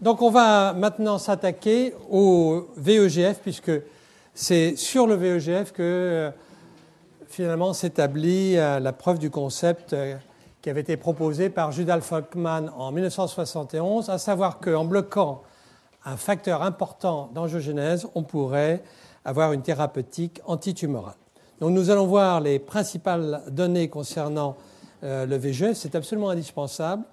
Donc 0.00 0.22
on 0.22 0.30
va 0.30 0.72
maintenant 0.72 1.18
s'attaquer 1.18 1.94
au 2.10 2.68
VEGF, 2.76 3.38
puisque 3.40 3.70
c'est 4.34 4.76
sur 4.76 5.06
le 5.06 5.14
VEGF 5.14 5.72
que 5.72 5.82
euh, 5.82 6.30
finalement 7.28 7.72
s'établit 7.72 8.56
euh, 8.56 8.80
la 8.80 8.92
preuve 8.92 9.18
du 9.18 9.30
concept 9.30 9.92
euh, 9.92 10.16
qui 10.60 10.68
avait 10.68 10.80
été 10.80 10.96
proposé 10.96 11.48
par 11.48 11.70
Judal 11.70 12.02
Folkman 12.02 12.70
en 12.76 12.90
1971, 12.90 14.10
à 14.10 14.18
savoir 14.18 14.58
qu'en 14.58 14.84
bloquant 14.84 15.42
un 16.04 16.16
facteur 16.16 16.62
important 16.62 17.30
d'angiogénèse, 17.32 18.08
on 18.16 18.24
pourrait 18.24 18.82
avoir 19.24 19.52
une 19.52 19.62
thérapeutique 19.62 20.40
antitumorale. 20.44 21.14
Donc 21.60 21.70
nous 21.70 21.90
allons 21.90 22.06
voir 22.06 22.40
les 22.40 22.58
principales 22.58 23.42
données 23.50 23.88
concernant 23.88 24.56
le 25.02 25.36
VEGF, 25.36 25.74
c'est 25.74 25.94
absolument 25.94 26.30
indispensable. 26.30 27.04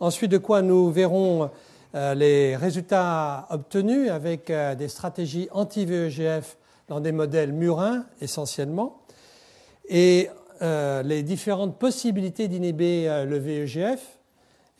Ensuite, 0.00 0.30
de 0.30 0.38
quoi 0.38 0.60
nous 0.60 0.90
verrons 0.90 1.50
les 1.94 2.56
résultats 2.56 3.46
obtenus 3.50 4.10
avec 4.10 4.50
euh, 4.50 4.74
des 4.74 4.88
stratégies 4.88 5.48
anti-VEGF 5.52 6.56
dans 6.88 7.00
des 7.00 7.12
modèles 7.12 7.52
murins 7.52 8.04
essentiellement, 8.20 9.00
et 9.88 10.28
euh, 10.62 11.02
les 11.02 11.22
différentes 11.22 11.78
possibilités 11.78 12.48
d'inhiber 12.48 13.24
le 13.26 13.38
VEGF. 13.38 14.18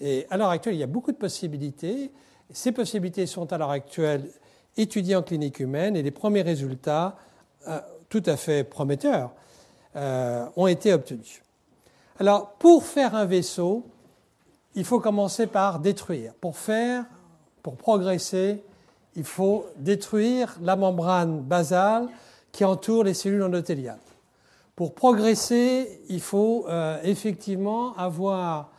Et 0.01 0.27
à 0.30 0.37
l'heure 0.37 0.51
actuelle, 0.51 0.75
il 0.75 0.80
y 0.80 0.85
a 0.85 0.87
beaucoup 0.87 1.13
de 1.13 1.16
possibilités. 1.16 2.11
Ces 2.52 2.73
possibilités 2.73 3.27
sont 3.27 3.52
à 3.52 3.59
l'heure 3.59 3.71
actuelle 3.71 4.30
étudiées 4.77 5.16
en 5.16 5.23
clinique 5.23 5.61
humaine 5.61 5.97
et 5.97 6.02
les 6.02 6.11
premiers 6.11 6.43
résultats, 6.43 7.16
tout 8.09 8.23
à 8.25 8.37
fait 8.37 8.65
prometteurs, 8.65 9.33
ont 9.95 10.66
été 10.66 10.95
obtenus. 10.95 11.43
Alors, 12.21 12.52
pour 12.55 12.85
faire 12.85 13.15
un 13.15 13.25
vaisseau, 13.25 13.85
il 14.78 14.84
faut 14.84 15.00
commencer 15.00 15.48
par 15.48 15.80
détruire. 15.80 16.32
Pour 16.41 16.56
faire, 16.56 17.05
pour 17.64 17.77
progresser, 17.77 18.62
il 19.16 19.24
faut 19.24 19.66
détruire 19.77 20.56
la 20.62 20.77
membrane 20.77 21.40
basale 21.40 22.07
qui 22.52 22.65
entoure 22.65 23.02
les 23.02 23.12
cellules 23.12 23.43
endothéliales. 23.43 23.98
Pour 24.76 24.95
progresser, 24.95 26.01
il 26.09 26.20
faut 26.20 26.66
euh, 26.68 26.96
effectivement 27.02 27.96
avoir 27.96 28.70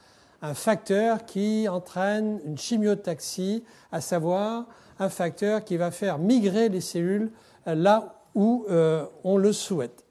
un 0.41 0.53
facteur 0.53 1.25
qui 1.25 1.67
entraîne 1.67 2.39
une 2.45 2.57
chimiotaxie, 2.57 3.65
à 3.91 3.99
savoir 3.99 4.67
un 4.99 5.09
facteur 5.09 5.65
qui 5.65 5.75
va 5.75 5.91
faire 5.91 6.17
migrer 6.17 6.69
les 6.69 6.79
cellules 6.79 7.29
euh, 7.67 7.75
là 7.75 8.15
où 8.35 8.65
euh, 8.69 9.05
on 9.25 9.35
le 9.35 9.51
souhaite. 9.51 10.05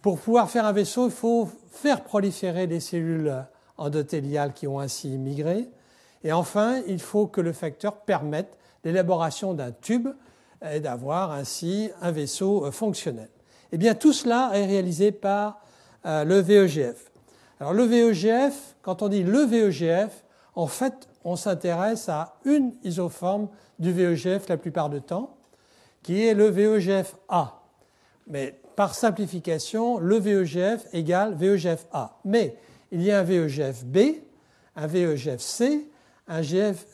Pour 0.00 0.18
pouvoir 0.18 0.48
faire 0.48 0.64
un 0.64 0.72
vaisseau, 0.72 1.04
il 1.08 1.12
faut 1.12 1.50
faire 1.70 2.02
proliférer 2.02 2.66
les 2.66 2.80
cellules 2.80 3.44
endothéliales 3.78 4.52
qui 4.52 4.66
ont 4.66 4.80
ainsi 4.80 5.08
migré. 5.18 5.68
Et 6.24 6.32
enfin, 6.32 6.82
il 6.86 6.98
faut 6.98 7.26
que 7.26 7.40
le 7.40 7.52
facteur 7.52 7.96
permette 7.96 8.56
l'élaboration 8.84 9.54
d'un 9.54 9.72
tube 9.72 10.08
et 10.70 10.80
d'avoir 10.80 11.32
ainsi 11.32 11.90
un 12.00 12.10
vaisseau 12.10 12.66
euh, 12.66 12.70
fonctionnel. 12.70 13.28
Eh 13.72 13.78
bien, 13.78 13.94
tout 13.94 14.12
cela 14.12 14.52
est 14.54 14.66
réalisé 14.66 15.12
par 15.12 15.60
euh, 16.06 16.24
le 16.24 16.38
VEGF. 16.38 17.10
Alors, 17.60 17.72
le 17.72 17.84
VEGF, 17.84 18.76
quand 18.82 19.02
on 19.02 19.08
dit 19.08 19.22
le 19.22 19.40
VEGF, 19.40 20.24
en 20.54 20.66
fait, 20.66 21.08
on 21.24 21.36
s'intéresse 21.36 22.08
à 22.08 22.36
une 22.44 22.72
isoforme 22.84 23.48
du 23.78 23.92
VEGF 23.92 24.48
la 24.48 24.56
plupart 24.56 24.88
du 24.88 25.02
temps, 25.02 25.36
qui 26.02 26.24
est 26.24 26.34
le 26.34 26.48
VEGF-A. 26.48 27.62
Mais 28.28 28.58
par 28.76 28.94
simplification, 28.94 29.98
le 29.98 30.18
VEGF 30.18 30.86
égale 30.92 31.34
VEGF-A. 31.34 32.18
Mais 32.24 32.56
il 32.92 33.02
y 33.02 33.10
a 33.10 33.20
un 33.20 33.22
VEGF-B, 33.22 33.98
un 34.76 34.86
VEGF-C, 34.86 35.88
un, 36.28 36.40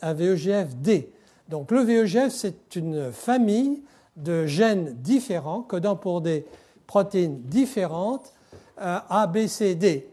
un 0.01 0.13
VEGF-D. 0.13 1.09
Donc 1.49 1.71
le 1.71 1.81
VEGF, 1.81 2.29
c'est 2.29 2.75
une 2.75 3.11
famille 3.11 3.83
de 4.15 4.45
gènes 4.45 4.93
différents, 5.01 5.61
codant 5.61 5.95
pour 5.95 6.21
des 6.21 6.45
protéines 6.87 7.41
différentes, 7.43 8.33
euh, 8.81 8.99
A, 9.09 9.27
B, 9.27 9.47
C, 9.47 9.75
D. 9.75 10.09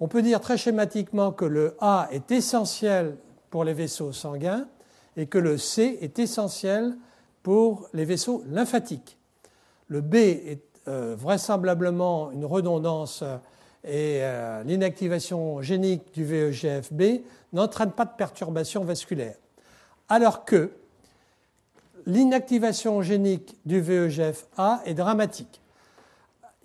On 0.00 0.08
peut 0.08 0.22
dire 0.22 0.40
très 0.40 0.56
schématiquement 0.56 1.32
que 1.32 1.44
le 1.44 1.76
A 1.80 2.08
est 2.12 2.30
essentiel 2.30 3.16
pour 3.50 3.64
les 3.64 3.72
vaisseaux 3.72 4.12
sanguins 4.12 4.66
et 5.16 5.26
que 5.26 5.38
le 5.38 5.58
C 5.58 5.98
est 6.00 6.18
essentiel 6.18 6.96
pour 7.42 7.88
les 7.92 8.04
vaisseaux 8.04 8.42
lymphatiques. 8.48 9.18
Le 9.88 10.00
B 10.00 10.14
est 10.16 10.62
euh, 10.86 11.16
vraisemblablement 11.18 12.30
une 12.30 12.44
redondance 12.44 13.24
et 13.88 14.20
euh, 14.20 14.62
l'inactivation 14.64 15.62
génique 15.62 16.12
du 16.12 16.22
VEGF-B 16.22 17.22
n'entraîne 17.54 17.90
pas 17.90 18.04
de 18.04 18.12
perturbation 18.16 18.84
vasculaire. 18.84 19.36
Alors 20.10 20.44
que 20.44 20.70
l'inactivation 22.04 23.00
génique 23.00 23.56
du 23.64 23.80
VEGF-A 23.80 24.82
est 24.84 24.92
dramatique. 24.92 25.62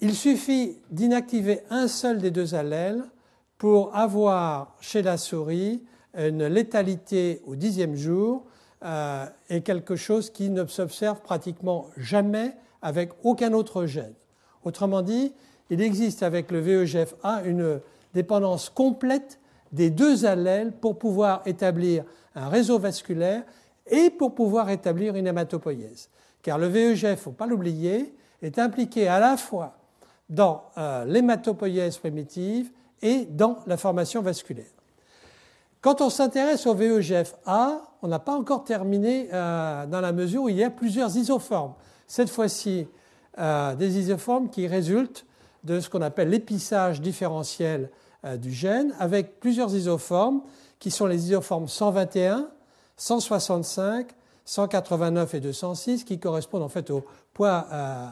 Il 0.01 0.13
suffit 0.13 0.77
d'inactiver 0.91 1.61
un 1.69 1.87
seul 1.87 2.19
des 2.19 2.29
deux 2.29 2.55
allèles 2.55 3.03
pour 3.57 3.95
avoir 3.95 4.75
chez 4.81 5.01
la 5.01 5.17
souris 5.17 5.81
une 6.17 6.45
létalité 6.45 7.41
au 7.45 7.55
dixième 7.55 7.95
jour 7.95 8.43
euh, 8.83 9.25
et 9.49 9.61
quelque 9.61 9.95
chose 9.95 10.29
qui 10.29 10.49
ne 10.49 10.65
s'observe 10.65 11.21
pratiquement 11.21 11.87
jamais 11.95 12.53
avec 12.81 13.11
aucun 13.23 13.53
autre 13.53 13.85
gène. 13.85 14.13
Autrement 14.65 15.01
dit, 15.01 15.33
il 15.69 15.81
existe 15.81 16.23
avec 16.23 16.51
le 16.51 16.59
VEGF-A 16.59 17.43
une 17.45 17.79
dépendance 18.13 18.69
complète 18.69 19.39
des 19.71 19.89
deux 19.89 20.25
allèles 20.25 20.71
pour 20.71 20.99
pouvoir 20.99 21.41
établir 21.45 22.03
un 22.35 22.49
réseau 22.49 22.79
vasculaire 22.79 23.43
et 23.87 24.09
pour 24.09 24.35
pouvoir 24.35 24.69
établir 24.69 25.15
une 25.15 25.27
hématopoïèse. 25.27 26.09
Car 26.41 26.57
le 26.57 26.67
VEGF, 26.67 27.03
il 27.03 27.11
ne 27.11 27.15
faut 27.15 27.31
pas 27.31 27.47
l'oublier, 27.47 28.13
est 28.41 28.59
impliqué 28.59 29.07
à 29.07 29.19
la 29.19 29.37
fois 29.37 29.77
dans 30.29 30.63
euh, 30.77 31.05
l'hématopoïèse 31.05 31.97
primitive 31.97 32.71
et 33.01 33.25
dans 33.25 33.59
la 33.65 33.77
formation 33.77 34.21
vasculaire. 34.21 34.65
Quand 35.81 36.01
on 36.01 36.09
s'intéresse 36.09 36.65
au 36.65 36.73
VEGF-A, 36.73 37.81
on 38.01 38.07
n'a 38.07 38.19
pas 38.19 38.33
encore 38.33 38.63
terminé 38.63 39.29
euh, 39.33 39.85
dans 39.85 40.01
la 40.01 40.13
mesure 40.13 40.43
où 40.43 40.49
il 40.49 40.55
y 40.55 40.63
a 40.63 40.69
plusieurs 40.69 41.15
isoformes. 41.17 41.73
Cette 42.07 42.29
fois-ci, 42.29 42.87
euh, 43.37 43.75
des 43.75 43.99
isoformes 43.99 44.49
qui 44.49 44.67
résultent 44.67 45.25
de 45.63 45.79
ce 45.79 45.89
qu'on 45.89 46.01
appelle 46.01 46.29
l'épissage 46.29 47.01
différentiel 47.01 47.89
euh, 48.25 48.37
du 48.37 48.51
gène 48.51 48.93
avec 48.99 49.39
plusieurs 49.39 49.73
isoformes 49.75 50.41
qui 50.79 50.91
sont 50.91 51.05
les 51.05 51.25
isoformes 51.25 51.67
121, 51.67 52.47
165, 52.97 54.07
189 54.45 55.33
et 55.33 55.39
206 55.39 56.03
qui 56.03 56.19
correspondent 56.19 56.63
en 56.63 56.69
fait 56.69 56.89
au 56.89 57.05
poids, 57.33 57.67
euh, 57.71 58.07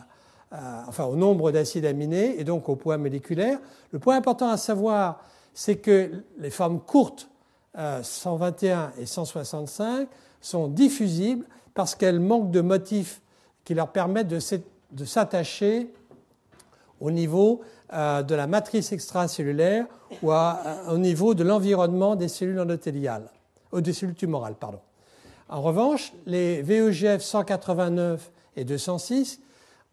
euh, 0.54 0.82
enfin 0.88 1.06
au 1.06 1.16
nombre 1.16 1.52
d'acides 1.52 1.86
aminés 1.86 2.40
et 2.40 2.44
donc 2.44 2.70
au 2.70 2.76
poids 2.76 2.98
moléculaire. 2.98 3.60
Le 3.92 4.00
point 4.00 4.16
important 4.16 4.50
à 4.50 4.58
savoir, 4.58 5.24
c'est 5.54 5.78
que 5.78 6.24
les 6.40 6.50
formes 6.50 6.80
courtes 6.80 7.28
121 7.74 8.92
et 9.00 9.06
165 9.06 10.10
sont 10.42 10.68
diffusibles 10.68 11.46
parce 11.74 11.96
qu'elles 11.96 12.20
manquent 12.20 12.52
de 12.52 12.60
motifs 12.60 13.22
qui 13.64 13.74
leur 13.74 13.94
permettent 13.94 14.28
de 14.28 15.06
s'attacher 15.06 15.94
au 17.02 17.12
niveau 17.12 17.62
euh, 17.92 18.24
de 18.24 18.36
la 18.36 18.48
matrice 18.48 18.94
extracellulaire 18.94 19.86
ou 20.22 20.32
au 20.32 20.98
niveau 20.98 21.34
de 21.34 21.44
l'environnement 21.44 22.16
des 22.16 22.28
cellules 22.28 22.60
endothéliales, 22.60 23.30
ou 23.74 23.82
des 23.82 23.92
cellules 23.92 24.16
tumorales. 24.16 24.56
Pardon. 24.56 24.80
En 25.50 25.62
revanche, 25.62 26.14
les 26.26 26.62
VEGF 26.62 27.22
189 27.22 28.32
et 28.56 28.64
206 28.64 29.42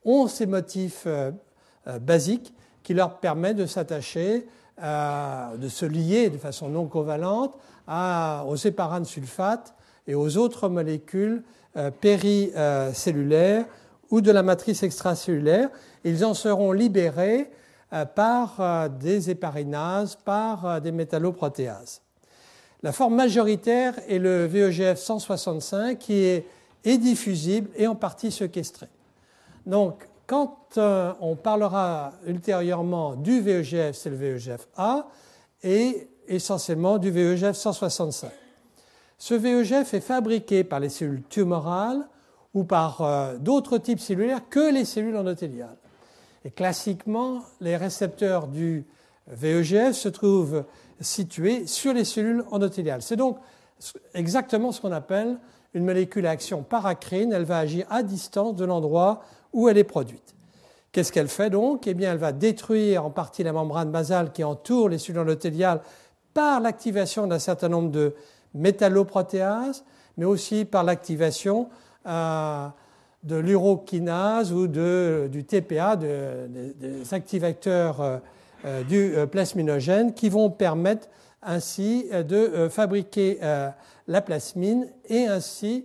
ont 0.04 0.28
ces 0.28 0.46
motifs 0.46 1.04
euh, 1.06 1.32
euh, 1.88 1.98
basiques 1.98 2.54
qui 2.84 2.94
leur 2.94 3.18
permettent 3.18 3.56
de 3.56 3.66
s'attacher, 3.66 4.46
de 4.78 5.68
se 5.68 5.84
lier 5.84 6.30
de 6.30 6.38
façon 6.38 6.68
non 6.68 6.86
covalente 6.86 7.52
aux 7.88 8.56
séparans 8.56 9.04
sulfate 9.04 9.74
et 10.06 10.14
aux 10.14 10.38
autres 10.38 10.70
molécules 10.70 11.42
péricellulaires 12.00 13.66
ou 14.10 14.20
de 14.20 14.30
la 14.30 14.42
matrice 14.42 14.82
extracellulaire. 14.82 15.68
Ils 16.08 16.24
en 16.24 16.32
seront 16.32 16.72
libérés 16.72 17.50
euh, 17.92 18.04
par 18.06 18.56
euh, 18.60 18.88
des 18.88 19.30
héparinases, 19.30 20.16
par 20.16 20.64
euh, 20.64 20.80
des 20.80 20.90
métalloprotéases. 20.90 22.00
La 22.82 22.92
forme 22.92 23.16
majoritaire 23.16 23.94
est 24.08 24.18
le 24.18 24.46
VEGF 24.46 24.98
165 24.98 25.98
qui 25.98 26.24
est, 26.24 26.46
diffusible 26.84 27.68
et 27.76 27.86
en 27.86 27.94
partie 27.94 28.32
séquestré. 28.32 28.86
Donc, 29.66 30.08
quand 30.26 30.78
on 31.20 31.36
parlera 31.36 32.12
ultérieurement 32.26 33.14
du 33.14 33.42
VEGF, 33.42 33.94
c'est 33.94 34.08
le 34.08 34.16
VEGF-A, 34.16 35.06
et 35.62 36.08
essentiellement 36.28 36.96
du 36.96 37.10
VEGF 37.10 37.54
165. 37.54 38.30
Ce 39.18 39.34
VEGF 39.34 39.92
est 39.92 40.00
fabriqué 40.00 40.64
par 40.64 40.80
les 40.80 40.88
cellules 40.88 41.24
tumorales 41.28 42.08
ou 42.54 42.64
par 42.64 43.34
d'autres 43.38 43.76
types 43.76 44.00
cellulaires 44.00 44.48
que 44.48 44.72
les 44.72 44.86
cellules 44.86 45.16
endothéliales. 45.16 45.77
Classiquement, 46.56 47.42
les 47.60 47.76
récepteurs 47.76 48.48
du 48.48 48.86
VEGF 49.26 49.92
se 49.92 50.08
trouvent 50.08 50.64
situés 51.00 51.66
sur 51.66 51.92
les 51.92 52.04
cellules 52.04 52.44
endothéliales. 52.50 53.02
C'est 53.02 53.16
donc 53.16 53.38
exactement 54.14 54.72
ce 54.72 54.80
qu'on 54.80 54.92
appelle 54.92 55.38
une 55.74 55.84
molécule 55.84 56.26
à 56.26 56.30
action 56.30 56.62
paracrine. 56.62 57.32
Elle 57.32 57.44
va 57.44 57.58
agir 57.58 57.86
à 57.90 58.02
distance 58.02 58.56
de 58.56 58.64
l'endroit 58.64 59.22
où 59.52 59.68
elle 59.68 59.78
est 59.78 59.84
produite. 59.84 60.34
Qu'est-ce 60.92 61.12
qu'elle 61.12 61.28
fait 61.28 61.50
donc? 61.50 61.86
Eh 61.86 61.94
bien, 61.94 62.12
elle 62.12 62.18
va 62.18 62.32
détruire 62.32 63.04
en 63.04 63.10
partie 63.10 63.42
la 63.42 63.52
membrane 63.52 63.90
basale 63.90 64.32
qui 64.32 64.42
entoure 64.42 64.88
les 64.88 64.98
cellules 64.98 65.20
endothéliales 65.20 65.80
par 66.32 66.60
l'activation 66.60 67.26
d'un 67.26 67.38
certain 67.38 67.68
nombre 67.68 67.90
de 67.90 68.14
métalloprotéases, 68.54 69.84
mais 70.16 70.24
aussi 70.24 70.64
par 70.64 70.84
l'activation 70.84 71.68
euh, 72.06 72.68
de 73.22 73.36
l'urokinase 73.36 74.52
ou 74.52 74.66
du 74.66 75.44
TPA, 75.44 75.96
des 75.96 77.14
activateurs 77.14 78.00
euh, 78.00 78.18
euh, 78.64 78.82
du 78.84 79.14
plasminogène, 79.30 80.14
qui 80.14 80.28
vont 80.28 80.50
permettre 80.50 81.08
ainsi 81.42 82.08
de 82.10 82.68
fabriquer 82.68 83.38
la 84.08 84.20
plasmine 84.20 84.88
et 85.08 85.28
ainsi 85.28 85.84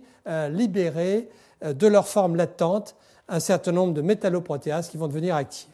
libérer 0.50 1.28
de 1.62 1.86
leur 1.86 2.08
forme 2.08 2.34
latente 2.34 2.96
un 3.28 3.38
certain 3.38 3.70
nombre 3.70 3.94
de 3.94 4.02
métalloprotéases 4.02 4.88
qui 4.88 4.96
vont 4.96 5.06
devenir 5.06 5.36
actives. 5.36 5.68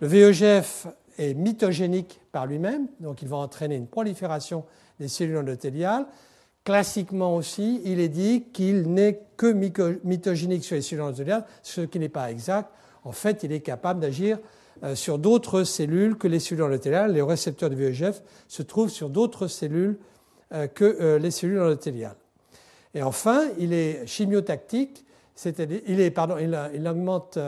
Le 0.00 0.06
VEGF 0.06 0.86
est 1.18 1.34
mitogénique 1.34 2.20
par 2.32 2.46
lui-même, 2.46 2.88
donc 3.00 3.22
il 3.22 3.28
va 3.28 3.38
entraîner 3.38 3.76
une 3.76 3.86
prolifération 3.86 4.64
des 4.98 5.08
cellules 5.08 5.38
endothéliales. 5.38 6.06
Classiquement 6.64 7.36
aussi, 7.36 7.80
il 7.84 8.00
est 8.00 8.08
dit 8.08 8.44
qu'il 8.52 8.92
n'est 8.92 9.20
que 9.36 9.50
mitogénique 10.04 10.62
sur 10.62 10.76
les 10.76 10.82
cellules 10.82 11.02
endothéliales, 11.02 11.46
ce 11.62 11.80
qui 11.80 11.98
n'est 11.98 12.10
pas 12.10 12.30
exact. 12.30 12.70
En 13.04 13.12
fait, 13.12 13.42
il 13.44 13.52
est 13.52 13.60
capable 13.60 14.00
d'agir 14.00 14.38
euh, 14.82 14.94
sur 14.94 15.18
d'autres 15.18 15.64
cellules 15.64 16.16
que 16.16 16.28
les 16.28 16.38
cellules 16.38 16.64
endothéliales. 16.64 17.12
Les 17.12 17.22
récepteurs 17.22 17.70
du 17.70 17.76
VEGF 17.76 18.22
se 18.46 18.62
trouvent 18.62 18.90
sur 18.90 19.08
d'autres 19.08 19.46
cellules 19.46 19.98
euh, 20.52 20.66
que 20.66 20.84
euh, 20.84 21.18
les 21.18 21.30
cellules 21.30 21.60
endothéliales. 21.60 22.16
Et 22.94 23.02
enfin, 23.02 23.44
il 23.58 23.72
est 23.72 24.06
chimiotactique, 24.06 25.06
c'est-à-dire 25.34 25.80
il, 25.86 26.88
augmente 26.88 27.38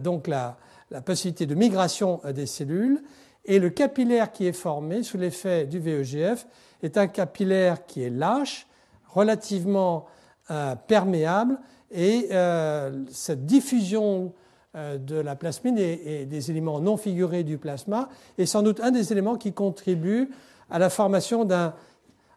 donc 0.00 0.26
la, 0.26 0.56
la 0.90 1.00
possibilité 1.00 1.46
de 1.46 1.54
migration 1.54 2.20
des 2.34 2.46
cellules 2.46 3.02
et 3.44 3.58
le 3.58 3.70
capillaire 3.70 4.32
qui 4.32 4.46
est 4.46 4.52
formé 4.52 5.02
sous 5.02 5.18
l'effet 5.18 5.66
du 5.66 5.78
VEGF 5.78 6.46
est 6.82 6.96
un 6.96 7.06
capillaire 7.06 7.86
qui 7.86 8.02
est 8.02 8.10
lâche, 8.10 8.66
relativement 9.08 10.06
euh, 10.50 10.74
perméable, 10.74 11.58
et 11.90 12.28
euh, 12.32 13.04
cette 13.10 13.46
diffusion 13.46 14.32
euh, 14.74 14.98
de 14.98 15.16
la 15.16 15.36
plasmine 15.36 15.78
et, 15.78 16.24
des 16.24 16.50
éléments 16.50 16.80
non 16.80 16.96
figurés 16.96 17.44
du 17.44 17.58
plasma 17.58 18.08
est 18.38 18.46
sans 18.46 18.62
doute 18.62 18.80
un 18.80 18.90
des 18.90 19.12
éléments 19.12 19.36
qui 19.36 19.52
contribuent 19.52 20.30
à 20.70 20.78
la 20.78 20.90
formation 20.90 21.44
d'un, 21.44 21.74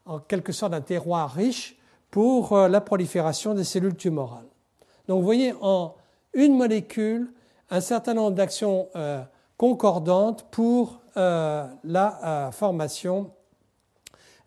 en 0.05 0.19
quelque 0.19 0.51
sorte, 0.51 0.73
d'un 0.73 0.81
terroir 0.81 1.31
riche 1.31 1.77
pour 2.11 2.57
la 2.57 2.81
prolifération 2.81 3.53
des 3.53 3.63
cellules 3.63 3.95
tumorales. 3.95 4.47
Donc 5.07 5.19
vous 5.19 5.25
voyez 5.25 5.53
en 5.61 5.95
une 6.33 6.55
molécule 6.55 7.31
un 7.69 7.81
certain 7.81 8.13
nombre 8.13 8.35
d'actions 8.35 8.87
concordante 9.57 10.45
pour 10.51 11.01
la 11.15 12.49
formation 12.53 13.31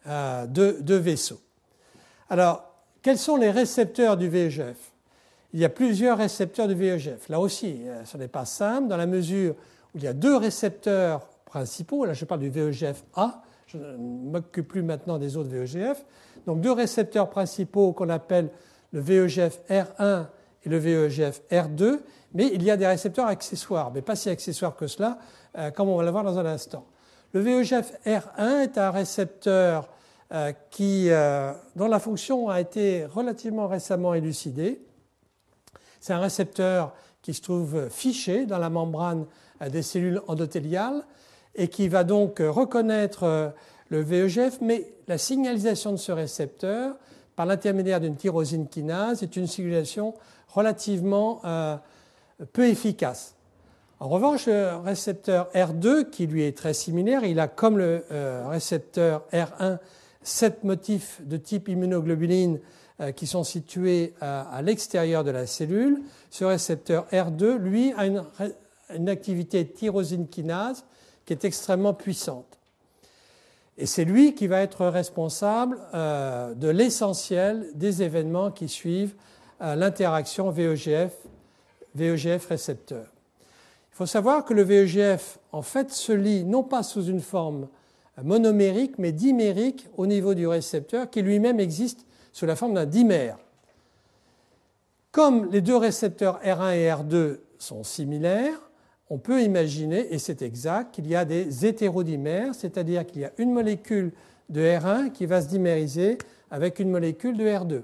euh, 0.09 0.47
de, 0.47 0.95
vaisseaux. 0.95 1.41
Alors, 2.31 2.65
quels 3.03 3.19
sont 3.19 3.37
les 3.37 3.51
récepteurs 3.51 4.17
du 4.17 4.29
VEGF 4.29 4.77
Il 5.53 5.61
y 5.61 5.65
a 5.65 5.69
plusieurs 5.69 6.19
récepteurs 6.19 6.69
du 6.69 6.75
VEGF. 6.75 7.29
Là 7.29 7.41
aussi, 7.41 7.83
ce 8.05 8.17
n'est 8.17 8.29
pas 8.29 8.45
simple 8.45 8.89
dans 8.89 8.97
la 8.97 9.07
mesure 9.07 9.55
où 9.95 9.99
il 9.99 10.05
y 10.05 10.09
a 10.09 10.13
deux 10.13 10.37
récepteurs 10.37 11.27
principaux. 11.45 12.05
Là, 12.05 12.13
je 12.13 12.25
parle 12.25 12.41
du 12.41 12.51
VEGF-A. 12.51 13.43
Je 13.67 13.79
ne 13.79 13.97
m'occupe 13.97 14.69
plus 14.69 14.83
maintenant 14.83 15.19
des 15.19 15.37
autres 15.37 15.51
VEGF. 15.51 16.05
Donc, 16.47 16.61
deux 16.61 16.73
récepteurs 16.73 17.31
principaux 17.31 17.93
qu'on 17.93 18.09
appelle 18.09 18.51
le 18.93 19.01
VEGF 19.01 19.61
R1 19.69 20.27
et 20.65 20.69
le 20.69 20.79
VEGF 20.79 21.43
R2 21.51 22.01
mais 22.35 22.51
il 22.53 22.63
y 22.63 22.71
a 22.71 22.77
des 22.77 22.87
récepteurs 22.87 23.27
accessoires, 23.27 23.91
mais 23.93 24.03
pas 24.03 24.17
si 24.17 24.29
accessoires 24.29 24.77
que 24.77 24.87
cela, 24.87 25.19
euh, 25.57 25.71
comme 25.71 25.89
on 25.89 25.97
va 25.97 26.05
le 26.05 26.11
voir 26.11 26.25
dans 26.25 26.39
un 26.39 26.47
instant. 26.47 26.85
Le 27.33 27.41
VEGF 27.41 27.93
R1 28.07 28.63
est 28.63 28.79
un 28.79 28.91
récepteur 28.91 29.89
euh, 30.33 30.53
qui, 30.71 31.07
euh, 31.11 31.53
dont 31.77 31.89
la 31.89 31.99
fonction 31.99 32.49
a 32.49 32.61
été 32.61 33.05
relativement 33.07 33.67
récemment 33.67 34.15
élucidée. 34.15 34.81
C'est 36.01 36.13
un 36.13 36.21
récepteur 36.21 36.95
qui 37.23 37.35
se 37.35 37.43
trouve 37.43 37.89
fiché 37.89 38.47
dans 38.47 38.59
la 38.59 38.71
membrane 38.71 39.27
des 39.71 39.83
cellules 39.83 40.23
endothéliales 40.29 41.05
et 41.55 41.69
qui 41.69 41.89
va 41.89 42.05
donc 42.05 42.39
reconnaître 42.39 43.53
le 43.89 44.01
VEGF, 44.01 44.61
mais 44.61 44.93
la 45.09 45.19
signalisation 45.19 45.91
de 45.91 45.97
ce 45.97 46.13
récepteur 46.13 46.95
par 47.35 47.45
l'intermédiaire 47.47 48.01
d'une 48.01 48.15
tyrosine 48.15 48.69
kinase 48.69 49.25
est 49.25 49.35
une 49.35 49.49
signalisation 49.49 50.15
relativement 50.49 51.43
peu 52.53 52.69
efficace. 52.69 53.35
En 54.01 54.09
revanche, 54.09 54.47
le 54.47 54.77
récepteur 54.85 55.49
R2, 55.55 56.09
qui 56.09 56.29
lui 56.29 56.45
est 56.45 56.57
très 56.57 56.73
similaire, 56.73 57.25
il 57.25 57.41
a 57.41 57.49
comme 57.49 57.79
le 57.79 58.05
euh, 58.13 58.45
récepteur 58.49 59.25
R1 59.33 59.79
sept 60.29 60.65
motifs 60.65 61.21
de 61.25 61.37
type 61.37 61.69
immunoglobuline 61.69 62.61
euh, 63.01 63.13
qui 63.13 63.27
sont 63.27 63.45
situés 63.45 64.15
à, 64.21 64.61
l'extérieur 64.63 65.25
de 65.25 65.31
la 65.31 65.47
cellule. 65.47 66.03
Ce 66.31 66.45
récepteur 66.45 67.07
R2, 67.11 67.57
lui, 67.57 67.93
a 67.95 68.07
une, 68.07 69.09
activité 69.09 69.67
tyrosine 69.67 70.29
kinase 70.29 70.85
qui 71.25 71.33
est 71.33 71.45
extrêmement 71.45 71.95
puissante. 71.95 72.59
Et 73.77 73.87
c'est 73.87 74.05
lui 74.05 74.35
qui 74.35 74.47
va 74.47 74.61
être 74.61 74.87
responsable 74.87 75.79
euh, 75.95 76.55
de 76.55 76.69
l'essentiel 76.69 77.67
des 77.75 78.03
événements 78.03 78.51
qui 78.51 78.69
suivent 78.69 79.15
l'interaction 79.61 80.51
VEGF 80.51 81.13
VEGF 81.97 82.47
récepteur. 82.47 83.07
Il 83.93 83.97
faut 83.97 84.07
savoir 84.07 84.45
que 84.45 84.55
le 84.55 84.63
VEGF, 84.63 85.39
en 85.51 85.63
fait, 85.63 85.91
se 85.91 86.13
lie 86.13 86.45
non 86.45 86.63
pas 86.63 86.85
sous 86.85 87.05
une 87.07 87.21
forme 87.21 87.67
monomérique, 88.23 88.99
mais 88.99 89.12
dimérique 89.12 89.87
au 89.97 90.06
niveau 90.06 90.35
du 90.35 90.47
récepteur, 90.47 91.11
qui 91.11 91.23
lui-même 91.23 91.61
existe 91.61 92.06
sous 92.32 92.47
la 92.47 92.56
forme 92.56 92.75
d'un 92.75 92.87
dimère. 92.87 93.38
Comme 95.12 95.50
les 95.50 95.61
deux 95.61 95.76
récepteurs 95.76 96.41
R1 96.44 96.76
et 96.76 96.88
R2 96.88 97.38
sont 97.59 97.82
similaires, 97.82 98.61
on 99.11 99.19
peut 99.19 99.43
imaginer, 99.43 100.12
et 100.12 100.19
c'est 100.19 100.43
exact, 100.43 100.94
qu'il 100.94 101.06
y 101.09 101.17
a 101.17 101.25
des 101.25 101.65
hétérodimères, 101.65 102.55
c'est-à-dire 102.55 103.06
qu'il 103.06 103.23
y 103.23 103.25
a 103.25 103.32
une 103.38 103.53
molécule 103.53 104.12
de 104.49 104.61
R1 104.61 105.12
qui 105.12 105.26
va 105.26 105.41
se 105.41 105.49
dimériser 105.49 106.19
avec 106.50 106.79
une 106.79 106.91
molécule 106.91 107.37
de 107.37 107.44
R2. 107.44 107.82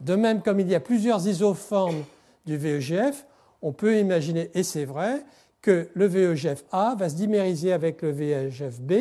De 0.00 0.14
même, 0.16 0.42
comme 0.42 0.60
il 0.60 0.68
y 0.68 0.74
a 0.74 0.80
plusieurs 0.80 1.26
isoformes 1.26 2.04
du 2.44 2.56
VEGF, 2.56 3.26
on 3.62 3.72
peut 3.72 3.98
imaginer, 3.98 4.50
et 4.54 4.62
c'est 4.62 4.84
vrai, 4.84 5.24
que 5.62 5.88
le 5.94 6.04
VEGF-A 6.04 6.94
va 6.94 7.08
se 7.08 7.14
dimériser 7.14 7.72
avec 7.72 8.02
le 8.02 8.10
VEGF-B 8.10 8.92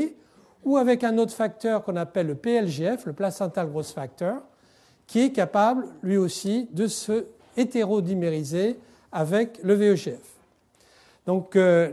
ou 0.65 0.77
avec 0.77 1.03
un 1.03 1.17
autre 1.17 1.34
facteur 1.34 1.84
qu'on 1.84 1.96
appelle 1.96 2.27
le 2.27 2.36
PLGF, 2.36 3.05
le 3.05 3.13
placental 3.13 3.70
growth 3.70 3.88
factor, 3.88 4.41
qui 5.08 5.22
est 5.22 5.32
capable 5.32 5.86
lui 6.01 6.17
aussi 6.17 6.67
de 6.72 6.88
se 6.88 7.25
hétérodimériser 7.58 8.79
avec 9.12 9.60
le 9.63 9.74
VEGF. 9.74 10.20
Donc 11.25 11.55
euh, 11.55 11.91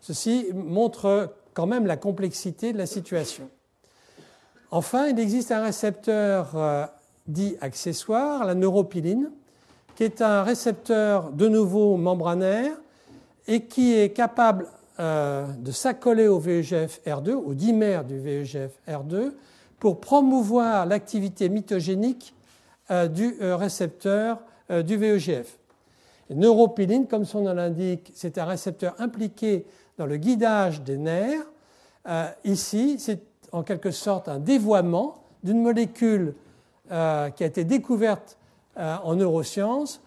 ceci 0.00 0.48
montre 0.54 1.34
quand 1.54 1.66
même 1.66 1.86
la 1.86 1.96
complexité 1.96 2.72
de 2.72 2.78
la 2.78 2.86
situation. 2.86 3.48
Enfin, 4.70 5.08
il 5.08 5.18
existe 5.18 5.50
un 5.50 5.62
récepteur 5.62 6.52
euh, 6.54 6.86
dit 7.26 7.56
accessoire, 7.60 8.44
la 8.44 8.54
neuropiline, 8.54 9.30
qui 9.96 10.04
est 10.04 10.22
un 10.22 10.42
récepteur 10.42 11.30
de 11.30 11.48
nouveau 11.48 11.96
membranaire 11.96 12.76
et 13.48 13.64
qui 13.64 13.94
est 13.94 14.10
capable 14.10 14.68
euh, 14.98 15.46
de 15.46 15.70
s'accoler 15.70 16.28
au 16.28 16.40
VEGF-R2, 16.40 17.32
au 17.32 17.54
dimère 17.54 18.04
du 18.04 18.18
VEGF-R2, 18.18 19.32
pour 19.78 20.00
promouvoir 20.00 20.84
l'activité 20.84 21.48
mitogénique 21.48 22.34
euh, 22.90 23.08
du 23.08 23.36
euh, 23.40 23.56
récepteur 23.56 24.40
du 24.84 24.96
VEGF. 24.96 25.58
Neuropiline, 26.30 27.08
comme 27.08 27.24
son 27.24 27.40
nom 27.40 27.54
l'indique, 27.54 28.12
c'est 28.14 28.38
un 28.38 28.44
récepteur 28.44 28.94
impliqué 29.00 29.66
dans 29.98 30.06
le 30.06 30.16
guidage 30.16 30.82
des 30.82 30.96
nerfs. 30.96 31.42
ici, 32.44 33.00
c'est 33.00 33.20
en 33.50 33.64
quelque 33.64 33.90
sorte 33.90 34.28
un 34.28 34.38
dévoiement 34.38 35.24
d'une 35.42 35.60
molécule 35.60 36.34
qui 36.88 36.94
a 36.94 37.46
été 37.46 37.64
découverte 37.64 38.38
en 38.76 39.16
neurosciences 39.16 40.00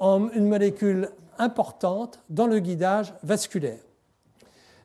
en 0.00 0.30
une 0.30 0.48
molécule 0.48 1.10
importante 1.38 2.18
dans 2.28 2.48
le 2.48 2.58
guidage 2.58 3.14
vasculaire. 3.22 3.78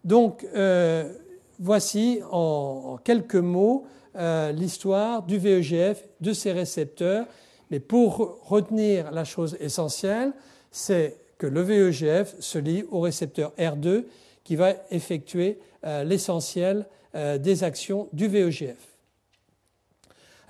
Donc, 0.08 0.48
euh, 0.56 1.12
voici 1.60 2.22
en, 2.32 2.98
quelques 3.04 3.36
mots 3.36 3.86
euh, 4.16 4.54
l'histoire 4.54 5.22
du 5.24 5.38
VEGF, 5.38 6.02
de 6.22 6.32
ses 6.32 6.54
récepteurs. 6.54 7.26
Mais 7.72 7.82
pour 7.82 8.40
retenir 8.46 9.12
la 9.12 9.26
chose 9.26 9.58
essentielle, 9.60 10.32
c'est 10.72 11.18
que 11.38 11.46
le 11.46 11.62
VEGF 11.62 12.40
se 12.40 12.58
lie 12.58 12.86
au 12.90 13.02
récepteur 13.02 13.52
R2 13.60 14.06
qui 14.46 14.56
va 14.56 14.76
effectuer 14.90 15.60
l'essentiel 15.84 16.86
des 17.14 17.64
actions 17.64 18.08
du 18.14 18.28
VEGF. 18.28 18.98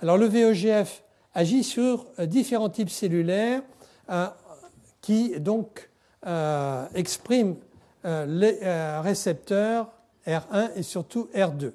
Alors 0.00 0.16
le 0.16 0.26
VEGF 0.26 1.02
agit 1.34 1.64
sur 1.64 2.06
différents 2.26 2.70
types 2.70 2.90
cellulaires 2.90 3.62
qui 5.00 5.38
donc 5.40 5.90
expriment 6.94 7.56
les 8.26 8.58
récepteurs 9.02 9.90
R1 10.26 10.70
et 10.76 10.82
surtout 10.82 11.28
R2. 11.34 11.72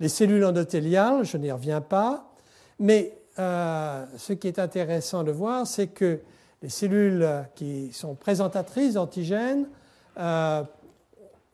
Les 0.00 0.08
cellules 0.08 0.44
endothéliales, 0.44 1.24
je 1.24 1.36
n'y 1.36 1.50
reviens 1.50 1.80
pas, 1.80 2.30
mais 2.78 3.16
ce 3.36 4.32
qui 4.32 4.48
est 4.48 4.58
intéressant 4.58 5.24
de 5.24 5.32
voir, 5.32 5.66
c'est 5.66 5.88
que 5.88 6.20
les 6.64 6.70
cellules 6.70 7.28
qui 7.54 7.92
sont 7.92 8.14
présentatrices 8.14 8.94
d'antigènes 8.94 9.66
euh, 10.18 10.62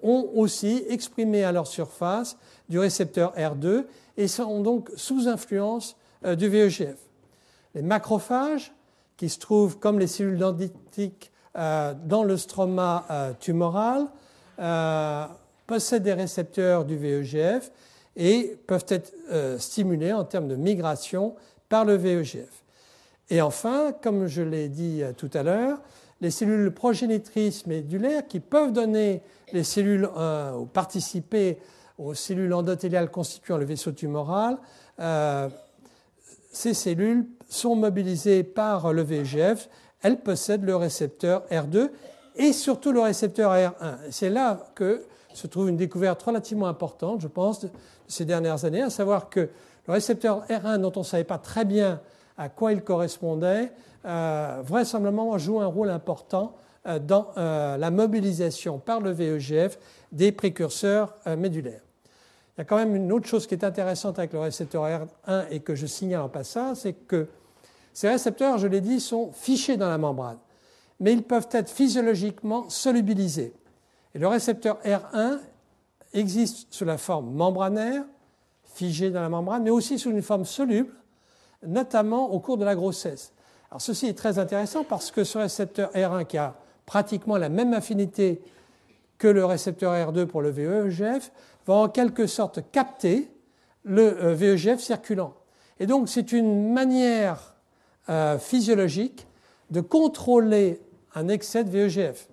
ont 0.02 0.30
aussi 0.34 0.84
exprimé 0.88 1.42
à 1.42 1.50
leur 1.50 1.66
surface 1.66 2.36
du 2.68 2.78
récepteur 2.78 3.34
R2 3.36 3.86
et 4.16 4.28
sont 4.28 4.62
donc 4.62 4.88
sous 4.94 5.26
influence 5.26 5.96
euh, 6.24 6.36
du 6.36 6.48
VEGF. 6.48 6.96
Les 7.74 7.82
macrophages, 7.82 8.72
qui 9.16 9.28
se 9.28 9.40
trouvent 9.40 9.78
comme 9.78 9.98
les 9.98 10.06
cellules 10.06 10.38
dendritiques 10.38 11.29
euh, 11.29 11.29
dans 11.54 12.24
le 12.24 12.36
stroma 12.36 13.34
tumoral, 13.40 14.06
possèdent 15.66 16.02
des 16.02 16.12
récepteurs 16.12 16.84
du 16.84 16.96
VEGF 16.96 17.70
et 18.16 18.56
peuvent 18.66 18.86
être 18.88 19.12
stimulés 19.58 20.12
en 20.12 20.24
termes 20.24 20.48
de 20.48 20.56
migration 20.56 21.34
par 21.68 21.84
le 21.84 21.94
VEGF. 21.94 22.60
Et 23.30 23.40
enfin, 23.40 23.92
comme 24.02 24.26
je 24.26 24.42
l'ai 24.42 24.68
dit 24.68 25.02
euh, 25.02 25.12
tout 25.16 25.30
à 25.34 25.42
l'heure, 25.42 25.78
les 26.20 26.30
cellules 26.30 26.72
progénitrices 26.72 27.64
médulaires 27.66 28.26
qui 28.26 28.40
peuvent 28.40 28.72
donner 28.72 29.22
les 29.52 29.62
cellules 29.62 30.08
euh, 30.16 30.52
ou 30.54 30.66
participer 30.66 31.58
aux 31.96 32.14
cellules 32.14 32.52
endothéliales 32.52 33.10
constituant 33.10 33.56
le 33.56 33.64
vaisseau 33.64 33.92
tumoral, 33.92 34.58
euh, 34.98 35.48
ces 36.52 36.74
cellules 36.74 37.26
sont 37.48 37.76
mobilisées 37.76 38.42
par 38.42 38.92
le 38.92 39.02
VEGF. 39.02 39.68
Elles 40.02 40.20
possèdent 40.20 40.64
le 40.64 40.76
récepteur 40.76 41.44
R2 41.50 41.90
et 42.36 42.52
surtout 42.52 42.92
le 42.92 43.00
récepteur 43.00 43.52
R1. 43.52 43.96
C'est 44.10 44.30
là 44.30 44.66
que 44.74 45.02
se 45.32 45.46
trouve 45.46 45.68
une 45.68 45.76
découverte 45.76 46.22
relativement 46.22 46.66
importante, 46.66 47.20
je 47.20 47.28
pense, 47.28 47.60
de 47.60 47.70
ces 48.08 48.24
dernières 48.24 48.64
années, 48.64 48.82
à 48.82 48.90
savoir 48.90 49.28
que 49.30 49.48
le 49.86 49.92
récepteur 49.92 50.44
R1, 50.48 50.78
dont 50.78 50.92
on 50.96 51.00
ne 51.00 51.04
savait 51.04 51.24
pas 51.24 51.38
très 51.38 51.64
bien 51.64 52.00
à 52.36 52.48
quoi 52.48 52.72
il 52.72 52.82
correspondait, 52.82 53.72
euh, 54.06 54.62
vraisemblablement 54.64 55.36
joue 55.38 55.60
un 55.60 55.66
rôle 55.66 55.90
important 55.90 56.56
euh, 56.86 56.98
dans 56.98 57.28
euh, 57.36 57.76
la 57.76 57.90
mobilisation 57.90 58.78
par 58.78 59.00
le 59.00 59.10
VEGF 59.10 59.78
des 60.10 60.32
précurseurs 60.32 61.14
médulaires. 61.36 61.82
Il 62.56 62.60
y 62.60 62.62
a 62.62 62.64
quand 62.64 62.76
même 62.76 62.96
une 62.96 63.12
autre 63.12 63.26
chose 63.26 63.46
qui 63.46 63.54
est 63.54 63.64
intéressante 63.64 64.18
avec 64.18 64.32
le 64.32 64.40
récepteur 64.40 64.84
R1 64.84 65.44
et 65.50 65.60
que 65.60 65.74
je 65.74 65.86
signale 65.86 66.22
en 66.22 66.28
passant, 66.28 66.74
c'est 66.74 66.92
que 66.92 67.28
ces 68.00 68.08
récepteurs, 68.08 68.56
je 68.56 68.66
l'ai 68.66 68.80
dit, 68.80 68.98
sont 68.98 69.30
fichés 69.30 69.76
dans 69.76 69.90
la 69.90 69.98
membrane, 69.98 70.38
mais 71.00 71.12
ils 71.12 71.22
peuvent 71.22 71.48
être 71.50 71.68
physiologiquement 71.68 72.70
solubilisés. 72.70 73.52
Et 74.14 74.18
le 74.18 74.26
récepteur 74.26 74.78
R1 74.82 75.38
existe 76.14 76.68
sous 76.70 76.86
la 76.86 76.96
forme 76.96 77.30
membranaire, 77.30 78.04
figé 78.64 79.10
dans 79.10 79.20
la 79.20 79.28
membrane, 79.28 79.64
mais 79.64 79.68
aussi 79.68 79.98
sous 79.98 80.10
une 80.12 80.22
forme 80.22 80.46
soluble, 80.46 80.94
notamment 81.62 82.32
au 82.32 82.40
cours 82.40 82.56
de 82.56 82.64
la 82.64 82.74
grossesse. 82.74 83.34
Alors 83.70 83.82
ceci 83.82 84.06
est 84.06 84.16
très 84.16 84.38
intéressant 84.38 84.82
parce 84.82 85.10
que 85.10 85.22
ce 85.22 85.36
récepteur 85.36 85.92
R1 85.92 86.24
qui 86.24 86.38
a 86.38 86.54
pratiquement 86.86 87.36
la 87.36 87.50
même 87.50 87.74
affinité 87.74 88.40
que 89.18 89.28
le 89.28 89.44
récepteur 89.44 89.92
R2 89.92 90.24
pour 90.24 90.40
le 90.40 90.48
VEGF 90.48 91.30
va 91.66 91.74
en 91.74 91.90
quelque 91.90 92.26
sorte 92.26 92.60
capter 92.72 93.30
le 93.84 94.24
euh, 94.24 94.34
VEGF 94.34 94.80
circulant. 94.80 95.34
Et 95.78 95.86
donc 95.86 96.08
c'est 96.08 96.32
une 96.32 96.72
manière 96.72 97.59
euh, 98.08 98.38
physiologique 98.38 99.26
de 99.70 99.80
contrôler 99.80 100.80
un 101.14 101.28
excès 101.28 101.64
de 101.64 101.70
VEGF. 101.70 102.28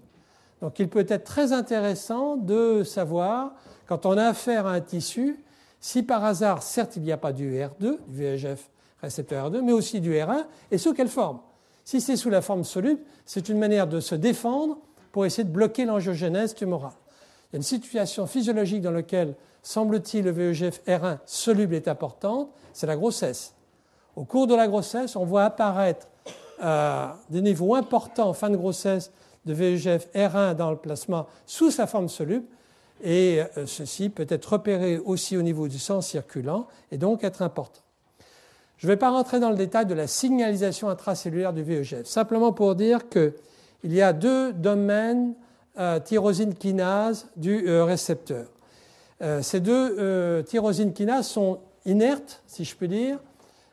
Donc 0.62 0.80
il 0.80 0.90
peut 0.90 1.06
être 1.08 1.24
très 1.24 1.54
intéressant 1.54 2.36
de 2.36 2.84
savoir, 2.84 3.54
quand 3.86 4.06
on 4.06 4.18
a 4.18 4.26
affaire 4.26 4.66
à 4.66 4.74
un 4.74 4.82
tissu, 4.82 5.44
si 5.80 6.04
par 6.04 6.24
hasard, 6.24 6.64
certes 6.64 6.96
il 6.96 7.04
n'y 7.04 7.12
a 7.12 7.18
pas 7.18 7.34
du 7.34 7.54
R2, 7.54 7.98
du 8.08 8.22
VEGF 8.22 8.70
récepteur 9.02 9.52
R2, 9.52 9.62
mais 9.62 9.74
aussi 9.74 10.02
du 10.02 10.14
R1, 10.14 10.46
et 10.72 10.78
sous 10.78 10.94
quelle 10.94 11.10
forme? 11.10 11.40
Si 11.84 12.02
c'est 12.02 12.16
sous 12.16 12.30
la 12.30 12.42
forme 12.42 12.64
soluble, 12.64 13.00
c'est 13.26 13.50
une 13.50 13.60
manière 13.60 13.88
de 13.88 14.00
se 14.00 14.16
défendre 14.16 14.80
pour 15.12 15.26
essayer 15.26 15.44
de 15.44 15.52
bloquer 15.52 15.86
l'angiogénèse 15.86 16.54
tumorale. 16.54 16.92
Il 17.52 17.54
y 17.54 17.56
a 17.56 17.58
une 17.58 17.64
situation 17.64 18.28
physiologique 18.28 18.82
dans 18.82 18.92
laquelle, 18.92 19.36
semble-t-il, 19.64 20.26
le 20.26 20.32
VEGF 20.32 20.82
R1 20.86 21.20
soluble 21.26 21.76
est 21.76 21.88
importante, 21.88 22.50
c'est 22.74 22.88
la 22.88 22.96
grossesse. 22.96 23.54
Au 24.18 24.24
cours 24.24 24.48
de 24.48 24.56
la 24.56 24.68
grossesse, 24.68 25.16
on 25.16 25.26
voit 25.26 25.44
apparaître 25.44 26.08
euh, 26.64 27.06
des 27.30 27.40
niveaux 27.40 27.76
importants 27.76 28.30
en 28.30 28.34
fin 28.34 28.50
de 28.50 28.58
grossesse 28.58 29.12
de 29.46 29.54
VEGF 29.54 30.08
R1 30.16 30.56
dans 30.56 30.72
le 30.72 30.78
plasma 30.78 31.28
sous 31.46 31.70
sa 31.70 31.86
forme 31.86 32.10
soluble, 32.10 32.48
et 33.04 33.44
euh, 33.58 33.68
ceci 33.68 34.10
peut 34.10 34.26
être 34.28 34.54
repéré 34.54 34.98
aussi 34.98 35.38
au 35.38 35.44
niveau 35.44 35.68
du 35.68 35.78
sang 35.78 36.02
circulant 36.02 36.66
et 36.92 36.98
donc 36.98 37.24
être 37.24 37.44
important. 37.44 37.82
Je 38.78 38.88
ne 38.88 38.92
vais 38.92 38.98
pas 38.98 39.12
rentrer 39.12 39.40
dans 39.40 39.52
le 39.52 39.56
détail 39.56 39.86
de 39.86 39.94
la 39.94 40.08
signalisation 40.08 40.90
intracellulaire 40.90 41.54
du 41.54 41.62
VEGF, 41.62 42.08
simplement 42.08 42.54
pour 42.54 42.74
dire 42.74 43.10
qu'il 43.10 43.34
y 43.84 44.02
a 44.02 44.14
deux 44.14 44.52
domaines 44.52 45.36
euh, 45.78 46.00
tyrosine 46.00 46.56
kinase 46.56 47.28
du 47.36 47.72
récepteur. 47.82 48.48
Ces 49.42 49.60
deux 49.60 50.44
tyrosine 50.44 50.94
kinases 50.94 51.28
sont 51.28 51.60
inertes, 51.86 52.44
si 52.46 52.66
je 52.66 52.76
peux 52.76 52.88
dire, 52.88 53.18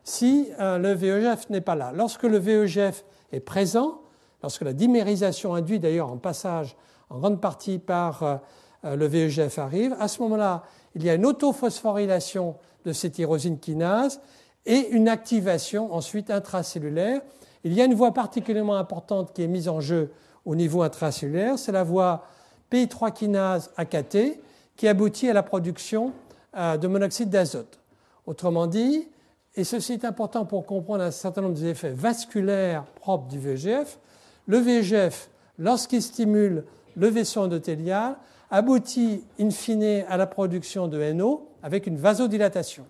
si 0.04 0.50
le 0.58 0.92
VEGF 0.92 1.50
n'est 1.50 1.60
pas 1.60 1.74
là. 1.74 1.90
Lorsque 1.94 2.24
le 2.24 2.38
VEGF 2.38 3.04
est 3.32 3.40
présent, 3.40 4.02
lorsque 4.42 4.62
la 4.62 4.72
dimérisation 4.72 5.54
induite 5.54 5.82
d'ailleurs 5.82 6.10
en 6.10 6.18
passage 6.18 6.76
en 7.10 7.18
grande 7.18 7.40
partie 7.40 7.78
par 7.78 8.40
le 8.82 9.06
VEGF 9.06 9.58
arrive, 9.58 9.96
à 9.98 10.08
ce 10.08 10.22
moment-là, 10.22 10.64
il 10.94 11.04
y 11.04 11.10
a 11.10 11.14
une 11.14 11.26
autophosphorylation 11.26 12.56
de 12.84 12.92
ces 12.92 13.10
tyrosines 13.10 13.58
kinases 13.58 14.20
et 14.66 14.88
une 14.90 15.08
activation 15.08 15.92
ensuite 15.92 16.30
intracellulaire. 16.30 17.20
Il 17.64 17.72
y 17.72 17.80
a 17.80 17.84
une 17.84 17.94
voie 17.94 18.12
particulièrement 18.12 18.76
importante 18.76 19.32
qui 19.32 19.42
est 19.42 19.48
mise 19.48 19.68
en 19.68 19.80
jeu 19.80 20.12
au 20.44 20.54
niveau 20.54 20.82
intracellulaire, 20.82 21.58
c'est 21.58 21.72
la 21.72 21.82
voie 21.82 22.26
PI3 22.70 23.12
kinase 23.12 23.70
AKT 23.76 24.40
qui 24.76 24.88
aboutit 24.88 25.30
à 25.30 25.32
la 25.32 25.42
production 25.42 26.12
euh, 26.56 26.76
de 26.76 26.86
monoxyde 26.86 27.30
d'azote. 27.30 27.78
Autrement 28.26 28.66
dit, 28.66 29.08
et 29.56 29.64
ceci 29.64 29.92
est 29.92 30.04
important 30.04 30.44
pour 30.44 30.66
comprendre 30.66 31.04
un 31.04 31.10
certain 31.10 31.42
nombre 31.42 31.54
des 31.54 31.66
effets 31.66 31.90
vasculaires 31.90 32.84
propres 32.84 33.28
du 33.28 33.38
VEGF, 33.38 33.98
le 34.46 34.58
VEGF, 34.58 35.30
lorsqu'il 35.58 36.02
stimule 36.02 36.64
le 36.96 37.08
vaisseau 37.08 37.42
endothélial, 37.42 38.16
aboutit 38.50 39.24
in 39.40 39.50
fine 39.50 40.04
à 40.08 40.16
la 40.16 40.26
production 40.26 40.88
de 40.88 41.12
NO 41.12 41.48
avec 41.62 41.86
une 41.86 41.96
vasodilatation. 41.96 42.84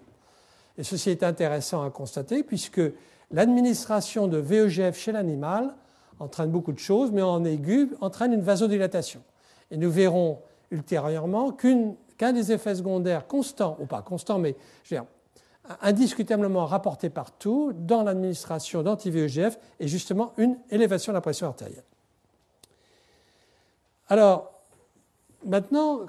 Et 0.77 0.83
ceci 0.83 1.11
est 1.11 1.23
intéressant 1.23 1.85
à 1.85 1.91
constater 1.91 2.43
puisque 2.43 2.81
l'administration 3.31 4.27
de 4.27 4.39
VEGF 4.39 4.99
chez 4.99 5.13
l'animal 5.13 5.75
entraîne 6.19 6.51
beaucoup 6.51 6.73
de 6.73 6.79
choses, 6.79 7.13
mais 7.13 7.23
en 7.23 7.45
aigu 7.45 7.91
entraîne 8.01 8.33
une 8.33 8.43
vasodilatation. 8.43 9.23
Et 9.71 9.77
nous 9.77 9.91
verrons 9.91 10.39
ultérieurement 10.71 11.53
qu'un 11.53 12.33
des 12.33 12.53
effets 12.53 12.75
secondaires 12.75 13.27
constants, 13.27 13.77
ou 13.81 13.87
pas 13.87 14.03
constants, 14.03 14.39
mais 14.39 14.57
indiscutablement 15.83 16.67
rapportés 16.67 17.11
partout 17.11 17.73
dans 17.75 18.03
l'administration 18.03 18.83
d'anti-VEGF 18.83 19.59
est 19.81 19.89
justement 19.89 20.33
une 20.37 20.57
élévation 20.71 21.13
de 21.13 21.17
la 21.17 21.21
pression 21.21 21.47
artérielle. 21.47 21.85
Alors, 24.09 24.53
maintenant, 25.47 26.01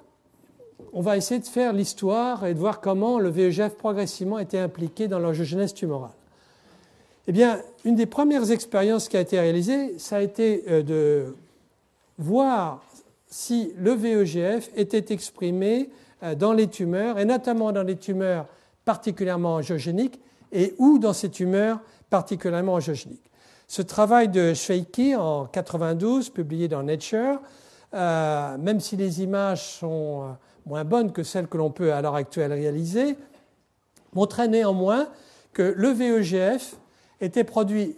on 0.91 1.01
va 1.01 1.15
essayer 1.15 1.39
de 1.39 1.45
faire 1.45 1.71
l'histoire 1.71 2.45
et 2.45 2.53
de 2.53 2.59
voir 2.59 2.81
comment 2.81 3.19
le 3.19 3.29
VEGF 3.29 3.75
progressivement 3.75 4.39
était 4.39 4.59
impliqué 4.59 5.07
dans 5.07 5.19
l'angiogenèse 5.19 5.73
tumorale. 5.73 6.11
Eh 7.27 7.31
bien, 7.31 7.61
une 7.85 7.95
des 7.95 8.05
premières 8.05 8.51
expériences 8.51 9.09
qui 9.09 9.17
a 9.17 9.21
été 9.21 9.39
réalisée, 9.39 9.97
ça 9.97 10.17
a 10.17 10.21
été 10.21 10.63
euh, 10.67 10.83
de 10.83 11.35
voir 12.17 12.83
si 13.27 13.73
le 13.77 13.91
VEGF 13.91 14.69
était 14.75 15.13
exprimé 15.13 15.89
euh, 16.23 16.35
dans 16.35 16.53
les 16.53 16.67
tumeurs, 16.67 17.17
et 17.17 17.25
notamment 17.25 17.71
dans 17.71 17.83
les 17.83 17.97
tumeurs 17.97 18.45
particulièrement 18.85 19.55
angiogéniques, 19.55 20.19
et 20.51 20.73
ou 20.77 20.99
dans 20.99 21.13
ces 21.13 21.29
tumeurs 21.29 21.79
particulièrement 22.09 22.75
angiogéniques. 22.75 23.31
Ce 23.67 23.81
travail 23.81 24.29
de 24.29 24.53
Schweiki 24.53 25.15
en 25.15 25.45
92, 25.45 26.29
publié 26.29 26.67
dans 26.67 26.83
Nature, 26.83 27.41
euh, 27.93 28.57
même 28.57 28.79
si 28.79 28.95
les 28.95 29.23
images 29.23 29.79
sont 29.79 30.35
moins 30.65 30.83
bonne 30.83 31.11
que 31.11 31.23
celle 31.23 31.47
que 31.47 31.57
l'on 31.57 31.71
peut 31.71 31.93
à 31.93 32.01
l'heure 32.01 32.15
actuelle 32.15 32.53
réaliser, 32.53 33.17
montrait 34.13 34.47
néanmoins 34.47 35.07
que 35.53 35.73
le 35.75 35.89
VEGF 35.89 36.75
était 37.21 37.43
produit 37.43 37.95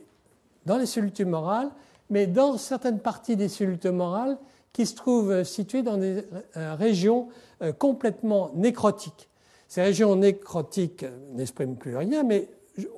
dans 0.65 0.77
les 0.77 0.85
cellules 0.85 1.11
tumorales, 1.11 1.69
mais 2.09 2.27
dans 2.27 2.57
certaines 2.57 2.99
parties 2.99 3.35
des 3.35 3.49
cellules 3.49 3.79
tumorales 3.79 4.37
qui 4.73 4.85
se 4.85 4.95
trouvent 4.95 5.43
situées 5.43 5.81
dans 5.81 5.97
des 5.97 6.23
euh, 6.55 6.75
régions 6.75 7.29
euh, 7.61 7.73
complètement 7.73 8.51
nécrotiques. 8.55 9.29
Ces 9.67 9.81
régions 9.81 10.15
nécrotiques 10.15 11.05
n'expriment 11.33 11.75
plus 11.75 11.97
rien, 11.97 12.23
mais 12.23 12.47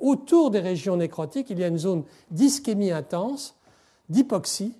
autour 0.00 0.50
des 0.50 0.60
régions 0.60 0.96
nécrotiques, 0.96 1.50
il 1.50 1.58
y 1.58 1.64
a 1.64 1.68
une 1.68 1.78
zone 1.78 2.04
d'ischémie 2.30 2.92
intense, 2.92 3.56
d'hypoxie, 4.08 4.74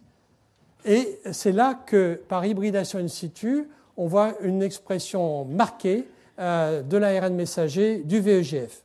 et 0.85 1.21
c'est 1.33 1.53
là 1.53 1.75
que, 1.75 2.21
par 2.29 2.45
hybridation 2.45 2.99
in 2.99 3.09
situ, 3.09 3.69
on 3.97 4.07
voit 4.07 4.35
une 4.41 4.63
expression 4.63 5.45
marquée 5.45 6.09
euh, 6.39 6.83
de 6.83 6.97
l'ARN 6.97 7.35
messager 7.35 7.99
du 7.99 8.21
VEGF. 8.21 8.83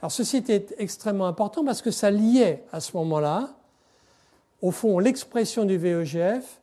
Alors 0.00 0.12
ceci 0.12 0.38
était 0.38 0.66
extrêmement 0.78 1.26
important 1.26 1.62
parce 1.64 1.82
que 1.82 1.90
ça 1.90 2.10
liait 2.10 2.64
à 2.72 2.80
ce 2.80 2.96
moment-là, 2.96 3.50
au 4.62 4.70
fond, 4.70 4.98
l'expression 4.98 5.64
du 5.64 5.76
VEGF 5.76 6.60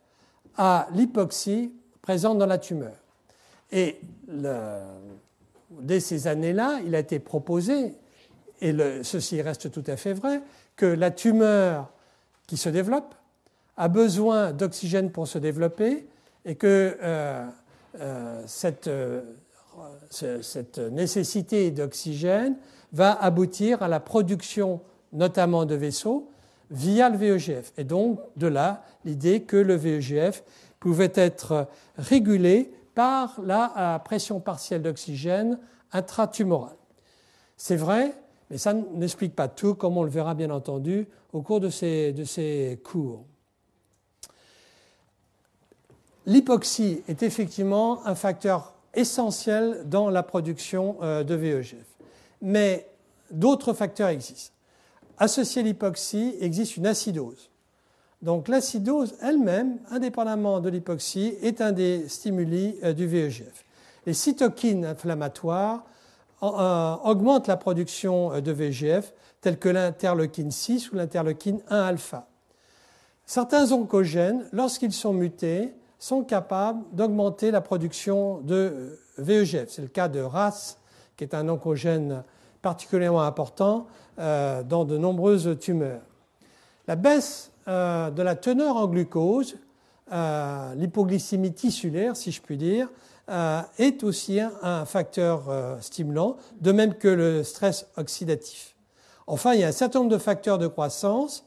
à 0.56 0.88
l'hypoxie 0.92 1.72
présente 2.02 2.38
dans 2.38 2.46
la 2.46 2.58
tumeur. 2.58 2.94
Et 3.70 4.00
dès 5.70 6.00
ces 6.00 6.26
années-là, 6.26 6.80
il 6.86 6.94
a 6.94 6.98
été 6.98 7.18
proposé, 7.18 7.94
et 8.60 8.74
ceci 9.02 9.40
reste 9.42 9.70
tout 9.70 9.84
à 9.86 9.96
fait 9.96 10.12
vrai, 10.12 10.42
que 10.76 10.86
la 10.86 11.10
tumeur 11.10 11.92
qui 12.46 12.56
se 12.56 12.68
développe 12.68 13.14
a 13.76 13.88
besoin 13.88 14.52
d'oxygène 14.52 15.10
pour 15.10 15.28
se 15.28 15.38
développer 15.38 16.06
et 16.44 16.56
que 16.56 16.96
euh, 17.02 17.46
euh, 18.00 18.42
euh, 18.86 19.22
cette, 20.10 20.78
nécessité 20.78 21.70
d'oxygène 21.70 22.56
va 22.92 23.12
aboutir 23.12 23.82
à 23.82 23.88
la 23.88 24.00
production 24.00 24.80
notamment 25.12 25.64
de 25.64 25.74
vaisseaux 25.74 26.30
via 26.70 27.08
le 27.08 27.16
VEGF. 27.16 27.72
Et 27.76 27.84
donc 27.84 28.18
de 28.36 28.46
là 28.46 28.82
l'idée 29.04 29.42
que 29.42 29.56
le 29.56 29.74
VEGF 29.74 30.42
pouvait 30.80 31.12
être 31.14 31.68
régulé 31.96 32.72
par 32.98 33.40
la 33.44 34.02
pression 34.04 34.40
partielle 34.40 34.82
d'oxygène 34.82 35.60
intratumorale. 35.92 36.74
C'est 37.56 37.76
vrai, 37.76 38.12
mais 38.50 38.58
ça 38.58 38.72
n'explique 38.72 39.36
pas 39.36 39.46
tout, 39.46 39.76
comme 39.76 39.96
on 39.96 40.02
le 40.02 40.10
verra 40.10 40.34
bien 40.34 40.50
entendu 40.50 41.06
au 41.32 41.40
cours 41.40 41.60
de 41.60 41.70
ces, 41.70 42.80
cours. 42.82 43.24
L'hypoxie 46.26 47.04
est 47.06 47.22
effectivement 47.22 48.04
un 48.04 48.16
facteur 48.16 48.74
essentiel 48.94 49.84
dans 49.84 50.10
la 50.10 50.24
production 50.24 50.96
euh, 51.00 51.22
de 51.22 51.36
VEGF. 51.36 51.86
Mais 52.42 52.88
d'autres 53.30 53.74
facteurs 53.74 54.08
existent. 54.08 54.56
Associé 55.18 55.62
à 55.62 55.64
l'hypoxie 55.64 56.34
existe 56.40 56.76
une 56.76 56.88
acidose. 56.88 57.47
Donc 58.22 58.48
l'acidose 58.48 59.14
elle-même, 59.22 59.78
indépendamment 59.90 60.60
de 60.60 60.68
l'hypoxie, 60.68 61.34
est 61.40 61.60
un 61.60 61.72
des 61.72 62.08
stimuli 62.08 62.76
euh, 62.82 62.92
du 62.92 63.06
VEGF. 63.06 63.64
Les 64.06 64.14
cytokines 64.14 64.84
inflammatoires 64.84 65.84
euh, 66.42 66.94
augmentent 67.04 67.46
la 67.46 67.56
production 67.56 68.40
de 68.40 68.52
VEGF, 68.52 69.12
telles 69.40 69.58
que 69.58 69.68
l'interleukine 69.68 70.50
6 70.50 70.92
ou 70.92 70.96
l'interleukine 70.96 71.60
1-alpha. 71.70 72.26
Certains 73.24 73.72
oncogènes, 73.72 74.46
lorsqu'ils 74.52 74.92
sont 74.92 75.12
mutés, 75.12 75.74
sont 75.98 76.22
capables 76.22 76.82
d'augmenter 76.92 77.50
la 77.50 77.60
production 77.60 78.40
de 78.40 78.54
euh, 78.54 79.00
VEGF. 79.18 79.68
C'est 79.68 79.82
le 79.82 79.88
cas 79.88 80.08
de 80.08 80.20
RAS, 80.20 80.78
qui 81.16 81.24
est 81.24 81.34
un 81.34 81.48
oncogène 81.48 82.22
particulièrement 82.62 83.22
important 83.22 83.86
euh, 84.18 84.62
dans 84.62 84.84
de 84.84 84.96
nombreuses 84.96 85.58
tumeurs. 85.60 86.02
La 86.86 86.96
baisse 86.96 87.50
euh, 87.68 88.10
de 88.10 88.22
la 88.22 88.34
teneur 88.34 88.76
en 88.76 88.86
glucose, 88.86 89.56
l'hypoglycémie 90.10 91.52
tissulaire, 91.52 92.16
si 92.16 92.32
je 92.32 92.40
puis 92.40 92.56
dire, 92.56 92.88
est 93.78 94.02
aussi 94.04 94.40
un 94.40 94.86
facteur 94.86 95.42
stimulant, 95.82 96.38
de 96.62 96.72
même 96.72 96.94
que 96.94 97.08
le 97.08 97.44
stress 97.44 97.86
oxydatif. 97.98 98.74
Enfin, 99.26 99.52
il 99.52 99.60
y 99.60 99.64
a 99.64 99.68
un 99.68 99.72
certain 99.72 99.98
nombre 99.98 100.10
de 100.10 100.16
facteurs 100.16 100.56
de 100.56 100.66
croissance, 100.66 101.44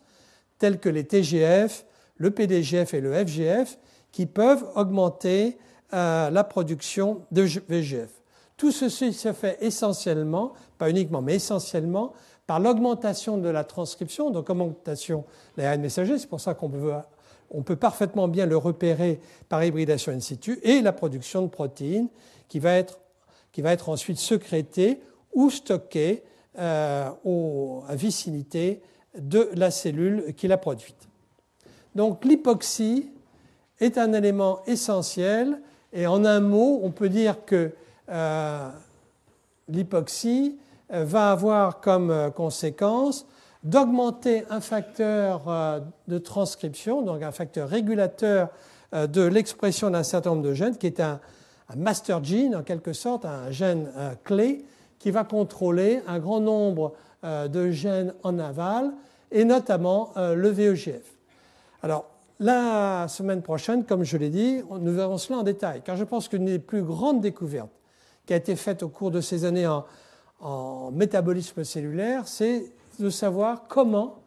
tels 0.59 0.79
que 0.79 0.89
les 0.89 1.03
TGF, 1.03 1.85
le 2.17 2.29
PDGF 2.29 2.93
et 2.93 3.01
le 3.01 3.13
FGF, 3.25 3.79
qui 4.11 4.27
peuvent 4.27 4.65
augmenter 4.75 5.57
euh, 5.93 6.29
la 6.29 6.43
production 6.43 7.25
de 7.31 7.41
VGF. 7.41 8.11
Tout 8.55 8.72
ceci 8.72 9.11
se 9.11 9.33
fait 9.33 9.57
essentiellement, 9.59 10.53
pas 10.77 10.89
uniquement, 10.89 11.22
mais 11.22 11.35
essentiellement 11.35 12.13
par 12.51 12.59
l'augmentation 12.59 13.37
de 13.37 13.48
la 13.48 13.64
transcription, 13.64 14.29
donc 14.29 14.50
augmentation 14.50 15.24
de 15.55 15.61
l'ARN 15.61 15.79
messager, 15.79 16.18
c'est 16.18 16.27
pour 16.27 16.42
ça 16.42 16.53
qu'on 16.53 16.70
peut, 16.70 17.75
parfaitement 17.77 18.27
bien 18.27 18.46
le 18.46 18.57
repérer 18.57 19.22
par 19.48 19.64
hybridation 19.64 20.11
in 20.11 20.20
situ, 20.20 20.59
et 20.61 20.81
la 20.81 20.92
production 20.92 21.44
de 21.44 21.48
protéines 21.48 22.09
qui 22.50 22.59
va 22.59 22.74
être, 22.74 23.00
qui 23.53 23.61
va 23.61 23.72
être 23.72 23.87
ensuite 23.87 24.20
sécrétée 24.20 25.00
ou 25.33 25.50
stockée 25.50 26.24
euh, 26.59 27.09
à 27.87 27.96
vicinité 27.96 28.81
de 29.18 29.50
la 29.53 29.72
cellule 29.72 30.33
qui 30.35 30.50
l'a 30.50 30.57
produite. 30.57 31.07
Donc 31.96 32.25
l'hypoxie 32.25 33.11
est 33.79 33.98
un 33.98 34.11
élément 34.11 34.59
essentiel. 34.66 35.61
Et 35.94 36.05
en 36.05 36.25
un 36.25 36.42
mot, 36.42 36.81
on 36.83 36.92
peut 36.92 37.07
dire 37.07 37.46
que 37.46 37.72
euh, 38.09 38.70
l'hypoxie 39.70 40.57
va 40.91 41.31
avoir 41.31 41.81
comme 41.81 42.09
euh, 42.11 42.29
conséquence 42.29 43.25
d'augmenter 43.63 44.43
un 44.49 44.59
facteur 44.59 45.43
de 46.07 46.17
transcription, 46.17 47.03
donc 47.03 47.21
un 47.21 47.31
facteur 47.31 47.69
régulateur 47.69 48.49
de 48.91 49.21
l'expression 49.21 49.91
d'un 49.91 50.01
certain 50.01 50.31
nombre 50.31 50.41
de 50.41 50.55
gènes, 50.55 50.77
qui 50.77 50.87
est 50.87 50.99
un, 50.99 51.19
master 51.77 52.23
gene 52.23 52.55
en 52.55 52.63
quelque 52.63 52.91
sorte, 52.91 53.23
un 53.23 53.51
gène 53.51 53.91
clé, 54.23 54.65
qui 54.97 55.11
va 55.11 55.23
contrôler 55.23 56.01
un 56.07 56.17
grand 56.17 56.39
nombre 56.39 56.93
de 57.23 57.69
gènes 57.69 58.15
en 58.23 58.39
aval, 58.39 58.91
et 59.31 59.45
notamment 59.45 60.11
le 60.17 60.49
VEGF. 60.49 61.19
Alors, 61.83 62.05
la 62.39 63.07
semaine 63.07 63.43
prochaine, 63.43 63.85
comme 63.85 64.03
je 64.03 64.17
l'ai 64.17 64.31
dit, 64.31 64.63
nous 64.71 64.91
verrons 64.91 65.19
cela 65.19 65.37
en 65.37 65.43
détail, 65.43 65.83
car 65.85 65.95
je 65.97 66.03
pense 66.03 66.27
qu'une 66.27 66.45
des 66.45 66.57
plus 66.57 66.81
grandes 66.81 67.21
découvertes 67.21 67.69
qui 68.25 68.33
a 68.33 68.37
été 68.37 68.55
faite 68.55 68.81
au 68.81 68.89
cours 68.89 69.11
de 69.11 69.21
ces 69.21 69.45
années 69.45 69.67
en, 69.67 69.85
métabolisme 70.91 71.63
cellulaire, 71.63 72.27
c'est 72.27 72.71
de 72.99 73.09
savoir 73.09 73.67
comment 73.67 74.19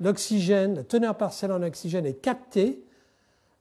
l'oxygène, 0.00 0.74
la 0.76 0.84
teneur 0.84 1.16
partielle 1.16 1.52
en 1.52 1.62
oxygène 1.62 2.06
est 2.06 2.20
captée, 2.20 2.82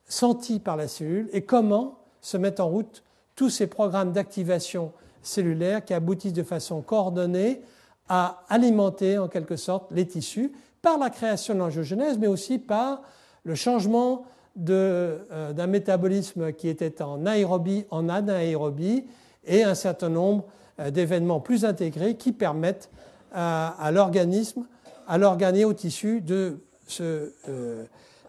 sentie 0.07 0.59
par 0.59 0.75
la 0.75 0.87
cellule, 0.87 1.29
et 1.33 1.43
comment 1.43 1.99
se 2.21 2.37
mettent 2.37 2.59
en 2.59 2.67
route 2.67 3.03
tous 3.35 3.49
ces 3.49 3.67
programmes 3.67 4.11
d'activation 4.11 4.91
cellulaire 5.21 5.83
qui 5.83 5.93
aboutissent 5.93 6.33
de 6.33 6.43
façon 6.43 6.81
coordonnée 6.81 7.61
à 8.07 8.43
alimenter 8.49 9.17
en 9.17 9.27
quelque 9.27 9.55
sorte 9.55 9.91
les 9.91 10.05
tissus 10.07 10.51
par 10.81 10.99
la 10.99 11.09
création 11.09 11.55
de 11.55 11.59
l'angiogenèse, 11.59 12.17
mais 12.19 12.27
aussi 12.27 12.59
par 12.59 13.01
le 13.43 13.55
changement 13.55 14.25
euh, 14.69 15.51
d'un 15.53 15.67
métabolisme 15.67 16.53
qui 16.53 16.69
était 16.69 17.01
en 17.01 17.25
aérobie 17.25 17.85
en 17.89 18.07
anaérobie 18.07 19.05
et 19.45 19.63
un 19.63 19.75
certain 19.75 20.09
nombre 20.09 20.45
d'événements 20.91 21.39
plus 21.39 21.65
intégrés 21.65 22.15
qui 22.17 22.31
permettent 22.31 22.89
à, 23.31 23.91
l'organisme, 23.91 24.65
à 25.07 25.17
l'organe 25.17 25.63
au 25.65 25.73
tissu 25.73 26.23
euh, 26.29 27.85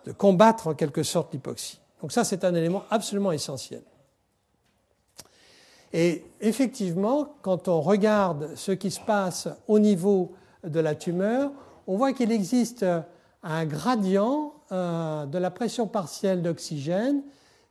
de 0.06 0.12
combattre 0.12 0.68
en 0.68 0.74
quelque 0.74 1.02
sorte 1.02 1.32
l'hypoxie. 1.32 1.80
Donc 2.02 2.12
ça, 2.12 2.24
c'est 2.24 2.44
un 2.44 2.54
élément 2.54 2.84
absolument 2.90 3.32
essentiel. 3.32 3.82
Et 5.92 6.24
effectivement, 6.40 7.36
quand 7.42 7.68
on 7.68 7.80
regarde 7.80 8.50
ce 8.56 8.72
qui 8.72 8.90
se 8.90 9.00
passe 9.00 9.48
au 9.68 9.78
niveau 9.78 10.32
de 10.64 10.80
la 10.80 10.94
tumeur, 10.94 11.50
on 11.86 11.96
voit 11.96 12.12
qu'il 12.12 12.32
existe 12.32 12.84
un 13.42 13.64
gradient 13.64 14.54
euh, 14.72 15.24
de 15.26 15.38
la 15.38 15.50
pression 15.50 15.86
partielle 15.86 16.42
d'oxygène 16.42 17.22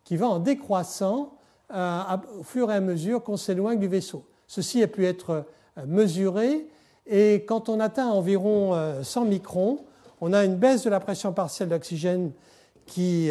qui 0.06 0.16
va 0.16 0.28
en 0.28 0.40
décroissant 0.40 1.38
euh, 1.74 2.02
au 2.40 2.44
fur 2.44 2.72
et 2.72 2.76
à 2.76 2.80
mesure 2.80 3.22
qu'on 3.22 3.38
s'éloigne 3.38 3.80
du 3.80 3.88
vaisseau. 3.88 4.26
Ceci 4.48 4.84
a 4.84 4.88
pu 4.88 5.06
être 5.06 5.46
euh, 5.78 5.86
mesuré 5.86 6.68
et 7.08 7.46
quand 7.46 7.70
on 7.70 7.80
atteint 7.80 8.08
environ 8.08 8.74
100 9.04 9.26
microns, 9.26 9.86
on 10.22 10.34
a 10.34 10.44
une 10.44 10.56
baisse 10.56 10.84
de 10.84 10.90
la 10.90 11.00
pression 11.00 11.34
partielle 11.34 11.70
d'oxygène 11.70 12.32
qui, 12.88 13.30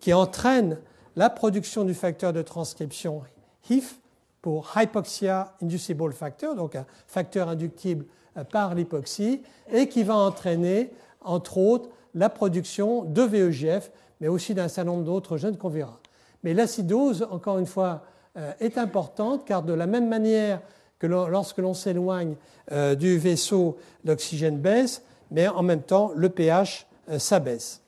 qui 0.00 0.12
entraîne 0.12 0.78
la 1.16 1.28
production 1.28 1.84
du 1.84 1.94
facteur 1.94 2.32
de 2.32 2.40
transcription 2.40 3.22
HIF 3.68 3.98
pour 4.42 4.70
Hypoxia 4.76 5.54
Inducible 5.60 6.12
Factor, 6.12 6.54
donc 6.54 6.76
un 6.76 6.86
facteur 7.08 7.48
inductible 7.48 8.04
par 8.50 8.74
l'hypoxie 8.74 9.42
et 9.70 9.88
qui 9.88 10.02
va 10.02 10.16
entraîner, 10.16 10.90
entre 11.20 11.58
autres, 11.58 11.88
la 12.14 12.28
production 12.28 13.04
de 13.04 13.22
VEGF, 13.22 13.90
mais 14.20 14.28
aussi 14.28 14.54
d'un 14.54 14.68
certain 14.68 14.90
nombre 14.90 15.04
d'autres 15.04 15.36
gènes 15.36 15.56
qu'on 15.56 15.68
verra. 15.68 15.98
Mais 16.42 16.54
l'acidose, 16.54 17.26
encore 17.30 17.58
une 17.58 17.66
fois, 17.66 17.86
euh, 17.86 18.11
est 18.60 18.78
importante 18.78 19.44
car 19.44 19.62
de 19.62 19.72
la 19.72 19.86
même 19.86 20.08
manière 20.08 20.60
que 21.02 21.08
lorsque 21.08 21.58
l'on 21.58 21.74
s'éloigne 21.74 22.36
euh, 22.70 22.94
du 22.94 23.18
vaisseau, 23.18 23.76
l'oxygène 24.04 24.58
baisse, 24.58 25.02
mais 25.32 25.48
en 25.48 25.64
même 25.64 25.82
temps, 25.82 26.12
le 26.14 26.28
pH 26.28 26.86
euh, 27.10 27.18
s'abaisse. 27.18 27.80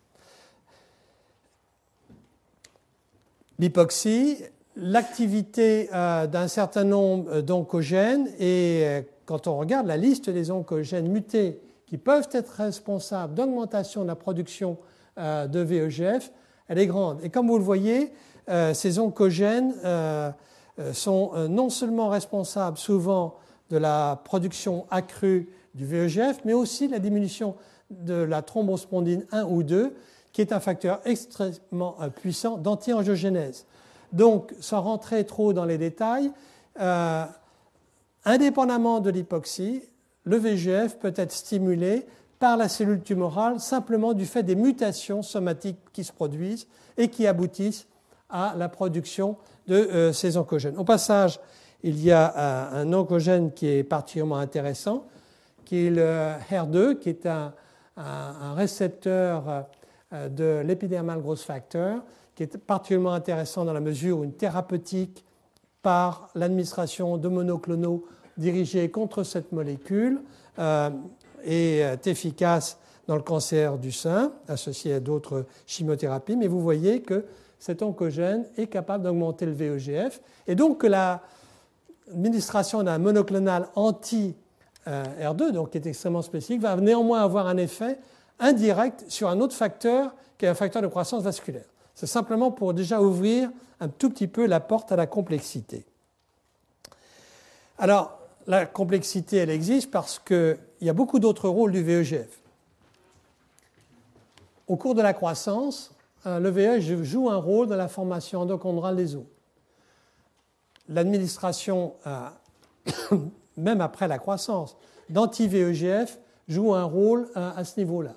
L'hypoxie 3.60 4.38
l'activité 4.76 5.88
d'un 5.92 6.48
certain 6.48 6.82
nombre 6.82 7.40
d'oncogènes 7.42 8.28
et 8.40 9.04
quand 9.24 9.46
on 9.46 9.56
regarde 9.56 9.86
la 9.86 9.96
liste 9.96 10.28
des 10.28 10.50
oncogènes 10.50 11.06
mutés 11.06 11.60
qui 11.86 11.96
peuvent 11.96 12.28
être 12.32 12.50
responsables 12.50 13.34
d'augmentation 13.34 14.02
de 14.02 14.08
la 14.08 14.16
production 14.16 14.76
de 15.16 15.60
VEGF, 15.60 16.32
elle 16.66 16.80
est 16.80 16.88
grande. 16.88 17.20
Et 17.22 17.30
comme 17.30 17.46
vous 17.46 17.58
le 17.58 17.62
voyez, 17.62 18.10
ces 18.46 18.98
oncogènes 18.98 19.74
sont 20.92 21.32
non 21.48 21.70
seulement 21.70 22.08
responsables 22.08 22.78
souvent 22.78 23.36
de 23.70 23.76
la 23.76 24.20
production 24.24 24.86
accrue 24.90 25.48
du 25.74 25.86
VEGF, 25.86 26.40
mais 26.44 26.52
aussi 26.52 26.86
de 26.86 26.92
la 26.92 26.98
diminution 26.98 27.56
de 27.90 28.14
la 28.14 28.42
thrombospondine 28.42 29.26
1 29.32 29.44
ou 29.44 29.62
2, 29.62 29.94
qui 30.32 30.40
est 30.40 30.52
un 30.52 30.60
facteur 30.60 31.00
extrêmement 31.04 31.96
euh, 32.00 32.08
puissant 32.08 32.56
d'anti-angiogénèse. 32.56 33.66
Donc, 34.12 34.54
sans 34.60 34.82
rentrer 34.82 35.24
trop 35.24 35.52
dans 35.52 35.64
les 35.64 35.78
détails, 35.78 36.30
euh, 36.80 37.24
indépendamment 38.24 39.00
de 39.00 39.10
l'hypoxie, 39.10 39.82
le 40.24 40.36
VEGF 40.36 40.98
peut 40.98 41.14
être 41.16 41.32
stimulé 41.32 42.06
par 42.38 42.56
la 42.56 42.68
cellule 42.68 43.02
tumorale 43.02 43.60
simplement 43.60 44.12
du 44.12 44.26
fait 44.26 44.42
des 44.42 44.56
mutations 44.56 45.22
somatiques 45.22 45.78
qui 45.92 46.04
se 46.04 46.12
produisent 46.12 46.66
et 46.96 47.08
qui 47.08 47.26
aboutissent 47.26 47.86
à 48.34 48.54
la 48.58 48.68
production 48.68 49.36
de 49.68 49.76
euh, 49.76 50.12
ces 50.12 50.36
oncogènes. 50.36 50.76
Au 50.76 50.84
passage, 50.84 51.40
il 51.84 52.02
y 52.02 52.10
a 52.10 52.70
un 52.72 52.92
oncogène 52.92 53.52
qui 53.52 53.68
est 53.68 53.84
particulièrement 53.84 54.38
intéressant, 54.38 55.06
qui 55.64 55.86
est 55.86 55.90
le 55.90 56.32
HER2, 56.50 56.98
qui 56.98 57.10
est 57.10 57.26
un, 57.26 57.54
récepteur 58.56 59.66
euh, 60.12 60.28
de 60.28 60.62
l'épidermal 60.66 61.20
growth 61.22 61.38
factor, 61.38 62.00
qui 62.34 62.42
est 62.42 62.58
particulièrement 62.58 63.12
intéressant 63.12 63.64
dans 63.64 63.72
la 63.72 63.80
mesure 63.80 64.18
où 64.18 64.24
une 64.24 64.32
thérapeutique 64.32 65.24
par 65.80 66.28
l'administration 66.34 67.16
de 67.16 67.28
monoclonaux 67.28 68.04
dirigés 68.36 68.90
contre 68.90 69.22
cette 69.22 69.52
molécule 69.52 70.20
euh, 70.58 70.90
est 71.44 72.04
efficace 72.08 72.78
dans 73.06 73.14
le 73.14 73.22
cancer 73.22 73.78
du 73.78 73.92
sein, 73.92 74.32
associé 74.48 74.94
à 74.94 75.00
d'autres 75.00 75.44
chimiothérapies, 75.66 76.36
mais 76.36 76.48
vous 76.48 76.60
voyez 76.60 77.02
que 77.02 77.24
cet 77.64 77.80
oncogène 77.80 78.44
est 78.58 78.66
capable 78.66 79.04
d'augmenter 79.04 79.46
le 79.46 79.52
VEGF, 79.52 80.20
et 80.46 80.54
donc 80.54 80.84
l'administration 80.84 82.82
d'un 82.82 82.98
monoclonal 82.98 83.70
anti 83.74 84.34
euh, 84.86 85.02
R2, 85.18 85.50
donc 85.52 85.70
qui 85.70 85.78
est 85.78 85.86
extrêmement 85.86 86.20
spécifique, 86.20 86.60
va 86.60 86.76
néanmoins 86.76 87.22
avoir 87.22 87.46
un 87.46 87.56
effet 87.56 87.98
indirect 88.38 89.06
sur 89.08 89.30
un 89.30 89.40
autre 89.40 89.54
facteur 89.54 90.14
qui 90.36 90.44
est 90.44 90.48
un 90.48 90.54
facteur 90.54 90.82
de 90.82 90.88
croissance 90.88 91.22
vasculaire. 91.22 91.64
C'est 91.94 92.06
simplement 92.06 92.50
pour 92.50 92.74
déjà 92.74 93.00
ouvrir 93.00 93.48
un 93.80 93.88
tout 93.88 94.10
petit 94.10 94.26
peu 94.26 94.44
la 94.44 94.60
porte 94.60 94.92
à 94.92 94.96
la 94.96 95.06
complexité. 95.06 95.86
Alors, 97.78 98.18
la 98.46 98.66
complexité, 98.66 99.38
elle 99.38 99.48
existe 99.48 99.90
parce 99.90 100.18
qu'il 100.18 100.58
y 100.82 100.90
a 100.90 100.92
beaucoup 100.92 101.18
d'autres 101.18 101.48
rôles 101.48 101.72
du 101.72 101.82
VEGF. 101.82 102.42
Au 104.68 104.76
cours 104.76 104.94
de 104.94 105.00
la 105.00 105.14
croissance, 105.14 105.93
le 106.26 106.48
VEGF 106.48 107.02
joue 107.02 107.30
un 107.30 107.36
rôle 107.36 107.66
dans 107.66 107.76
la 107.76 107.88
formation 107.88 108.40
endochondrale 108.40 108.96
des 108.96 109.16
os. 109.16 109.24
L'administration 110.88 111.94
euh, 112.06 112.28
même 113.56 113.80
après 113.80 114.08
la 114.08 114.18
croissance, 114.18 114.76
d'anti-VEGF 115.08 116.18
joue 116.48 116.74
un 116.74 116.84
rôle 116.84 117.28
à, 117.34 117.64
ce 117.64 117.80
niveau-là. 117.80 118.14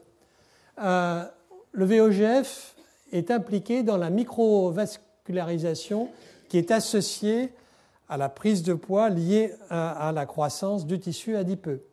Euh, 0.81 1.23
le 1.71 1.85
VEGF 1.85 2.75
est 3.11 3.31
impliqué 3.31 3.83
dans 3.83 3.97
la 3.97 4.09
microvascularisation 4.09 6.09
qui 6.49 6.57
est 6.57 6.71
associée 6.71 7.53
à 8.09 8.17
la 8.17 8.29
prise 8.29 8.63
de 8.63 8.73
poids 8.73 9.09
liée 9.09 9.53
à, 9.69 10.11
la 10.13 10.25
croissance 10.25 10.85
du 10.85 10.99
tissu 10.99 11.35
adipeux. 11.35 11.83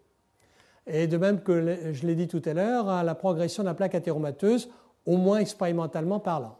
Et 0.86 1.06
de 1.06 1.16
même 1.16 1.40
que 1.40 1.92
je 1.92 2.06
l'ai 2.06 2.14
dit 2.14 2.28
tout 2.28 2.42
à 2.44 2.52
l'heure, 2.52 2.88
à 2.88 3.02
la 3.02 3.14
progression 3.14 3.62
de 3.62 3.68
la 3.68 3.74
plaque 3.74 3.94
athéromateuse, 3.94 4.68
au 5.06 5.16
moins 5.16 5.38
expérimentalement 5.38 6.20
parlant. 6.20 6.56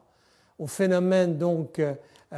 Au 0.59 0.67
phénomène 0.67 1.39
donc 1.39 1.79
euh, 1.79 1.95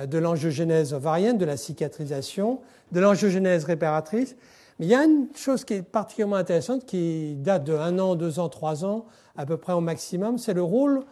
de 0.06 0.18
l'angiogénèse 0.18 0.94
ovarienne, 0.94 1.38
de 1.38 1.44
la 1.44 1.56
cicatrisation, 1.56 2.60
de 2.92 3.00
l'angiogénèse 3.00 3.64
réparatrice. 3.64 4.36
Mais 4.78 4.86
il 4.86 4.88
y 4.90 4.94
a 4.94 5.04
une 5.04 5.28
chose 5.34 5.64
qui 5.64 5.74
est 5.74 5.82
particulièrement 5.82 6.36
intéressante, 6.36 6.84
qui 6.84 7.34
date 7.36 7.64
de 7.64 7.74
1 7.74 7.98
an, 7.98 8.14
2 8.14 8.38
ans, 8.38 8.48
3 8.48 8.84
ans, 8.84 9.06
à 9.36 9.46
peu 9.46 9.56
près 9.56 9.72
au 9.72 9.80
maximum, 9.80 10.38
c'est 10.38 10.54
le 10.54 10.62
rôle 10.62 11.02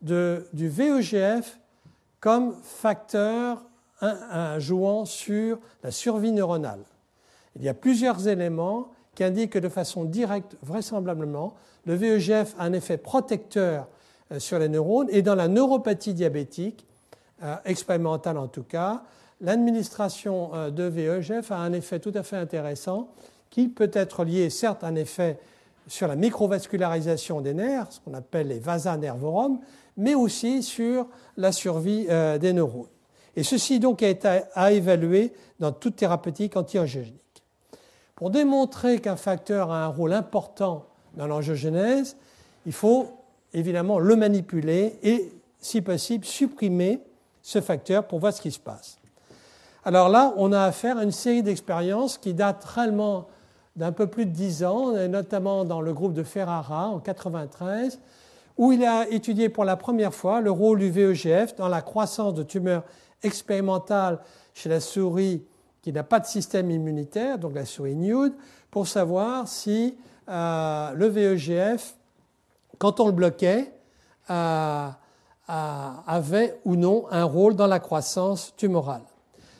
du 0.00 0.68
VEGF 0.68 1.60
comme 2.20 2.56
facteur 2.62 3.62
jouant 4.58 5.04
sur 5.04 5.58
la 5.84 5.92
survie 5.92 6.32
neuronale. 6.32 6.82
Il 7.56 7.62
y 7.62 7.68
a 7.68 7.74
plusieurs 7.74 8.26
éléments 8.26 8.88
qui 9.14 9.24
indiquent 9.24 9.52
que 9.52 9.58
de 9.58 9.68
façon 9.68 10.04
directe, 10.04 10.56
vraisemblablement, 10.62 11.54
le 11.84 11.94
VEGF 11.94 12.54
a 12.58 12.64
un 12.64 12.72
effet 12.72 12.96
protecteur 12.96 13.86
sur 14.38 14.58
les 14.58 14.68
neurones 14.68 15.08
et 15.10 15.22
dans 15.22 15.34
la 15.34 15.48
neuropathie 15.48 16.14
diabétique, 16.14 16.86
euh, 17.42 17.56
expérimentale 17.64 18.38
en 18.38 18.46
tout 18.46 18.62
cas, 18.62 19.02
l'administration 19.40 20.54
euh, 20.54 20.70
de 20.70 20.84
VEGF 20.84 21.50
a 21.50 21.56
un 21.56 21.72
effet 21.72 21.98
tout 21.98 22.12
à 22.14 22.22
fait 22.22 22.36
intéressant 22.36 23.08
qui 23.50 23.68
peut 23.68 23.90
être 23.92 24.24
lié 24.24 24.48
certes 24.48 24.84
à 24.84 24.86
un 24.86 24.94
effet 24.94 25.38
sur 25.88 26.06
la 26.06 26.14
microvascularisation 26.14 27.40
des 27.40 27.52
nerfs, 27.52 27.88
ce 27.90 28.00
qu'on 28.00 28.14
appelle 28.14 28.48
les 28.48 28.60
vasa 28.60 28.96
nervorum, 28.96 29.58
mais 29.96 30.14
aussi 30.14 30.62
sur 30.62 31.08
la 31.36 31.50
survie 31.50 32.06
euh, 32.08 32.38
des 32.38 32.52
neurones. 32.52 32.86
Et 33.34 33.42
ceci 33.42 33.80
donc 33.80 34.02
a 34.02 34.08
été 34.08 34.42
à 34.54 34.72
évaluer 34.72 35.32
dans 35.58 35.72
toute 35.72 35.96
thérapeutique 35.96 36.56
anti-angiogénique. 36.56 37.42
Pour 38.14 38.30
démontrer 38.30 39.00
qu'un 39.00 39.16
facteur 39.16 39.72
a 39.72 39.84
un 39.84 39.88
rôle 39.88 40.12
important 40.12 40.86
dans 41.14 41.26
l'angiogénèse, 41.26 42.16
il 42.66 42.72
faut 42.72 43.08
évidemment 43.54 43.98
le 43.98 44.16
manipuler 44.16 44.98
et, 45.02 45.32
si 45.58 45.80
possible, 45.80 46.24
supprimer 46.24 47.00
ce 47.42 47.60
facteur 47.60 48.06
pour 48.06 48.18
voir 48.20 48.32
ce 48.32 48.40
qui 48.40 48.50
se 48.50 48.58
passe. 48.58 48.98
Alors 49.84 50.08
là, 50.08 50.32
on 50.36 50.52
a 50.52 50.62
affaire 50.62 50.98
à 50.98 51.02
une 51.02 51.12
série 51.12 51.42
d'expériences 51.42 52.18
qui 52.18 52.34
datent 52.34 52.64
réellement 52.64 53.26
d'un 53.74 53.92
peu 53.92 54.06
plus 54.06 54.26
de 54.26 54.30
dix 54.30 54.64
ans, 54.64 54.92
notamment 55.08 55.64
dans 55.64 55.80
le 55.80 55.92
groupe 55.92 56.12
de 56.12 56.22
Ferrara 56.22 56.88
en 56.88 57.00
93, 57.00 57.98
où 58.58 58.72
il 58.72 58.84
a 58.84 59.08
étudié 59.08 59.48
pour 59.48 59.64
la 59.64 59.76
première 59.76 60.14
fois 60.14 60.40
le 60.40 60.50
rôle 60.50 60.78
du 60.78 60.90
VEGF 60.90 61.56
dans 61.56 61.68
la 61.68 61.82
croissance 61.82 62.34
de 62.34 62.42
tumeurs 62.42 62.84
expérimentales 63.22 64.20
chez 64.54 64.68
la 64.68 64.80
souris 64.80 65.42
qui 65.80 65.92
n'a 65.92 66.04
pas 66.04 66.20
de 66.20 66.26
système 66.26 66.70
immunitaire, 66.70 67.38
donc 67.38 67.54
la 67.54 67.64
souris 67.64 67.96
nude, 67.96 68.34
pour 68.70 68.86
savoir 68.86 69.48
si 69.48 69.96
euh, 70.28 70.92
le 70.92 71.06
VEGF, 71.06 71.96
quand 72.82 72.98
on 72.98 73.06
le 73.06 73.12
bloquait, 73.12 73.70
euh, 74.28 74.88
avait 75.46 76.58
ou 76.64 76.74
non 76.74 77.04
un 77.12 77.22
rôle 77.22 77.54
dans 77.54 77.68
la 77.68 77.78
croissance 77.78 78.54
tumorale. 78.56 79.04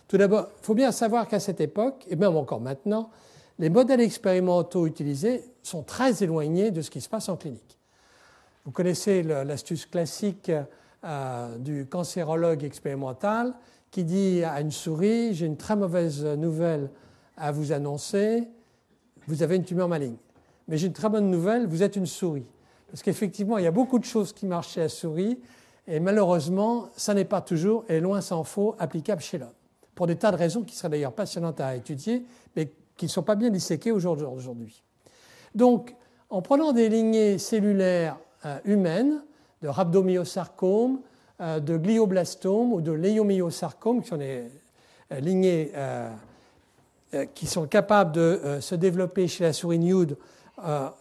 Tout 0.09 0.17
d'abord, 0.17 0.49
il 0.61 0.65
faut 0.65 0.75
bien 0.75 0.91
savoir 0.91 1.29
qu'à 1.29 1.39
cette 1.39 1.61
époque, 1.61 2.05
et 2.09 2.17
même 2.17 2.37
encore 2.37 2.61
maintenant, 2.61 3.11
les 3.61 3.71
modèles 3.71 4.01
expérimentaux 4.01 4.89
utilisés 4.89 5.45
sont 5.63 5.85
très 5.85 6.25
éloignés 6.25 6.73
de 6.73 6.83
ce 6.83 6.91
qui 6.91 7.01
se 7.01 7.09
passe 7.09 7.29
en 7.29 7.37
clinique. 7.37 7.79
Vous 8.65 8.73
connaissez 8.73 9.23
l'astuce 9.23 9.87
classique 9.87 10.51
euh, 11.05 11.59
du 11.59 11.87
cancérologue 11.87 12.65
expérimental 12.65 13.55
qui 13.93 14.03
dit 14.03 14.43
à 14.43 14.61
une 14.61 14.73
souris, 14.73 15.35
j'ai 15.35 15.47
une 15.47 15.57
très 15.57 15.77
mauvaise 15.77 16.25
nouvelle 16.25 16.91
à 17.37 17.53
vous 17.53 17.71
annoncer, 17.71 18.49
vous 19.29 19.45
avez 19.45 19.55
une 19.55 19.65
tumeur 19.65 19.87
maligne. 19.87 20.17
Mais 20.67 20.77
j'ai 20.77 20.89
une 20.89 20.93
très 20.93 21.09
bonne 21.09 21.31
nouvelle, 21.31 21.69
vous 21.69 21.85
êtes 21.85 21.95
une 21.95 22.07
souris. 22.07 22.47
Parce 22.93 23.03
qu'effectivement, 23.03 23.57
il 23.57 23.65
y 23.65 23.67
a 23.67 23.71
beaucoup 23.73 23.99
de 23.99 24.05
choses 24.05 24.35
qui 24.35 24.45
marchent 24.45 24.75
chez 24.75 24.81
la 24.81 24.91
souris, 24.91 25.39
et 25.89 25.99
malheureusement, 25.99 26.91
ça 26.95 27.15
n'est 27.15 27.25
pas 27.25 27.41
toujours, 27.41 27.87
et 27.89 28.01
loin 28.01 28.21
s'en 28.21 28.45
faut, 28.45 28.77
applicable 28.79 29.23
chez 29.23 29.39
l'homme. 29.39 29.49
Pour 29.95 30.07
des 30.07 30.17
tas 30.17 30.31
de 30.31 30.37
raisons 30.37 30.63
qui 30.63 30.77
seraient 30.77 30.91
d'ailleurs 30.91 31.15
passionnantes 31.15 31.59
à 31.63 31.75
étudier, 31.75 32.23
mais 32.55 32.71
qui 32.99 33.07
ne 33.07 33.11
sont 33.11 33.23
pas 33.23 33.35
bien 33.35 33.49
disséquées 33.49 33.93
aujourd'hui. 33.93 34.83
Donc, 35.55 35.95
en 36.29 36.43
prenant 36.43 36.73
des 36.73 36.91
lignées 36.91 37.39
cellulaires 37.39 38.19
euh, 38.45 38.59
humaines, 38.67 39.23
de 39.63 39.69
rhabdomyosarcome, 39.69 41.01
euh, 41.41 41.61
de 41.61 41.79
glioblastome 41.79 42.75
ou 42.75 42.83
de 42.83 42.93
léomyosarcome, 42.93 44.03
qui 44.03 44.09
sont 44.09 44.19
des 44.19 44.45
euh, 45.13 45.21
lignées 45.21 45.73
qui 47.35 47.47
sont 47.47 47.67
capables 47.67 48.13
de 48.13 48.59
se 48.61 48.75
développer 48.75 49.29
chez 49.29 49.45
la 49.45 49.53
souris 49.53 49.79
nude 49.79 50.17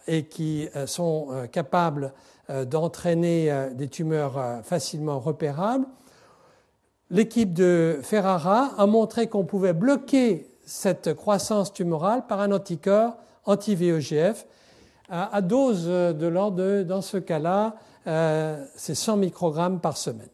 et 0.06 0.24
qui 0.24 0.68
sont 0.86 1.46
capables 1.52 2.12
euh, 2.50 2.64
d'entraîner 2.64 3.52
euh, 3.52 3.70
des 3.72 3.86
tumeurs 3.86 4.36
euh, 4.36 4.62
facilement 4.62 5.20
repérables. 5.20 5.86
L'équipe 7.08 7.54
de 7.54 8.00
Ferrara 8.02 8.72
a 8.76 8.86
montré 8.86 9.28
qu'on 9.28 9.44
pouvait 9.44 9.72
bloquer 9.72 10.48
cette 10.66 11.14
croissance 11.14 11.72
tumorale 11.72 12.26
par 12.26 12.40
un 12.40 12.50
anticorps 12.50 13.16
anti-VEGF 13.44 14.46
à 15.08 15.40
dose 15.42 15.86
de 15.86 16.26
l'ordre 16.26 16.82
dans 16.84 17.02
ce 17.02 17.18
cas-là, 17.18 17.74
c'est 18.76 18.94
100 18.94 19.18
microgrammes 19.18 19.78
par 19.78 19.98
semaine. 19.98 20.30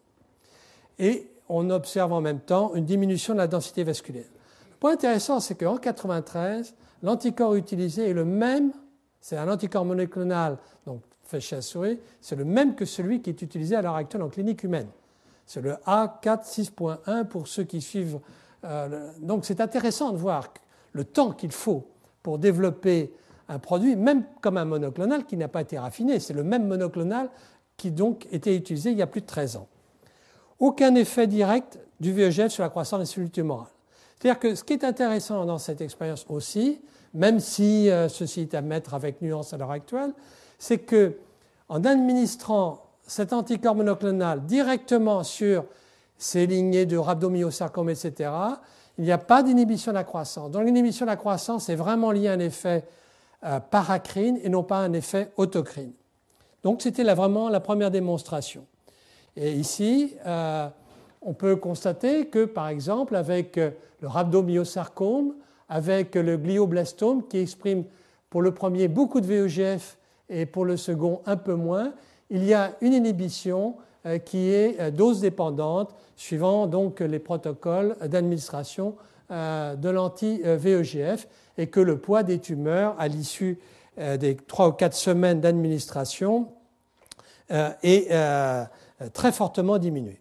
Et 1.01 1.33
on 1.49 1.71
observe 1.71 2.13
en 2.13 2.21
même 2.21 2.39
temps 2.39 2.73
une 2.75 2.85
diminution 2.85 3.33
de 3.33 3.39
la 3.39 3.49
densité 3.49 3.83
vasculaire. 3.83 4.29
Le 4.71 4.77
point 4.79 4.93
intéressant, 4.93 5.41
c'est 5.41 5.57
qu'en 5.57 5.79
93, 5.79 6.75
l'anticorps 7.03 7.57
utilisé 7.57 8.11
est 8.11 8.15
le 8.15 8.25
même, 8.25 8.71
c'est 9.29 9.37
un 9.37 9.47
anticorps 9.47 9.85
monoclonal, 9.85 10.57
donc 10.87 11.03
fait 11.23 11.39
chez 11.39 11.57
la 11.57 11.61
souris, 11.61 12.01
c'est 12.19 12.35
le 12.35 12.47
même 12.47 12.75
que 12.75 12.87
celui 12.87 13.21
qui 13.21 13.29
est 13.29 13.43
utilisé 13.43 13.77
à 13.77 13.83
l'heure 13.83 13.97
actuelle 13.97 14.23
en 14.23 14.31
clinique 14.31 14.65
humaine. 14.65 14.89
C'est 15.45 15.61
le 15.61 15.75
A46.1 15.87 17.27
pour 17.27 17.47
ceux 17.47 17.65
qui 17.65 17.83
suivent. 17.83 18.21
Euh, 18.65 19.13
donc 19.21 19.45
c'est 19.45 19.61
intéressant 19.61 20.13
de 20.13 20.17
voir 20.17 20.49
le 20.93 21.05
temps 21.05 21.33
qu'il 21.33 21.53
faut 21.53 21.87
pour 22.23 22.39
développer 22.39 23.13
un 23.51 23.59
produit, 23.59 23.97
même 23.97 24.25
comme 24.41 24.57
un 24.57 24.65
monoclonal 24.65 25.27
qui 25.27 25.37
n'a 25.37 25.49
pas 25.49 25.61
été 25.61 25.79
raffiné. 25.79 26.21
C'est 26.21 26.33
le 26.33 26.43
même 26.43 26.67
monoclonal 26.67 27.29
qui 27.77 27.91
donc 27.91 28.27
était 28.33 28.57
utilisé 28.57 28.93
il 28.93 28.97
y 28.97 29.03
a 29.03 29.07
plus 29.07 29.21
de 29.21 29.27
13 29.27 29.57
ans. 29.57 29.69
Aucun 30.59 30.95
effet 30.95 31.27
direct 31.27 31.79
du 32.01 32.15
VEGF 32.15 32.49
sur 32.49 32.63
la 32.63 32.71
croissance 32.71 33.01
des 33.01 33.07
cellules 33.07 33.31
tumorales. 33.31 33.69
C'est-à-dire 34.19 34.41
que 34.41 34.55
ce 34.55 34.65
qui 34.65 34.73
est 34.73 34.85
intéressant 34.85 35.45
dans 35.45 35.59
cette 35.59 35.81
expérience 35.81 36.27
aussi, 36.29 36.81
même 37.15 37.41
si 37.41 37.89
euh, 37.91 38.09
ceci 38.09 38.43
est 38.43 38.55
à 38.55 38.63
mettre 38.63 38.95
avec 38.95 39.23
nuance 39.23 39.53
à 39.53 39.57
l'heure 39.57 39.71
actuelle, 39.71 40.13
c'est 40.59 40.79
que 40.79 41.17
en 41.69 41.85
administrant 41.85 42.83
cet 43.07 43.33
anticorps 43.33 43.75
monoclonal 43.75 44.45
directement 44.45 45.23
sur 45.23 45.65
ces 46.17 46.47
lignées 46.47 46.87
de 46.87 46.97
rhabdomyosarcome, 46.97 47.91
etc., 47.91 48.31
il 48.99 49.05
n'y 49.05 49.13
a 49.13 49.19
pas 49.19 49.45
d'inhibition 49.45 49.93
de 49.93 49.97
la 49.97 50.05
croissance. 50.05 50.51
Donc 50.51 50.65
l'inhibition 50.65 51.07
de 51.07 51.11
la 51.11 51.17
croissance 51.17 51.69
est 51.69 51.77
vraiment 51.77 52.11
liée 52.11 52.29
à 52.29 52.33
un 52.33 52.41
effet 52.41 52.85
euh, 53.45 53.61
paracrine 53.61 54.39
et 54.43 54.49
non 54.49 54.65
pas 54.65 54.79
un 54.79 54.93
effet 54.93 55.31
autocrine. 55.37 55.93
Donc 56.65 56.83
c'était 56.83 57.05
vraiment 57.05 57.49
la 57.49 57.61
première 57.61 57.93
démonstration. 57.93 58.67
Et 59.37 59.53
ici, 59.53 60.17
euh, 60.27 60.69
on 61.23 61.35
peut 61.35 61.57
constater 61.57 62.27
que, 62.27 62.45
par 62.45 62.69
exemple, 62.69 63.17
avec 63.17 63.59
euh, 63.59 63.71
le 64.01 64.09
rhabdomyosarcome, 64.09 65.35
avec 65.69 66.15
le 66.15 66.37
glioblastome 66.37 67.27
qui 67.27 67.39
exprime 67.39 67.85
pour 68.31 68.43
le 68.43 68.53
premier 68.53 68.89
beaucoup 68.89 69.21
de 69.21 69.27
VEGF 69.27 69.99
et 70.29 70.47
pour 70.47 70.65
le 70.65 70.77
second 70.77 71.21
un 71.27 71.37
peu 71.37 71.55
moins, 71.55 71.93
il 72.31 72.45
y 72.45 72.55
a 72.55 72.73
une 72.81 72.93
inhibition 72.93 73.77
qui 74.25 74.51
est 74.51 74.91
dose 74.93 75.21
dépendante 75.21 75.95
suivant 76.17 76.67
donc 76.67 77.01
les 77.01 77.19
protocoles 77.19 77.97
d'administration 78.07 78.95
de 79.29 79.89
l'anti-VEGF 79.89 81.27
et 81.59 81.67
que 81.67 81.81
le 81.81 81.99
poids 81.99 82.23
des 82.23 82.39
tumeurs 82.39 82.95
à 82.99 83.09
l'issue 83.09 83.59
euh, 83.99 84.17
des 84.17 84.37
trois 84.37 84.69
ou 84.69 84.73
quatre 84.73 84.95
semaines 84.95 85.41
d'administration 85.41 86.53
euh, 87.51 87.71
est 87.83 88.13
euh, 88.13 88.65
très 89.13 89.33
fortement 89.33 89.79
diminué. 89.79 90.21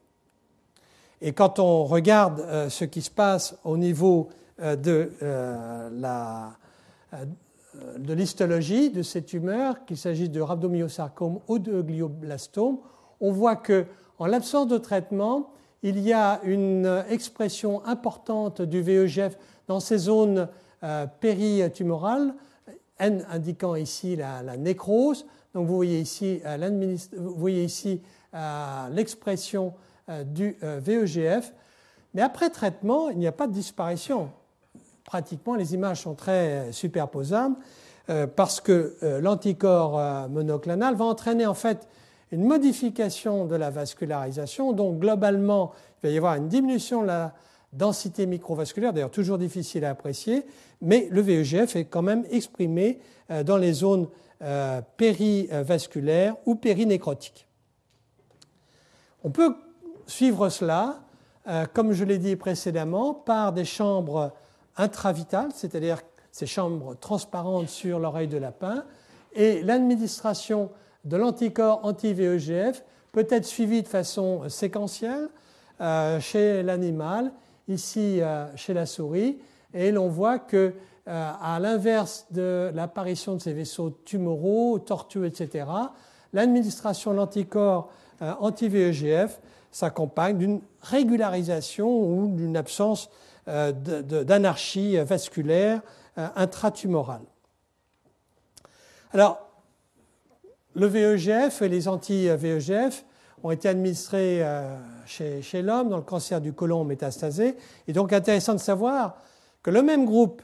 Et 1.22 1.34
quand 1.34 1.60
on 1.60 1.86
regarde 1.86 2.70
ce 2.70 2.86
qui 2.86 3.02
se 3.02 3.10
passe 3.10 3.58
au 3.64 3.78
niveau 3.78 4.30
de 4.60 5.12
la 5.20 6.52
de 7.98 8.14
l'histologie 8.14 8.90
de 8.90 9.04
ces 9.04 9.24
tumeurs, 9.24 9.86
qu'il 9.86 9.98
s'agisse 9.98 10.32
de 10.32 10.42
rhabdomyosarcome 10.42 11.40
ou 11.48 11.60
de 11.60 11.82
glioblastome, 11.82 12.80
on 13.20 13.32
voit 13.32 13.56
que 13.56 13.86
en 14.20 14.26
l'absence 14.26 14.68
de 14.68 14.78
traitement, 14.78 15.52
il 15.84 16.00
y 16.00 16.12
a 16.12 16.40
une 16.44 17.04
expression 17.10 17.86
importante 17.86 18.62
du 18.62 18.82
VEGF 18.82 19.38
dans 19.68 19.80
ces 19.80 19.98
zones 19.98 20.48
euh, 20.84 21.06
péritumorale, 21.20 22.34
N 23.00 23.26
indiquant 23.30 23.76
ici 23.76 24.16
la, 24.16 24.58
nécrose. 24.58 25.26
Donc 25.54 25.68
vous 25.68 25.76
voyez 25.76 26.00
ici, 26.00 26.42
euh, 26.46 26.98
vous 27.16 27.36
voyez 27.36 27.64
ici 27.64 28.02
euh, 28.34 28.90
l'expression 28.90 29.74
du 30.26 30.58
VEGF. 30.62 31.54
Mais 32.14 32.22
après 32.22 32.50
traitement, 32.50 33.10
il 33.10 33.18
n'y 33.18 33.28
a 33.28 33.32
pas 33.32 33.48
de 33.48 33.54
disparition. 33.54 34.30
Pratiquement, 35.04 35.56
les 35.56 35.74
images 35.74 36.02
sont 36.02 36.16
très 36.16 36.72
superposables 36.72 37.56
parce 38.36 38.62
que 38.62 38.96
l'anticorps 39.22 40.30
monoclonal 40.30 40.96
va 40.96 41.06
entraîner 41.06 41.46
en 41.46 41.54
fait 41.54 41.88
une 42.32 42.46
modification 42.46 43.46
de 43.46 43.56
la 43.56 43.70
vascularisation. 43.70 44.74
Donc 44.74 45.00
globalement, 45.00 45.72
il 46.04 46.08
va 46.08 46.14
y 46.14 46.18
avoir 46.18 46.36
une 46.36 46.48
diminution 46.48 47.02
de 47.02 47.08
la 47.08 47.34
densité 47.74 48.26
microvasculaire, 48.26 48.94
d'ailleurs 48.94 49.12
toujours 49.12 49.38
difficile 49.38 49.86
à 49.86 49.92
apprécier, 49.92 50.46
mais 50.82 51.08
le 51.12 51.22
VEGF 51.22 51.76
est 51.76 51.86
quand 51.86 52.02
même 52.02 52.26
exprimé 52.32 53.00
euh, 53.30 53.44
dans 53.44 53.58
les 53.58 53.74
zones 53.74 54.08
euh, 54.42 54.82
périvasculaires 54.96 56.36
ou 56.46 56.56
périnécrotiques. 56.56 57.48
On 59.24 59.30
peut 59.30 59.56
suivre 60.08 60.50
cela, 60.50 61.02
euh, 61.48 61.66
comme 61.72 61.94
je 61.94 62.04
l'ai 62.04 62.18
dit 62.18 62.36
précédemment, 62.36 63.14
par 63.14 63.54
des 63.54 63.66
chambres 63.66 64.32
intravitales, 64.76 65.52
c'est-à-dire 65.54 66.02
ces 66.32 66.48
chambres 66.48 66.96
transparentes 67.00 67.70
sur 67.70 68.00
l'oreille 68.00 68.28
de 68.28 68.38
lapin, 68.38 68.84
et 69.34 69.62
l'administration 69.62 70.72
de 71.06 71.18
l'anticorps 71.18 71.82
anti-VEGF 71.84 72.84
peut 73.12 73.28
être 73.30 73.46
suivie 73.46 73.84
de 73.84 73.88
façon 73.88 74.50
séquentielle 74.50 75.30
chez 76.20 76.64
l'animal, 76.64 77.32
ici 77.68 78.20
chez 78.56 78.74
la 78.74 78.86
souris, 78.86 79.38
et 79.74 79.92
l'on 79.92 80.08
voit 80.08 80.40
que, 80.40 80.74
euh, 81.08 81.32
à 81.42 81.60
l'inverse 81.60 82.26
de 82.32 82.72
l'apparition 82.74 83.36
de 83.36 83.42
ces 83.42 83.54
vaisseaux 83.54 83.92
tumoraux, 84.06 84.80
tortueux, 84.80 85.26
etc., 85.26 85.66
l'administration 86.34 87.12
de 87.12 87.18
l'anticorps 87.18 87.90
euh, 88.22 88.34
anti-VEGF 88.40 89.40
s'accompagne 89.72 90.38
d'une 90.38 90.62
régularisation 90.82 91.90
ou 91.90 92.28
d'une 92.28 92.58
absence 92.58 93.10
euh, 93.48 93.72
d'anarchie 93.72 94.98
vasculaire 94.98 95.82
intratumorale. 96.36 97.22
Alors, 99.14 99.48
le 100.74 100.88
VEGF 100.88 101.62
et 101.62 101.70
les 101.70 101.88
anti-VEGF 101.88 103.06
ont 103.44 103.52
été 103.52 103.70
administrés 103.70 104.44
chez, 105.06 105.44
chez 105.44 105.62
l'homme 105.62 105.90
dans 105.90 105.98
le 105.98 106.04
cancer 106.04 106.42
du 106.42 106.54
côlon 106.54 106.84
métastasé. 106.84 107.56
Et 107.88 107.94
donc 107.94 108.14
intéressant 108.14 108.54
de 108.54 108.60
savoir 108.60 109.22
que 109.62 109.70
le 109.70 109.84
même 109.84 110.06
groupe, 110.06 110.42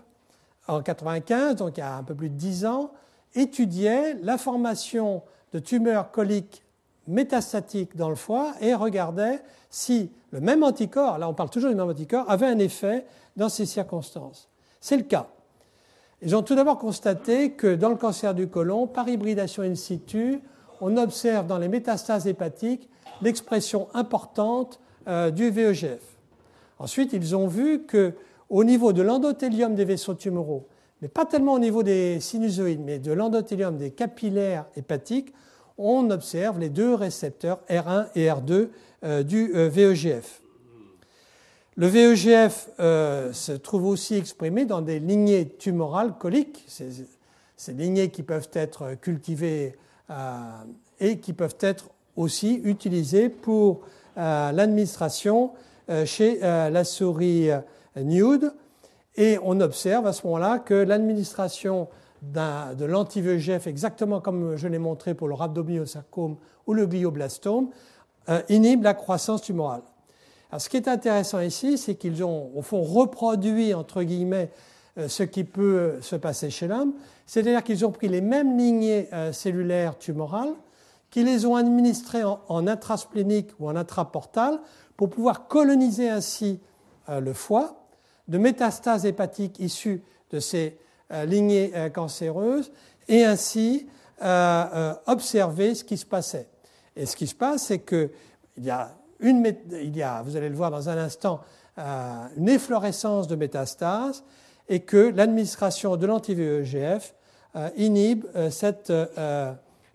en 0.68 0.80
1995, 0.80 1.56
donc 1.56 1.78
il 1.78 1.80
y 1.80 1.84
a 1.84 1.96
un 1.96 2.04
peu 2.04 2.16
plus 2.16 2.30
de 2.30 2.36
10 2.36 2.66
ans, 2.66 2.92
étudiait 3.36 4.16
la 4.22 4.38
formation 4.38 5.24
de 5.54 5.60
tumeurs 5.60 6.12
coliques 6.12 6.63
métastatiques 7.08 7.96
dans 7.96 8.10
le 8.10 8.16
foie 8.16 8.54
et 8.62 8.74
regardait 8.74 9.42
si 9.70 10.12
le 10.32 10.40
même 10.40 10.64
anticorps, 10.64 11.18
là 11.18 11.30
on 11.30 11.34
parle 11.34 11.50
toujours 11.50 11.70
du 11.70 11.76
même 11.76 11.90
anticorps, 11.90 12.30
avait 12.30 12.48
un 12.48 12.60
effet 12.60 13.06
dans 13.36 13.50
ces 13.50 13.66
circonstances. 13.66 14.50
C'est 14.80 14.98
le 14.98 15.04
cas. 15.04 15.28
Ils 16.22 16.36
ont 16.36 16.42
tout 16.42 16.56
d'abord 16.56 16.78
constaté 16.78 17.52
que 17.52 17.76
dans 17.76 17.90
le 17.90 17.96
cancer 17.96 18.34
du 18.34 18.48
côlon, 18.48 18.88
par 18.88 19.10
hybridation 19.10 19.64
in 19.64 19.76
situ, 19.76 20.40
on 20.80 20.96
observe 20.98 21.48
dans 21.48 21.58
les 21.58 21.68
métastases 21.68 22.28
hépatiques 22.28 22.90
l'expression 23.22 23.88
importante 23.94 24.80
euh, 25.08 25.32
du 25.32 25.50
VEGF. 25.50 26.02
Ensuite, 26.80 27.14
ils 27.14 27.36
ont 27.36 27.48
vu 27.48 27.84
que 27.84 28.14
au 28.50 28.64
niveau 28.64 28.94
de 28.94 29.02
l'endothélium 29.02 29.76
des 29.76 29.86
vaisseaux 29.86 30.14
tumoraux, 30.14 30.68
mais 31.02 31.08
pas 31.08 31.26
tellement 31.26 31.54
au 31.54 31.60
niveau 31.60 31.84
des 31.84 32.20
sinusoïdes, 32.20 32.82
mais 32.82 33.00
de 33.00 33.12
l'endothélium 33.12 33.78
des 33.78 33.92
capillaires 33.92 34.66
hépatiques, 34.76 35.34
on 35.78 36.10
observe 36.10 36.60
les 36.60 36.70
deux 36.70 36.94
récepteurs 36.94 37.60
R1 37.70 38.08
et 38.16 38.28
R2 38.28 38.70
euh, 39.04 39.24
du 39.24 39.52
euh, 39.56 39.70
VEGF. 39.70 40.42
Le 41.76 41.88
VEGF 41.88 42.70
euh, 42.80 43.34
se 43.34 43.52
trouve 43.52 43.88
aussi 43.88 44.16
exprimé 44.16 44.66
dans 44.66 44.82
des 44.82 45.00
lignées 45.00 45.48
tumorales 45.48 46.14
coliques, 46.18 46.64
ces, 46.68 47.06
ces 47.58 47.74
lignées 47.74 48.10
qui 48.10 48.24
peuvent 48.24 48.50
être 48.54 48.94
cultivées 48.96 49.76
et 51.00 51.18
qui 51.18 51.34
peuvent 51.34 51.58
être 51.62 51.90
aussi 52.16 52.62
utilisées 52.64 53.30
pour 53.30 53.82
l'administration 54.16 55.54
chez 56.06 56.40
la 56.40 56.84
souris 56.84 57.50
nude. 57.96 58.54
Et 59.16 59.40
on 59.42 59.60
observe 59.62 60.06
à 60.06 60.14
ce 60.14 60.28
moment-là 60.28 60.60
que 60.60 60.74
l'administration 60.74 61.88
de 62.32 62.86
l'anti-VEGF, 62.86 63.68
exactement 63.68 64.22
comme 64.22 64.56
je 64.56 64.68
l'ai 64.68 64.80
montré 64.80 65.14
pour 65.14 65.28
le 65.28 65.34
rhabdomyosarcome 65.34 66.38
ou 66.68 66.74
le 66.74 66.86
glioblastome, 66.88 67.70
euh, 68.30 68.42
inhibe 68.48 68.84
la 68.84 68.94
croissance 68.94 69.42
tumorale. 69.42 69.82
Alors, 70.50 70.62
ce 70.62 70.70
qui 70.70 70.78
est 70.78 70.88
intéressant 70.88 71.42
ici, 71.42 71.78
c'est 71.78 71.96
qu'ils 71.96 72.24
ont, 72.24 72.52
au 72.56 72.62
fond, 72.62 72.82
reproduit, 72.82 73.74
entre 73.74 74.04
guillemets, 74.04 74.50
euh, 74.98 75.10
ce 75.10 75.24
qui 75.24 75.44
peut 75.44 75.98
se 76.02 76.16
passer 76.16 76.50
chez 76.50 76.68
l'homme, 76.68 76.94
c'est-à-dire 77.26 77.64
qu'ils 77.64 77.86
ont 77.86 77.92
pris 77.92 78.08
les 78.08 78.22
mêmes 78.22 78.58
lignées 78.58 79.10
euh, 79.12 79.34
cellulaires 79.34 79.98
tumorales, 79.98 80.54
qu'ils 81.10 81.26
les 81.26 81.46
ont 81.46 81.56
administrées 81.56 82.24
en, 82.24 82.68
intrasplénique 82.68 83.50
ou 83.60 83.68
en 83.68 83.76
intraportal 83.76 84.60
pour 84.96 85.10
pouvoir 85.10 85.48
coloniser 85.48 86.10
ainsi 86.10 86.60
le 87.08 87.34
foie 87.34 87.86
de 88.28 88.40
métastases 88.40 89.06
hépatiques 89.06 89.60
issues 89.60 90.02
de 90.32 90.40
ces 90.40 90.80
euh, 91.14 91.26
lignées 91.26 91.72
euh, 91.76 91.90
cancéreuses 91.90 92.72
et 93.08 93.24
ainsi 93.24 93.88
euh, 94.24 94.94
observer 95.06 95.76
ce 95.76 95.84
qui 95.84 95.96
se 95.96 96.08
passait. 96.08 96.48
Et 96.96 97.06
ce 97.06 97.16
qui 97.16 97.28
se 97.28 97.36
passe, 97.36 97.64
c'est 97.64 97.80
qu'il 97.80 98.10
y 98.58 98.72
a 98.72 98.90
une, 99.20 99.46
il 99.72 99.96
y 99.96 100.02
a, 100.02 100.24
vous 100.24 100.36
allez 100.36 100.50
le 100.50 100.56
voir 100.56 100.72
dans 100.72 100.90
un 100.90 100.98
instant, 100.98 101.42
une 101.78 102.50
efflorescence 102.50 103.28
de 103.28 103.36
métastases 103.36 104.24
et 104.70 104.82
que 104.82 105.12
l'administration 105.16 105.98
de 105.98 106.06
l'anti-VEGF 106.06 107.16
inhibe 107.78 108.26
cette 108.52 108.94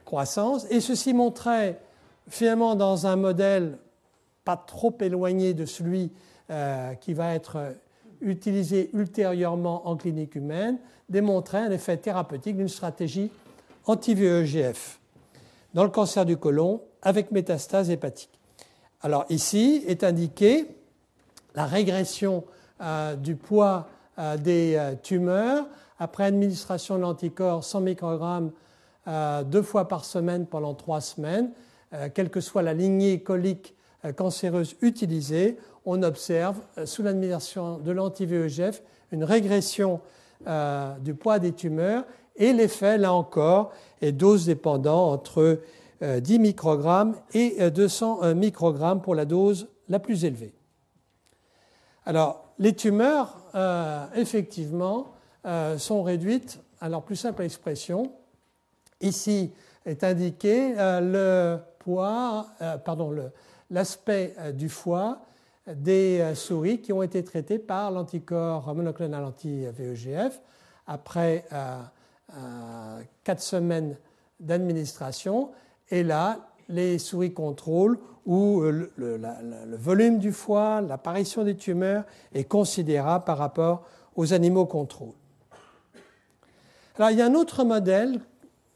croissance. 0.04 0.66
Et 0.70 0.80
ceci 0.80 1.14
montrait 1.14 1.78
finalement 2.28 2.74
dans 2.74 3.06
un 3.06 3.14
modèle 3.14 3.78
pas 4.44 4.56
trop 4.56 4.96
éloigné 5.00 5.54
de 5.54 5.66
celui 5.66 6.10
qui 7.00 7.14
va 7.14 7.34
être 7.34 7.74
utilisé 8.20 8.90
ultérieurement 8.92 9.88
en 9.88 9.96
clinique 9.96 10.34
humaine, 10.34 10.78
démontrait 11.08 11.58
un 11.58 11.70
effet 11.70 11.96
thérapeutique 11.96 12.56
d'une 12.56 12.68
stratégie 12.68 13.30
anti-VEGF 13.86 15.00
dans 15.74 15.84
le 15.84 15.90
cancer 15.90 16.24
du 16.24 16.36
côlon 16.36 16.82
avec 17.02 17.30
métastase 17.30 17.90
hépatique. 17.90 18.38
Alors 19.00 19.24
ici 19.28 19.84
est 19.86 20.04
indiqué 20.04 20.66
la 21.54 21.66
régression 21.66 22.44
euh, 22.80 23.14
du 23.16 23.36
poids 23.36 23.88
euh, 24.18 24.36
des 24.36 24.74
euh, 24.76 24.94
tumeurs 25.02 25.66
après 25.98 26.24
administration 26.24 26.96
de 26.96 27.02
l'anticorps 27.02 27.64
100 27.64 27.80
microgrammes 27.80 28.52
deux 29.46 29.62
fois 29.62 29.88
par 29.88 30.04
semaine 30.04 30.44
pendant 30.44 30.74
trois 30.74 31.00
semaines, 31.00 31.50
quelle 32.12 32.28
que 32.28 32.42
soit 32.42 32.60
la 32.60 32.74
lignée 32.74 33.22
colique 33.22 33.74
cancéreuse 34.16 34.76
utilisée, 34.80 35.58
on 35.84 36.02
observe 36.02 36.56
sous 36.84 37.02
l'administration 37.02 37.78
de 37.78 37.90
l'anti-VEGF 37.92 38.82
une 39.12 39.24
régression 39.24 40.00
du 41.00 41.14
poids 41.14 41.38
des 41.38 41.52
tumeurs 41.52 42.04
et 42.38 42.52
l'effet, 42.52 42.96
là 42.98 43.12
encore, 43.12 43.72
est 44.00 44.12
dose 44.12 44.46
dépendant 44.46 45.10
entre 45.10 45.60
10 46.00 46.04
euh, 46.04 46.38
microgrammes 46.38 47.16
et 47.34 47.70
200 47.70 48.20
euh, 48.22 48.34
microgrammes 48.34 49.02
pour 49.02 49.16
la 49.16 49.24
dose 49.24 49.68
la 49.88 49.98
plus 49.98 50.24
élevée. 50.24 50.54
Alors, 52.06 52.44
les 52.58 52.74
tumeurs, 52.74 53.36
euh, 53.54 54.06
effectivement, 54.14 55.12
sont 55.78 56.02
réduites 56.02 56.60
à 56.78 56.90
leur 56.90 57.02
plus 57.02 57.16
simple 57.16 57.42
expression. 57.42 58.12
Ici 59.00 59.50
est 59.86 60.04
indiqué 60.04 60.74
le 60.76 61.56
poids, 61.78 62.48
pardon, 62.84 63.14
l'aspect 63.70 64.34
du 64.54 64.68
foie 64.68 65.20
des 65.66 66.34
souris 66.34 66.80
qui 66.80 66.92
ont 66.92 67.02
été 67.02 67.22
traitées 67.22 67.58
par 67.58 67.90
l'anticorps 67.90 68.74
monoclonal 68.74 69.24
anti-VEGF 69.24 70.40
après 70.86 71.44
quatre 73.24 73.42
semaines 73.42 73.96
d'administration. 74.40 75.50
Et 75.90 76.02
là, 76.02 76.48
les 76.68 76.98
souris 76.98 77.32
contrôles 77.32 77.98
où 78.26 78.60
euh, 78.60 78.90
le, 78.96 79.76
volume 79.76 80.18
du 80.18 80.32
foie, 80.32 80.82
l'apparition 80.82 81.44
des 81.44 81.56
tumeurs 81.56 82.04
est 82.34 82.44
considérable 82.44 83.24
par 83.24 83.38
rapport 83.38 83.84
aux 84.16 84.34
animaux 84.34 84.66
contrôles. 84.66 85.14
Alors, 86.96 87.10
il 87.10 87.18
y 87.18 87.22
a 87.22 87.26
un 87.26 87.34
autre 87.34 87.64
modèle 87.64 88.20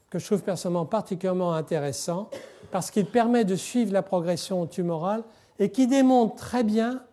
que 0.09 0.17
je 0.17 0.25
trouve 0.25 0.41
personnellement 0.41 0.85
particulièrement 0.85 1.53
intéressant 1.53 2.29
parce 2.73 2.89
qu'il 2.89 3.05
permet 3.05 3.45
de 3.45 3.55
suivre 3.55 3.93
la 3.93 4.01
progression 4.01 4.65
tumorale 4.65 5.23
et 5.59 5.69
qui 5.69 5.85
démontre 5.85 6.33
très 6.33 6.63
bien 6.63 7.03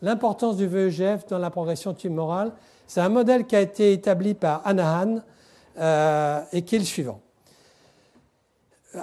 l'importance 0.00 0.56
du 0.56 0.66
VEGF 0.66 1.26
dans 1.26 1.36
la 1.36 1.50
progression 1.50 1.92
tumorale. 1.92 2.52
C'est 2.86 3.02
un 3.02 3.10
modèle 3.10 3.46
qui 3.46 3.54
a 3.56 3.60
été 3.60 3.92
établi 3.92 4.32
par 4.32 4.66
Anahan 4.66 5.18
euh, 5.78 6.40
et 6.52 6.62
qui 6.62 6.76
est 6.76 6.78
le 6.78 6.86
suivant. 6.86 7.20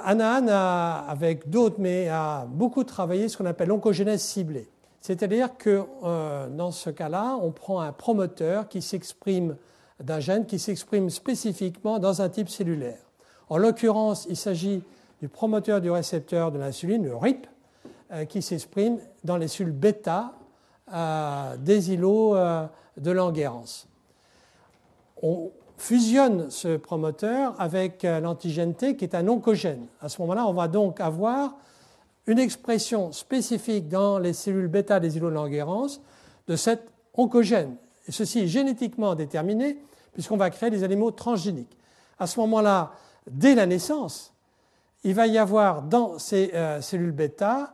Anahan, 0.04 0.48
a, 0.50 1.06
avec 1.08 1.48
d'autres, 1.48 1.76
mais 1.78 2.10
a 2.10 2.48
beaucoup 2.50 2.84
travaillé 2.84 3.30
ce 3.30 3.38
qu'on 3.38 3.46
appelle 3.46 3.68
l'oncogénèse 3.68 4.22
ciblée. 4.22 4.68
C'est-à-dire 5.00 5.58
que 5.60 5.84
euh, 6.04 6.50
dans 6.50 6.72
ce 6.72 6.90
cas-là, 6.90 7.38
on 7.40 7.52
prend 7.52 7.82
un 7.82 7.92
promoteur 7.92 8.68
qui 8.68 8.82
s'exprime 8.82 9.56
d'un 10.04 10.20
gène 10.20 10.48
qui 10.48 10.58
s'exprime 10.58 11.12
spécifiquement 11.12 12.00
dans 12.00 12.24
un 12.24 12.30
type 12.30 12.50
cellulaire. 12.50 12.98
En 13.48 13.58
l'occurrence, 13.58 14.26
il 14.28 14.38
s'agit 14.38 14.82
du 15.22 15.28
promoteur 15.28 15.82
du 15.82 15.90
récepteur 15.90 16.52
de 16.52 16.60
l'insuline, 16.60 17.04
le 17.04 17.16
RIP, 17.16 17.48
euh, 18.12 18.26
qui 18.26 18.42
s'exprime 18.42 19.00
dans 19.24 19.38
les 19.38 19.48
cellules 19.48 19.74
bêta 19.74 20.34
des 21.60 21.92
îlots 21.92 22.34
de 22.96 23.12
Langerhans. 23.12 23.88
On, 25.22 25.52
fusionne 25.78 26.50
ce 26.50 26.76
promoteur 26.76 27.56
avec 27.60 28.04
euh, 28.04 28.20
l'antigène 28.20 28.74
T 28.74 28.98
qui 28.98 29.06
est 29.06 29.16
un 29.16 29.28
oncogène. 29.28 29.86
À 30.02 30.10
ce 30.10 30.20
moment-là, 30.22 30.48
on 30.48 30.54
va 30.54 30.68
donc 30.68 31.00
avoir 31.00 31.56
une 32.26 32.40
expression 32.40 33.12
spécifique 33.12 33.88
dans 33.88 34.20
les 34.20 34.34
cellules 34.34 34.68
bêta 34.68 35.00
des 35.00 35.16
îlots 35.16 35.30
de 35.30 35.36
Langerhans 35.36 35.88
de 36.48 36.56
cet 36.56 36.90
oncogène. 37.14 37.76
Et 38.08 38.12
ceci 38.12 38.40
est 38.40 38.48
génétiquement 38.48 39.16
déterminé 39.16 39.78
puisqu'on 40.14 40.38
va 40.38 40.50
créer 40.50 40.72
des 40.72 40.84
animaux 40.84 41.12
transgéniques. 41.12 41.78
À 42.18 42.26
ce 42.26 42.40
moment-là, 42.40 42.94
dès 43.30 43.54
la 43.54 43.68
naissance, 43.68 44.34
il 45.08 45.16
va 45.16 45.26
y 45.26 45.38
avoir 45.38 45.84
dans 45.84 46.20
ces 46.20 46.52
euh, 46.54 46.82
cellules 46.82 47.14
bêta 47.14 47.74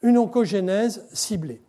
une 0.00 0.16
oncogénèse 0.16 1.06
ciblée. 1.12 1.60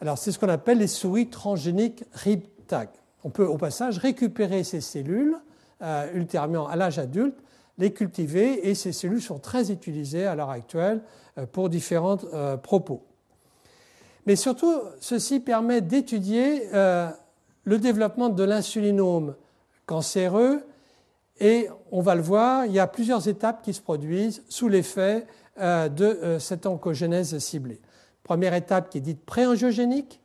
Alors, 0.00 0.16
c'est 0.16 0.32
ce 0.32 0.38
qu'on 0.38 0.48
appelle 0.48 0.78
les 0.78 0.86
souris 0.86 1.28
transgéniques 1.28 2.02
RIP-TAG 2.14 2.88
on 3.24 3.30
peut 3.30 3.44
au 3.44 3.58
passage 3.58 3.98
récupérer 3.98 4.64
ces 4.64 4.80
cellules 4.80 5.36
euh, 5.82 6.10
ultérieurement 6.14 6.66
à 6.66 6.76
l'âge 6.76 6.98
adulte, 6.98 7.36
les 7.76 7.92
cultiver, 7.92 8.70
et 8.70 8.74
ces 8.74 8.92
cellules 8.92 9.20
sont 9.20 9.38
très 9.38 9.70
utilisées 9.70 10.24
à 10.24 10.34
l'heure 10.34 10.50
actuelle 10.50 11.02
euh, 11.36 11.44
pour 11.44 11.68
différents 11.68 12.18
propos. 12.62 13.02
Mais 14.24 14.36
surtout, 14.36 14.80
ceci 15.00 15.40
permet 15.40 15.82
d'étudier 15.82 16.68
le 16.72 17.78
développement 17.78 18.28
de 18.28 18.42
l'insulinome 18.42 19.34
cancéreux, 19.84 20.62
et 21.40 21.68
on 21.92 22.00
va 22.00 22.14
le 22.14 22.22
voir, 22.22 22.66
il 22.66 22.72
y 22.72 22.78
a 22.78 22.86
plusieurs 22.86 23.28
étapes 23.28 23.62
qui 23.62 23.74
se 23.74 23.80
produisent 23.80 24.42
sous 24.48 24.68
l'effet 24.68 25.26
de 25.58 26.36
cette 26.38 26.66
oncogénèse 26.66 27.38
ciblée. 27.38 27.80
Première 28.22 28.54
étape 28.54 28.90
qui 28.90 28.98
est 28.98 29.02
dite 29.02 29.24
préangiogénique. 29.24 30.20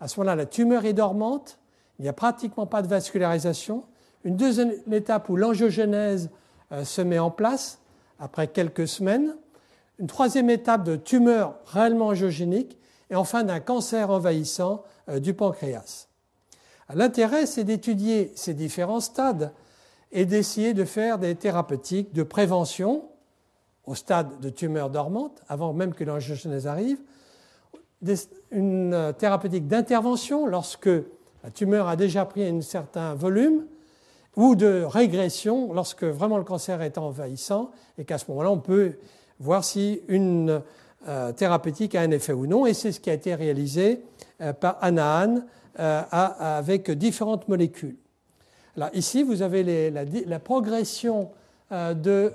À 0.00 0.08
ce 0.08 0.18
moment-là, 0.18 0.36
la 0.36 0.46
tumeur 0.46 0.84
est 0.84 0.92
dormante 0.92 1.58
il 1.98 2.02
n'y 2.02 2.08
a 2.08 2.12
pratiquement 2.12 2.66
pas 2.66 2.82
de 2.82 2.88
vascularisation. 2.88 3.84
Une 4.24 4.36
deuxième 4.36 4.72
étape 4.92 5.28
où 5.28 5.36
l'angiogénèse 5.36 6.30
euh, 6.72 6.84
se 6.84 7.00
met 7.00 7.18
en 7.18 7.30
place 7.30 7.80
après 8.18 8.48
quelques 8.48 8.88
semaines. 8.88 9.34
Une 9.98 10.06
troisième 10.06 10.50
étape 10.50 10.84
de 10.84 10.96
tumeur 10.96 11.54
réellement 11.66 12.08
angiogénique. 12.08 12.78
Et 13.08 13.14
enfin 13.14 13.44
d'un 13.44 13.60
cancer 13.60 14.10
envahissant 14.10 14.82
euh, 15.08 15.20
du 15.20 15.32
pancréas. 15.32 16.08
L'intérêt, 16.92 17.46
c'est 17.46 17.64
d'étudier 17.64 18.32
ces 18.36 18.54
différents 18.54 19.00
stades 19.00 19.52
et 20.16 20.24
d'essayer 20.24 20.72
de 20.72 20.86
faire 20.86 21.18
des 21.18 21.34
thérapeutiques 21.34 22.14
de 22.14 22.22
prévention 22.22 23.04
au 23.84 23.94
stade 23.94 24.40
de 24.40 24.48
tumeur 24.48 24.88
dormante, 24.88 25.42
avant 25.46 25.74
même 25.74 25.92
que 25.92 26.04
l'angiogénèse 26.04 26.66
arrive, 26.66 26.98
une 28.50 28.94
euh, 28.94 29.12
thérapeutique 29.12 29.68
d'intervention 29.68 30.46
lorsque 30.46 30.86
la 30.86 31.50
tumeur 31.52 31.86
a 31.86 31.96
déjà 31.96 32.24
pris 32.24 32.48
un 32.48 32.62
certain 32.62 33.14
volume, 33.14 33.66
ou 34.36 34.54
de 34.56 34.84
régression 34.84 35.74
lorsque 35.74 36.04
vraiment 36.04 36.38
le 36.38 36.44
cancer 36.44 36.80
est 36.80 36.96
envahissant, 36.96 37.70
et 37.98 38.06
qu'à 38.06 38.16
ce 38.16 38.24
moment-là, 38.30 38.50
on 38.50 38.58
peut 38.58 38.96
voir 39.38 39.64
si 39.64 40.00
une 40.08 40.62
euh, 41.08 41.32
thérapeutique 41.32 41.94
a 41.94 42.00
un 42.00 42.10
effet 42.10 42.32
ou 42.32 42.46
non, 42.46 42.64
et 42.64 42.72
c'est 42.72 42.90
ce 42.90 43.00
qui 43.00 43.10
a 43.10 43.14
été 43.14 43.34
réalisé 43.34 44.02
euh, 44.40 44.54
par 44.54 44.78
Anahan 44.80 45.42
avec 45.78 46.90
différentes 46.90 47.48
molécules. 47.48 47.98
Ici, 48.92 49.22
vous 49.22 49.42
avez 49.42 49.90
la, 49.90 50.38
progression 50.38 51.30
de 51.70 52.32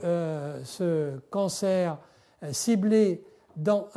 ce 0.64 1.18
cancer 1.30 1.98
ciblé 2.52 3.24
dans 3.56 3.88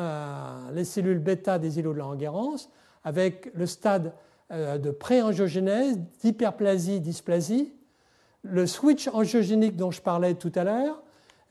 les 0.72 0.84
cellules 0.84 1.18
bêta 1.18 1.58
des 1.58 1.78
îlots 1.78 1.94
de 1.94 1.98
Langerhans, 1.98 2.56
avec 3.04 3.50
le 3.54 3.66
stade 3.66 4.12
euh, 4.50 4.78
de 4.78 4.90
pré-angiogénèse, 4.90 5.98
d'hyperplasie, 6.20 7.00
dysplasie, 7.00 7.72
le 8.42 8.66
switch 8.66 9.08
angiogénique 9.08 9.76
dont 9.76 9.90
je 9.90 10.02
parlais 10.02 10.34
tout 10.34 10.52
à 10.54 10.64
l'heure, 10.64 11.02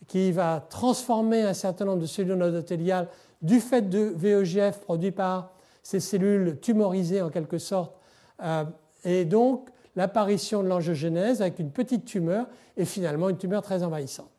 qui 0.07 0.31
va 0.31 0.63
transformer 0.69 1.41
un 1.41 1.53
certain 1.53 1.85
nombre 1.85 2.01
de 2.01 2.05
cellules 2.05 2.41
endothéliales 2.41 3.07
du 3.41 3.59
fait 3.59 3.89
de 3.89 4.13
VEGF 4.15 4.81
produit 4.81 5.11
par 5.11 5.53
ces 5.81 5.99
cellules 5.99 6.59
tumorisées 6.61 7.21
en 7.21 7.29
quelque 7.29 7.57
sorte, 7.57 7.95
euh, 8.43 8.63
et 9.03 9.25
donc 9.25 9.69
l'apparition 9.95 10.63
de 10.63 10.67
l'angiogénèse 10.67 11.41
avec 11.41 11.59
une 11.59 11.71
petite 11.71 12.05
tumeur 12.05 12.47
et 12.77 12.85
finalement 12.85 13.29
une 13.29 13.37
tumeur 13.37 13.61
très 13.61 13.83
envahissante. 13.83 14.31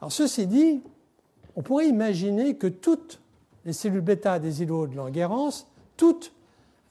Alors 0.00 0.12
ceci 0.12 0.46
dit, 0.46 0.82
on 1.56 1.62
pourrait 1.62 1.88
imaginer 1.88 2.56
que 2.56 2.66
toutes 2.66 3.20
les 3.64 3.72
cellules 3.72 4.00
bêta 4.00 4.38
des 4.38 4.62
îlots 4.62 4.86
de 4.86 4.96
Langerhans, 4.96 5.66
toutes 5.96 6.32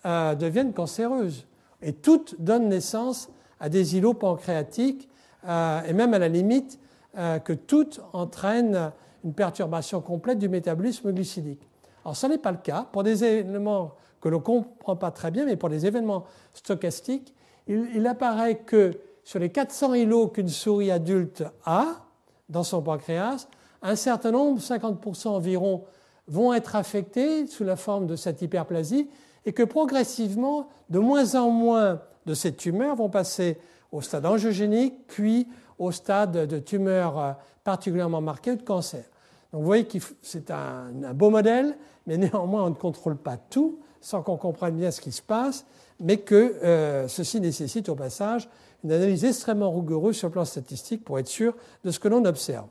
euh, 0.06 0.36
deviennent 0.36 0.74
cancéreuses. 0.74 1.45
Et 1.82 1.93
toutes 1.93 2.41
donnent 2.41 2.70
naissance 2.70 3.30
à 3.60 3.70
des 3.70 3.97
îlots 3.97 4.14
pancréatiques, 4.14 5.10
euh, 5.45 5.82
et 5.84 5.93
même 5.93 6.14
à 6.14 6.20
la 6.20 6.30
limite 6.30 6.80
euh, 7.18 7.39
que 7.39 7.54
toutes 7.54 8.01
entraînent 8.14 8.91
une 9.24 9.34
perturbation 9.34 10.01
complète 10.01 10.39
du 10.39 10.49
métabolisme 10.49 11.12
glycidique. 11.12 11.68
Alors, 12.04 12.16
ce 12.16 12.28
n'est 12.28 12.38
pas 12.38 12.51
le 12.51 12.58
cas. 12.58 12.88
Pour 12.91 13.04
des 13.04 13.24
éléments 13.24 13.93
que 14.22 14.30
l'on 14.30 14.39
ne 14.39 14.43
comprend 14.43 14.95
pas 14.95 15.12
très 15.12 15.32
bien, 15.32 15.45
mais 15.45 15.56
pour 15.56 15.70
des 15.70 15.86
événements 15.86 16.26
stochastiques, 16.54 17.34
il, 17.68 18.05
apparaît 18.07 18.57
que 18.57 18.91
sur 19.24 19.39
les 19.39 19.49
400 19.49 19.93
îlots 19.93 20.28
qu'une 20.28 20.49
souris 20.49 20.91
adulte 20.91 21.43
a 21.66 22.05
dans 22.49 22.64
son 22.64 22.82
pancréas, 22.82 23.47
un 23.82 23.95
certain 23.95 24.32
nombre, 24.32 24.59
50% 24.59 25.30
environ, 25.30 25.84
vont 26.28 26.53
être 26.53 26.76
affectés 26.76 27.47
sous 27.47 27.64
la 27.64 27.76
forme 27.76 28.07
de 28.07 28.16
cette 28.16 28.41
hyperplasie 28.41 29.09
et 29.45 29.53
que 29.53 29.64
progressivement, 29.64 30.70
de 30.89 30.99
moins 30.99 31.36
en 31.36 31.49
moins 31.49 32.01
de 32.26 32.34
ces 32.34 32.53
tumeurs 32.53 32.95
vont 32.95 33.09
passer 33.09 33.57
au 33.91 34.01
stade 34.01 34.26
angiogénique, 34.26 35.07
puis 35.07 35.47
au 35.78 35.91
stade 35.91 36.47
de 36.47 36.59
tumeurs 36.59 37.20
euh, 37.20 37.32
particulièrement 37.64 38.22
marquées 38.22 38.51
ou 38.51 38.55
de 38.55 38.64
cancer. 38.64 39.03
Donc 39.51 39.61
vous 39.61 39.68
voyez 39.68 39.86
que 39.86 39.97
c'est 40.22 40.49
un, 40.49 40.91
beau 41.14 41.30
modèle, 41.30 41.78
mais 42.07 42.18
néanmoins 42.18 42.64
on 42.64 42.70
ne 42.70 42.76
contrôle 42.76 43.18
pas 43.18 43.38
tout 43.38 43.80
sans 44.01 44.22
qu'on 44.22 44.38
comprenne 44.38 44.76
bien 44.76 44.91
ce 44.91 44.99
qui 44.99 45.11
se 45.11 45.22
passe, 45.22 45.66
mais 46.00 46.18
que 46.18 46.56
euh, 46.64 47.08
ceci 47.08 47.39
nécessite 47.39 47.89
au 47.89 47.96
passage 47.96 48.50
une 48.84 48.91
analyse 48.91 49.24
extrêmement 49.24 49.72
rigoureuse 49.72 50.18
sur 50.18 50.28
le 50.28 50.34
plan 50.34 50.46
statistique 50.46 51.06
pour 51.06 51.20
être 51.20 51.28
sûr 51.28 51.56
de 51.84 51.91
ce 51.91 52.00
que 52.00 52.08
l'on 52.08 52.26
observe. 52.26 52.68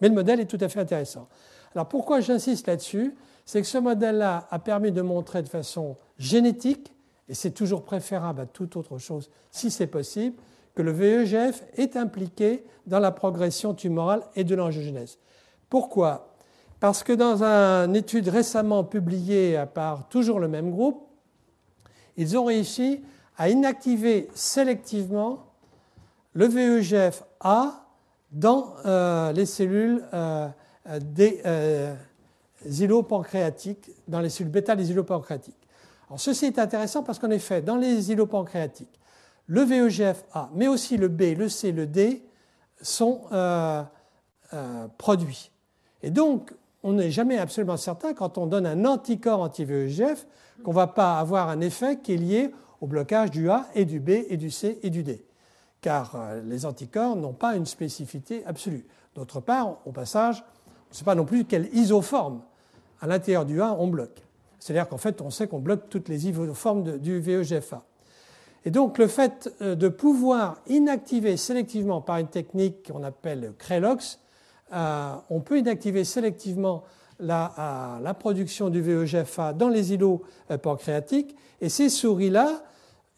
Mais 0.00 0.08
le 0.08 0.14
modèle 0.14 0.40
est 0.40 0.46
tout 0.46 0.58
à 0.60 0.68
fait 0.68 0.80
intéressant. 0.80 1.28
Alors 1.74 1.88
pourquoi 1.88 2.20
j'insiste 2.20 2.66
là-dessus? 2.66 3.14
C'est 3.44 3.60
que 3.60 3.66
ce 3.66 3.78
modèle-là 3.78 4.46
a 4.50 4.58
permis 4.58 4.92
de 4.92 5.02
montrer 5.02 5.42
de 5.42 5.48
façon 5.48 5.96
génétique, 6.18 6.94
et 7.28 7.34
c'est 7.34 7.52
toujours 7.52 7.84
préférable 7.84 8.40
à 8.40 8.46
toute 8.46 8.76
autre 8.76 8.98
chose 8.98 9.30
si 9.50 9.70
c'est 9.70 9.86
possible, 9.86 10.36
que 10.74 10.82
le 10.82 10.90
VEGF 10.90 11.64
est 11.76 11.96
impliqué 11.96 12.64
dans 12.86 12.98
la 12.98 13.10
progression 13.10 13.74
tumorale 13.74 14.22
et 14.34 14.44
de 14.44 14.54
l'angiogénèse. 14.54 15.18
Pourquoi? 15.68 16.34
Parce 16.80 17.04
que 17.04 17.12
dans 17.12 17.42
une 17.42 17.94
étude 17.94 18.28
récemment 18.28 18.82
publiée 18.82 19.62
par 19.72 20.08
toujours 20.08 20.40
le 20.40 20.48
même 20.48 20.70
groupe, 20.70 21.06
ils 22.16 22.36
ont 22.36 22.44
réussi 22.44 23.00
à 23.36 23.48
inactiver 23.48 24.28
sélectivement 24.34 25.46
le 26.34 26.46
VEGF-A 26.46 27.86
dans 28.30 28.74
euh, 28.86 29.32
les 29.32 29.46
cellules 29.46 30.04
euh, 30.14 30.48
des 31.00 31.42
euh, 31.44 31.94
pancréatiques, 33.08 33.90
dans 34.08 34.20
les 34.20 34.30
cellules 34.30 34.52
bêta 34.52 34.74
des 34.74 34.90
îlots 34.90 35.04
pancréatiques. 35.04 35.54
Alors, 36.08 36.20
ceci 36.20 36.46
est 36.46 36.58
intéressant 36.58 37.02
parce 37.02 37.18
qu'en 37.18 37.30
effet, 37.30 37.62
dans 37.62 37.76
les 37.76 38.10
îlots 38.10 38.26
pancréatiques, 38.26 38.98
le 39.46 39.62
VEGF-A, 39.62 40.50
mais 40.54 40.68
aussi 40.68 40.96
le 40.96 41.08
B, 41.08 41.36
le 41.36 41.48
C, 41.48 41.72
le 41.72 41.86
D 41.86 42.22
sont 42.80 43.22
produits. 44.98 45.50
Et 46.02 46.10
donc, 46.10 46.52
on 46.82 46.94
n'est 46.94 47.10
jamais 47.10 47.38
absolument 47.38 47.76
certain, 47.76 48.14
quand 48.14 48.38
on 48.38 48.46
donne 48.46 48.66
un 48.66 48.84
anticorps 48.84 49.40
anti-VEGF, 49.40 50.26
qu'on 50.62 50.70
ne 50.70 50.76
va 50.76 50.86
pas 50.86 51.18
avoir 51.18 51.48
un 51.48 51.60
effet 51.60 51.98
qui 52.00 52.14
est 52.14 52.18
lié 52.18 52.50
au 52.80 52.86
blocage 52.86 53.30
du 53.30 53.48
A 53.50 53.66
et 53.74 53.84
du 53.84 54.00
B 54.00 54.10
et 54.10 54.36
du 54.36 54.50
C 54.50 54.78
et 54.82 54.90
du 54.90 55.02
D. 55.02 55.24
Car 55.80 56.14
euh, 56.14 56.42
les 56.44 56.66
anticorps 56.66 57.16
n'ont 57.16 57.32
pas 57.32 57.56
une 57.56 57.66
spécificité 57.66 58.44
absolue. 58.46 58.86
D'autre 59.14 59.40
part, 59.40 59.78
au 59.84 59.92
passage, 59.92 60.44
on 60.66 60.90
ne 60.90 60.94
sait 60.94 61.04
pas 61.04 61.14
non 61.14 61.24
plus 61.24 61.44
quelle 61.44 61.68
isoforme 61.74 62.42
à 63.00 63.06
l'intérieur 63.06 63.44
du 63.44 63.60
A 63.60 63.74
on 63.78 63.88
bloque. 63.88 64.22
C'est-à-dire 64.58 64.88
qu'en 64.88 64.98
fait, 64.98 65.20
on 65.20 65.30
sait 65.30 65.48
qu'on 65.48 65.58
bloque 65.58 65.88
toutes 65.88 66.08
les 66.08 66.28
isoformes 66.28 66.98
du 66.98 67.18
VEGFA. 67.18 67.82
Et 68.64 68.70
donc, 68.70 68.98
le 68.98 69.08
fait 69.08 69.52
euh, 69.60 69.74
de 69.74 69.88
pouvoir 69.88 70.60
inactiver 70.68 71.36
sélectivement 71.36 72.00
par 72.00 72.18
une 72.18 72.28
technique 72.28 72.90
qu'on 72.90 73.02
appelle 73.02 73.54
CRELOX, 73.58 74.20
euh, 74.72 75.14
on 75.30 75.40
peut 75.40 75.58
inactiver 75.58 76.04
sélectivement 76.04 76.84
la, 77.22 78.00
la, 78.02 78.14
production 78.14 78.68
du 78.68 78.80
VEGFA 78.80 79.52
dans 79.52 79.68
les 79.68 79.92
îlots 79.92 80.22
pancréatiques. 80.60 81.34
Et 81.60 81.68
ces 81.68 81.88
souris-là 81.88 82.62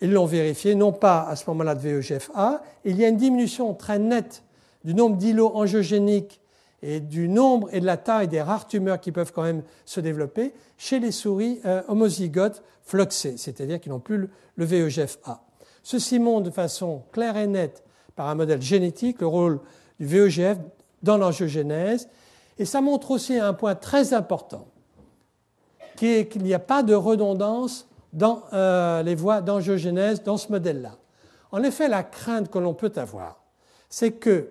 ils 0.00 0.12
l'ont 0.12 0.26
vérifié, 0.26 0.74
non 0.74 0.92
pas 0.92 1.22
à 1.22 1.34
ce 1.34 1.48
moment-là 1.48 1.74
de 1.74 1.80
VEGF-A. 1.80 2.62
Il 2.84 2.98
y 2.98 3.04
a 3.04 3.08
une 3.08 3.16
diminution 3.16 3.72
très 3.74 3.98
nette 3.98 4.42
du 4.84 4.94
nombre 4.94 5.16
d'îlots 5.16 5.52
angiogéniques 5.54 6.42
et 6.82 7.00
du 7.00 7.28
nombre 7.28 7.70
et 7.72 7.80
de 7.80 7.86
la 7.86 7.96
taille 7.96 8.28
des 8.28 8.42
rares 8.42 8.66
tumeurs 8.66 9.00
qui 9.00 9.12
peuvent 9.12 9.32
quand 9.32 9.44
même 9.44 9.62
se 9.86 10.00
développer 10.00 10.52
chez 10.76 10.98
les 10.98 11.10
souris 11.12 11.60
euh, 11.64 11.80
homozygotes 11.88 12.62
floxées, 12.82 13.36
c'est-à-dire 13.38 13.80
qui 13.80 13.88
n'ont 13.88 14.00
plus 14.00 14.18
le, 14.18 14.28
le 14.56 14.64
VEGF-A. 14.66 15.40
Ceci 15.82 16.18
montre 16.18 16.44
de 16.44 16.50
façon 16.50 17.02
claire 17.12 17.38
et 17.38 17.46
nette 17.46 17.82
par 18.14 18.28
un 18.28 18.34
modèle 18.34 18.60
génétique 18.60 19.20
le 19.20 19.26
rôle 19.26 19.60
du 19.98 20.06
VEGF 20.06 20.58
dans 21.02 21.16
l'angiogénèse. 21.16 22.08
Et 22.58 22.64
ça 22.64 22.80
montre 22.80 23.10
aussi 23.10 23.36
un 23.38 23.52
point 23.52 23.74
très 23.74 24.14
important, 24.14 24.66
qui 25.96 26.06
est 26.06 26.28
qu'il 26.28 26.42
n'y 26.42 26.54
a 26.54 26.58
pas 26.58 26.82
de 26.82 26.94
redondance 26.94 27.88
dans 28.12 28.44
euh, 28.52 29.02
les 29.02 29.14
voies 29.14 29.40
d'angiogénèse 29.40 30.22
dans 30.22 30.36
ce 30.36 30.50
modèle-là. 30.52 30.96
En 31.50 31.62
effet, 31.62 31.88
la 31.88 32.02
crainte 32.02 32.50
que 32.50 32.58
l'on 32.58 32.74
peut 32.74 32.92
avoir, 32.96 33.42
c'est 33.88 34.12
que 34.12 34.50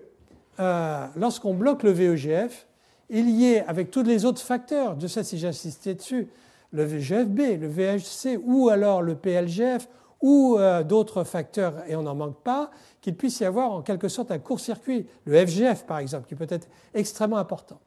euh, 0.60 1.06
lorsqu'on 1.16 1.54
bloque 1.54 1.82
le 1.82 1.90
VEGF, 1.90 2.66
il 3.10 3.30
y 3.30 3.52
ait, 3.52 3.64
avec 3.66 3.90
tous 3.90 4.02
les 4.02 4.24
autres 4.24 4.40
facteurs, 4.40 4.96
de 4.96 5.06
ça 5.06 5.24
si 5.24 5.38
j'insistais 5.38 5.94
dessus, 5.94 6.28
le 6.72 6.84
VEGF-B, 6.84 7.60
le 7.60 7.68
VHC 7.68 8.40
ou 8.44 8.68
alors 8.68 9.02
le 9.02 9.14
PLGF 9.14 9.88
ou 10.20 10.56
euh, 10.58 10.82
d'autres 10.82 11.24
facteurs, 11.24 11.74
et 11.86 11.96
on 11.96 12.02
n'en 12.02 12.14
manque 12.14 12.40
pas, 12.42 12.70
qu'il 13.00 13.14
puisse 13.14 13.40
y 13.40 13.44
avoir 13.44 13.70
en 13.70 13.82
quelque 13.82 14.08
sorte 14.08 14.30
un 14.30 14.38
court-circuit, 14.38 15.06
le 15.26 15.46
FGF 15.46 15.84
par 15.84 15.98
exemple, 15.98 16.26
qui 16.26 16.34
peut 16.34 16.46
être 16.48 16.66
extrêmement 16.94 17.36
important. 17.36 17.78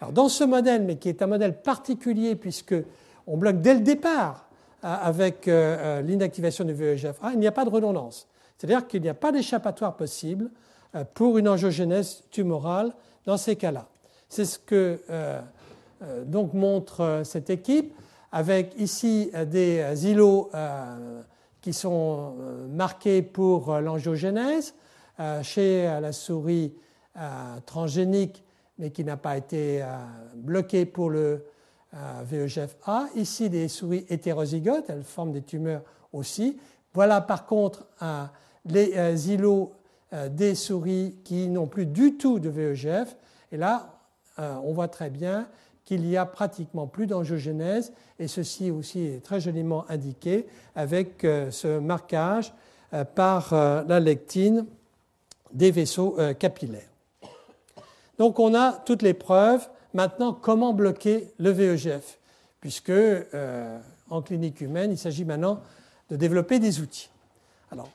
Alors 0.00 0.12
dans 0.12 0.28
ce 0.28 0.44
modèle, 0.44 0.82
mais 0.82 0.96
qui 0.96 1.08
est 1.08 1.22
un 1.22 1.26
modèle 1.26 1.60
particulier 1.60 2.34
puisque 2.34 2.74
on 3.26 3.36
bloque 3.36 3.60
dès 3.60 3.74
le 3.74 3.80
départ 3.80 4.48
avec 4.82 5.46
euh, 5.46 5.98
euh, 5.98 6.02
l'inactivation 6.02 6.64
du 6.64 6.72
VEGF-A, 6.72 7.32
il 7.34 7.38
n'y 7.38 7.46
a 7.46 7.52
pas 7.52 7.64
de 7.64 7.70
redondance. 7.70 8.26
C'est-à-dire 8.56 8.86
qu'il 8.86 9.02
n'y 9.02 9.08
a 9.08 9.14
pas 9.14 9.32
d'échappatoire 9.32 9.96
possible 9.96 10.50
euh, 10.94 11.04
pour 11.14 11.38
une 11.38 11.48
angiogénèse 11.48 12.22
tumorale 12.30 12.92
dans 13.26 13.36
ces 13.36 13.56
cas-là. 13.56 13.88
C'est 14.28 14.44
ce 14.44 14.58
que 14.58 15.00
donc 16.24 16.54
montre 16.54 17.22
cette 17.24 17.50
équipe, 17.50 17.92
avec 18.30 18.74
ici 18.78 19.30
des 19.48 20.06
îlots 20.06 20.50
qui 21.60 21.72
sont 21.72 22.36
marqués 22.70 23.22
pour 23.22 23.80
l'angiogénèse 23.80 24.74
chez 25.42 25.82
la 26.00 26.12
souris 26.12 26.72
transgénique, 27.66 28.44
mais 28.80 28.90
qui 28.90 29.04
n'a 29.04 29.16
pas 29.16 29.36
été 29.36 29.84
bloquée 30.34 30.86
pour 30.86 31.10
le 31.10 31.44
VEGF-A. 31.92 33.08
Ici, 33.14 33.48
des 33.48 33.68
souris 33.68 34.06
hétérozygotes, 34.08 34.88
elles 34.88 35.04
forment 35.04 35.32
des 35.32 35.42
tumeurs 35.42 35.82
aussi. 36.12 36.58
Voilà 36.94 37.20
par 37.20 37.46
contre 37.46 37.86
les 38.66 38.92
euh, 38.96 39.16
îlots 39.16 39.72
euh, 40.12 40.28
des 40.28 40.54
souris 40.54 41.16
qui 41.24 41.48
n'ont 41.48 41.66
plus 41.66 41.86
du 41.86 42.16
tout 42.16 42.38
de 42.38 42.48
VEGF. 42.48 43.16
Et 43.52 43.56
là, 43.56 44.00
euh, 44.38 44.54
on 44.64 44.72
voit 44.72 44.88
très 44.88 45.10
bien 45.10 45.46
qu'il 45.84 46.06
y 46.06 46.16
a 46.16 46.26
pratiquement 46.26 46.86
plus 46.86 47.06
d'angiogénèse, 47.06 47.92
et 48.18 48.28
ceci 48.28 48.70
aussi 48.70 49.06
est 49.06 49.24
très 49.24 49.40
joliment 49.40 49.84
indiqué 49.88 50.46
avec 50.76 51.22
ce 51.22 51.80
marquage 51.80 52.52
par 53.16 53.52
la 53.52 53.98
lectine 53.98 54.66
des 55.52 55.72
vaisseaux 55.72 56.16
capillaires. 56.38 56.89
Donc 58.20 58.38
on 58.38 58.54
a 58.54 58.72
toutes 58.72 59.02
les 59.02 59.14
preuves 59.14 59.68
Maintenant, 59.92 60.32
comment 60.32 60.72
bloquer 60.72 61.32
le 61.38 61.50
VEGF 61.50 62.18
Puisque 62.60 62.90
euh, 62.90 63.78
en 64.08 64.22
clinique 64.22 64.60
humaine, 64.60 64.92
il 64.92 64.98
s'agit 64.98 65.24
maintenant 65.24 65.60
de 66.10 66.16
développer 66.16 66.58
des 66.58 66.80
outils. 66.80 67.10
Alors, 67.72 67.88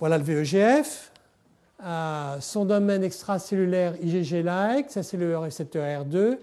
voilà 0.00 0.18
le 0.18 0.24
VEGF. 0.24 1.12
son 2.40 2.64
domaine 2.64 3.04
extracellulaire 3.04 3.94
IgG-like, 4.02 4.90
ça 4.90 5.02
c'est 5.02 5.16
le 5.16 5.38
récepteur 5.38 5.84
R2. 5.84 6.38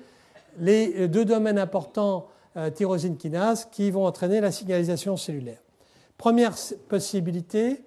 Les 0.59 1.07
deux 1.07 1.26
domaines 1.26 1.59
importants, 1.59 2.28
euh, 2.57 2.70
tyrosine 2.70 3.18
kinase, 3.18 3.68
qui 3.72 3.89
vont 3.91 4.05
entraîner 4.05 4.39
la 4.39 4.51
signalisation 4.51 5.18
cellulaire. 5.18 5.59
Première 6.18 6.55
possibilité, 6.88 7.84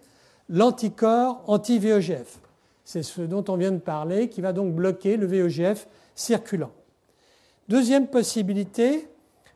l'anticorps 0.49 1.43
anti-VEGF. 1.47 2.41
C'est 2.85 3.03
ce 3.03 3.23
dont 3.23 3.45
on 3.49 3.57
vient 3.57 3.73
de 3.73 3.79
parler, 3.79 4.29
qui 4.29 4.41
va 4.41 4.53
donc 4.53 4.75
bloquer 4.75 5.17
le 5.17 5.27
VEGF 5.27 5.89
circulant. 6.15 6.71
Deuxième 7.69 8.09
possibilité, 8.09 9.09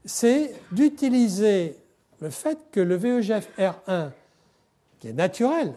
c'est 0.05 0.55
d'utiliser 0.73 1.77
le 2.21 2.31
fait 2.31 2.59
que 2.73 2.81
le 2.81 2.97
VEGF 2.97 3.49
R1, 3.59 4.11
qui 4.99 5.09
est 5.09 5.13
naturel 5.13 5.75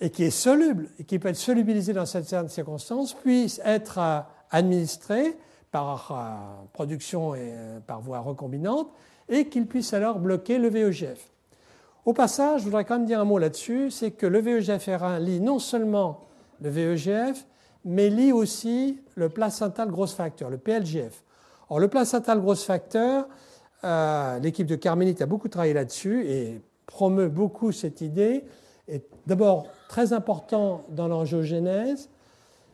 et 0.00 0.10
qui 0.10 0.24
est 0.24 0.30
soluble 0.30 0.88
et 0.98 1.04
qui 1.04 1.18
peut 1.18 1.28
être 1.28 1.36
solubilisé 1.36 1.92
dans 1.92 2.06
certaines 2.06 2.48
circonstances, 2.48 3.14
puisse 3.14 3.60
être 3.64 3.98
euh, 3.98 4.20
administré 4.50 5.36
par 5.70 6.10
euh, 6.10 6.66
production 6.72 7.34
et 7.34 7.52
euh, 7.52 7.80
par 7.80 8.00
voie 8.00 8.20
recombinante 8.20 8.88
et 9.28 9.48
qu'il 9.48 9.66
puisse 9.66 9.94
alors 9.94 10.18
bloquer 10.18 10.58
le 10.58 10.68
VEGF. 10.68 11.30
Au 12.04 12.12
passage, 12.12 12.60
je 12.60 12.64
voudrais 12.64 12.84
quand 12.84 12.96
même 12.96 13.06
dire 13.06 13.20
un 13.20 13.24
mot 13.24 13.38
là-dessus, 13.38 13.90
c'est 13.90 14.10
que 14.10 14.26
le 14.26 14.40
VEGF 14.40 14.88
R1 14.88 15.20
lit 15.20 15.40
non 15.40 15.58
seulement 15.58 16.26
le 16.60 16.70
VEGF, 16.70 17.46
mais 17.84 18.10
lie 18.10 18.32
aussi 18.32 18.98
le 19.14 19.28
placental 19.28 19.90
growth 19.90 20.10
factor, 20.10 20.50
le 20.50 20.58
PLGF. 20.58 21.22
Or, 21.68 21.80
le 21.80 21.88
placental 21.88 22.40
growth 22.40 22.58
factor, 22.58 23.26
euh, 23.84 24.38
l'équipe 24.40 24.66
de 24.66 24.76
Carmenite 24.76 25.22
a 25.22 25.26
beaucoup 25.26 25.48
travaillé 25.48 25.72
là-dessus 25.72 26.26
et 26.26 26.60
promeut 26.86 27.28
beaucoup 27.28 27.72
cette 27.72 28.00
idée, 28.00 28.44
est 28.88 29.04
d'abord 29.26 29.68
très 29.88 30.12
important 30.12 30.84
dans 30.90 31.08
l'angiogénèse, 31.08 32.08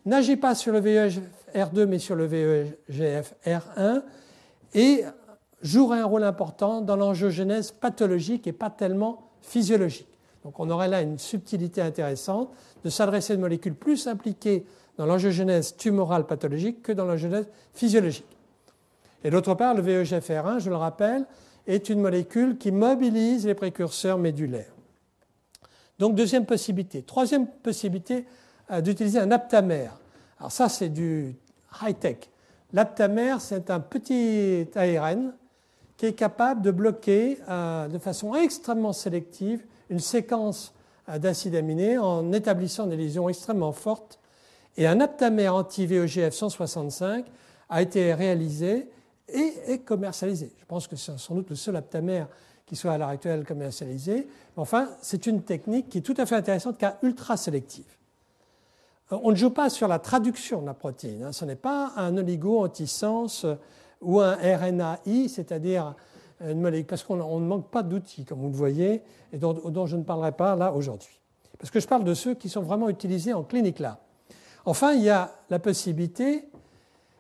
n'agit 0.07 0.37
pas 0.37 0.55
sur 0.55 0.73
le 0.73 0.81
VEGF 0.81 1.21
R2 1.55 1.87
mais 1.87 1.99
sur 1.99 2.17
le 2.17 2.27
VEGF 2.27 3.35
R1 3.45 4.03
et 4.75 5.05
jouerait 5.63 6.01
un 6.01 6.07
rôle 6.07 6.25
important 6.25 6.81
dans 6.81 6.97
l'angiogénèse 6.97 7.73
pathologique 7.73 8.47
et 8.47 8.53
pas 8.53 8.71
tellement 8.71 9.31
physiologique. 9.43 10.16
Donc 10.47 10.61
on 10.61 10.71
aurait 10.71 10.87
là 10.87 11.03
une 11.03 11.19
subtilité 11.19 11.83
intéressante 11.83 12.51
de 12.85 12.89
s'adresser 12.89 13.33
à 13.33 13.35
une 13.35 13.41
molécule 13.41 13.75
plus 13.75 14.07
impliquée 14.07 14.65
dans 14.97 15.05
l'angiogénèse 15.05 15.77
tumorale 15.77 16.25
pathologique 16.25 16.85
que 16.85 16.93
dans 16.93 17.05
l'angiogénèse 17.05 17.49
physiologique. 17.75 18.37
Et 19.25 19.31
d'autre 19.31 19.55
part, 19.55 19.75
le 19.75 19.83
VEGFR1, 19.83 20.61
je 20.61 20.71
le 20.71 20.77
rappelle, 20.77 21.27
est 21.67 21.89
une 21.89 22.01
molécule 22.01 22.59
qui 22.59 22.71
mobilise 22.71 23.45
les 23.45 23.57
précurseurs 23.57 24.19
médulaires. 24.19 24.71
Donc 25.99 26.15
deuxième 26.15 26.47
possibilité. 26.47 27.03
Troisième 27.03 27.49
possibilité 27.49 28.25
euh, 28.71 28.81
d'utiliser 28.81 29.19
un 29.19 29.33
aptamère. 29.33 29.99
Alors 30.39 30.53
ça, 30.53 30.69
c'est 30.69 30.91
du 30.91 31.35
high-tech. 31.83 32.19
L'aptamère, 32.73 33.41
c'est 33.41 33.69
un 33.69 33.81
petit 33.81 34.69
ARN 34.77 35.33
qui 35.97 36.07
est 36.07 36.13
capable 36.13 36.63
de 36.63 36.71
bloquer 36.71 37.37
euh, 37.49 37.89
de 37.89 37.99
façon 37.99 38.37
extrêmement 38.37 38.93
sélective 38.93 39.65
une 39.91 40.01
séquence 40.01 40.73
euh, 41.09 41.19
d'acides 41.19 41.55
aminés 41.55 41.99
en 41.99 42.33
établissant 42.33 42.87
des 42.87 42.97
lésions 42.97 43.29
extrêmement 43.29 43.73
fortes. 43.73 44.19
Et 44.77 44.87
un 44.87 45.01
aptamère 45.01 45.55
anti-VEGF 45.55 46.35
165 46.35 47.27
a 47.69 47.83
été 47.83 48.13
réalisé 48.15 48.89
et 49.29 49.55
est 49.67 49.79
commercialisé. 49.79 50.53
Je 50.59 50.65
pense 50.67 50.87
que 50.87 50.97
c'est 50.97 51.19
sans 51.19 51.35
doute 51.35 51.51
le 51.51 51.57
seul 51.57 51.77
aptamère 51.77 52.29
qui 52.67 52.77
soit 52.77 52.93
à 52.93 52.99
l'heure 52.99 53.09
actuelle 53.09 53.45
commercialisé. 53.45 54.29
Enfin, 54.57 54.91
c'est 55.01 55.27
une 55.27 55.43
technique 55.43 55.89
qui 55.89 55.99
est 55.99 56.03
tout 56.03 56.15
à 56.17 56.27
fait 56.27 56.35
intéressante 56.35 56.79
car 56.79 56.97
ultra 57.03 57.37
sélective. 57.37 57.85
Euh, 59.13 59.19
on 59.23 59.31
ne 59.31 59.37
joue 59.37 59.51
pas 59.51 59.71
sur 59.71 59.89
la 59.89 59.99
traduction 59.99 60.61
de 60.61 60.67
la 60.67 60.75
protéine. 60.75 61.25
Hein. 61.25 61.33
Ce 61.33 61.45
n'est 61.45 61.57
pas 61.57 61.93
un 61.97 62.17
oligo 62.17 62.65
antisens 62.65 63.47
ou 64.03 64.21
un 64.21 64.37
RNAi, 64.37 65.29
c'est-à-dire 65.29 65.95
molécule, 66.41 66.87
parce 66.87 67.03
qu'on 67.03 67.41
ne 67.41 67.47
manque 67.47 67.71
pas 67.71 67.83
d'outils, 67.83 68.25
comme 68.25 68.41
vous 68.41 68.51
le 68.51 68.57
voyez, 68.57 69.03
et 69.33 69.39
dont, 69.39 69.87
je 69.87 69.97
ne 69.97 70.03
parlerai 70.03 70.33
pas 70.33 70.57
là 70.57 70.73
aujourd'hui. 70.73 71.21
Parce 71.59 71.71
que 71.71 71.81
je 71.81 71.87
parle 71.87 72.05
de 72.05 72.15
ceux 72.15 72.35
qui 72.35 72.49
sont 72.49 72.63
vraiment 72.63 72.89
utilisés 72.89 73.33
en 73.33 73.43
clinique 73.43 73.79
là. 73.79 73.99
Enfin, 74.67 74.93
il 74.93 75.03
y 75.03 75.11
a 75.11 75.33
la 75.49 75.59
possibilité 75.59 76.49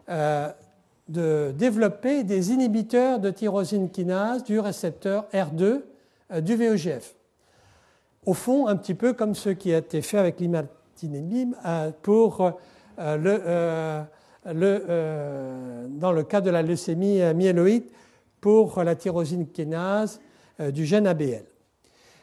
euh, 0.08 0.50
de 1.08 1.54
développer 1.56 2.24
des 2.24 2.52
inhibiteurs 2.52 3.20
de 3.20 3.30
tyrosine 3.30 3.90
kinase 3.90 4.44
du 4.44 4.58
récepteur 4.58 5.26
R2 5.32 5.82
euh, 6.32 6.40
du 6.40 6.56
VEGF. 6.56 7.14
Au 8.24 8.34
fond, 8.34 8.66
un 8.66 8.76
petit 8.76 8.94
peu 8.94 9.12
comme 9.12 9.34
ce 9.34 9.50
qui 9.50 9.72
a 9.72 9.78
été 9.78 10.02
fait 10.02 10.18
avec 10.18 10.40
l'imatinib 10.40 11.54
euh, 11.64 11.92
pour 12.02 12.52
le 12.98 14.06
euh, 14.48 15.86
dans 15.88 16.12
le 16.12 16.22
cas 16.22 16.40
de 16.40 16.50
la 16.50 16.62
leucémie 16.62 17.20
myéloïde 17.34 17.84
pour 18.46 18.84
la 18.84 18.94
tyrosine 18.94 19.48
kinase 19.48 20.20
euh, 20.60 20.70
du 20.70 20.86
gène 20.86 21.08
ABL. 21.08 21.42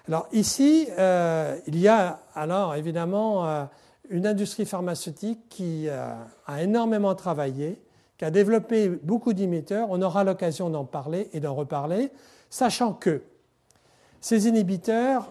Alors 0.08 0.26
ici, 0.32 0.88
euh, 0.98 1.58
il 1.68 1.78
y 1.78 1.90
a 1.90 2.22
alors 2.34 2.76
évidemment 2.76 3.68
une 4.10 4.26
industrie 4.26 4.66
pharmaceutique 4.66 5.50
qui 5.50 5.90
a 5.90 6.62
énormément 6.62 7.14
travaillé, 7.14 7.82
qui 8.18 8.24
a 8.24 8.32
développé 8.32 8.88
beaucoup 8.88 9.34
d'inhibiteurs. 9.34 9.88
On 9.92 10.02
aura 10.02 10.24
l'occasion 10.24 10.70
d'en 10.70 10.86
parler 10.86 11.30
et 11.34 11.42
d'en 11.42 11.56
reparler, 11.56 12.10
sachant 12.50 12.94
que 12.94 13.22
ces 14.22 14.48
inhibiteurs 14.48 15.28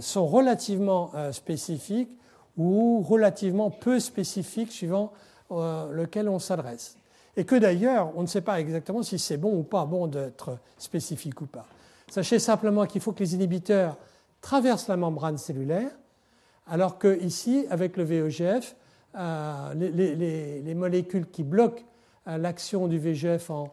sont 0.00 0.26
relativement 0.26 1.12
spécifiques 1.30 2.10
ou 2.56 3.02
relativement 3.02 3.70
peu 3.70 4.00
spécifiques 4.00 4.72
suivant 4.72 5.12
euh, 5.52 5.92
lequel 5.92 6.28
on 6.28 6.38
s'adresse. 6.38 6.96
Et 7.36 7.44
que 7.44 7.56
d'ailleurs, 7.56 8.12
on 8.16 8.22
ne 8.22 8.26
sait 8.26 8.40
pas 8.40 8.60
exactement 8.60 9.02
si 9.02 9.18
c'est 9.18 9.36
bon 9.36 9.56
ou 9.58 9.62
pas 9.62 9.84
bon 9.84 10.06
d'être 10.06 10.58
spécifique 10.78 11.40
ou 11.40 11.46
pas. 11.46 11.66
Sachez 12.08 12.38
simplement 12.38 12.86
qu'il 12.86 13.00
faut 13.00 13.12
que 13.12 13.20
les 13.20 13.34
inhibiteurs 13.34 13.96
traversent 14.40 14.88
la 14.88 14.96
membrane 14.96 15.38
cellulaire, 15.38 15.90
alors 16.68 16.98
que 16.98 17.20
ici, 17.22 17.66
avec 17.68 17.96
le 17.96 18.04
VEGF, 18.04 18.76
euh, 19.16 19.74
les, 19.74 20.74
molécules 20.74 21.26
qui 21.26 21.42
bloquent 21.42 21.82
euh, 22.28 22.38
l'action 22.38 22.86
du 22.86 22.98
VEGF 22.98 23.50
en, 23.50 23.72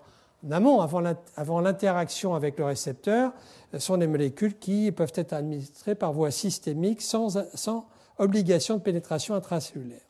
amont, 0.52 0.82
avant 0.82 1.62
l'interaction 1.62 2.36
avec 2.36 2.58
le 2.58 2.66
récepteur, 2.66 3.32
sont 3.78 3.98
des 3.98 4.08
molécules 4.08 4.58
qui 4.58 4.92
peuvent 4.92 5.14
être 5.16 5.34
administrées 5.34 5.96
par 5.96 6.14
voie 6.14 6.32
systémique 6.32 7.02
sans 7.02 7.38
obligation 8.18 8.78
de 8.78 8.82
pénétration 8.82 9.36
intracellulaire. 9.36 10.02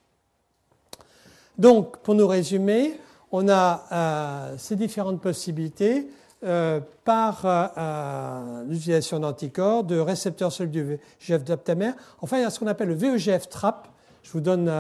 Donc, 1.58 1.98
pour 2.00 2.16
nous 2.16 2.28
résumer, 2.28 3.00
on 3.34 3.50
a 3.50 3.84
euh, 3.92 4.56
ces 4.58 4.76
différentes 4.76 5.20
possibilités 5.20 6.08
euh, 6.44 6.80
par 7.04 7.42
euh, 7.46 8.64
l'utilisation 8.66 9.20
d'anticorps, 9.20 9.84
de 9.84 9.98
récepteurs 9.98 10.52
cellules 10.52 10.72
du 10.72 10.84
VEGF 10.84 11.44
d'aptamère. 11.44 11.96
Enfin, 12.22 12.38
il 12.38 12.44
y 12.44 12.46
a 12.46 12.52
ce 12.52 12.60
qu'on 12.60 12.68
appelle 12.68 12.90
le 12.90 12.94
VEGF 12.94 13.50
TRAP. 13.50 13.88
Je 14.22 14.32
vous 14.32 14.40
donne 14.40 14.72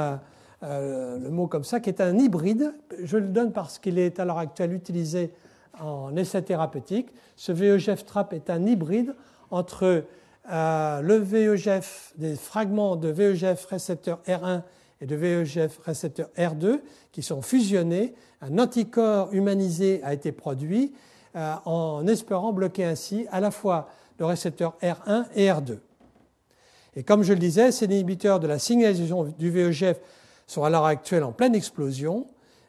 le 0.61 1.29
mot 1.29 1.47
comme 1.47 1.63
ça, 1.63 1.79
qui 1.79 1.89
est 1.89 1.99
un 1.99 2.17
hybride. 2.17 2.73
Je 3.03 3.17
le 3.17 3.27
donne 3.27 3.51
parce 3.51 3.79
qu'il 3.79 3.97
est 3.97 4.19
à 4.19 4.25
l'heure 4.25 4.37
actuelle 4.37 4.71
utilisé 4.71 5.33
en 5.81 6.15
essai 6.15 6.41
thérapeutique. 6.43 7.09
Ce 7.35 7.51
VEGF 7.51 8.05
TRAP 8.05 8.33
est 8.33 8.49
un 8.49 8.65
hybride 8.65 9.15
entre 9.49 10.05
le 10.49 11.15
VEGF, 11.17 12.13
des 12.17 12.35
fragments 12.35 12.95
de 12.97 13.09
VEGF 13.09 13.65
récepteur 13.65 14.19
R1 14.27 14.61
et 15.03 15.05
de 15.05 15.17
VEGF 15.17 15.79
récepteur 15.83 16.29
R2 16.37 16.79
qui 17.11 17.21
sont 17.21 17.41
fusionnés. 17.41 18.15
Un 18.39 18.57
anticorps 18.57 19.33
humanisé 19.33 20.01
a 20.01 20.13
été 20.13 20.31
produit 20.31 20.93
euh, 21.35 21.55
en 21.65 22.07
espérant 22.07 22.53
bloquer 22.53 22.85
ainsi 22.85 23.27
à 23.29 23.41
la 23.41 23.51
fois 23.51 23.89
le 24.17 24.25
récepteur 24.25 24.77
R1 24.81 25.25
et 25.35 25.47
R2. 25.47 25.79
Et 26.95 27.03
comme 27.03 27.23
je 27.23 27.33
le 27.33 27.39
disais, 27.39 27.73
ces 27.73 27.85
inhibiteurs 27.85 28.39
de 28.39 28.47
la 28.47 28.59
signalisation 28.59 29.25
du 29.37 29.49
VEGF 29.49 29.99
sont 30.47 30.63
à 30.63 30.69
l'heure 30.69 30.85
actuelle 30.85 31.23
en 31.23 31.33
pleine 31.33 31.53
explosion, 31.53 32.27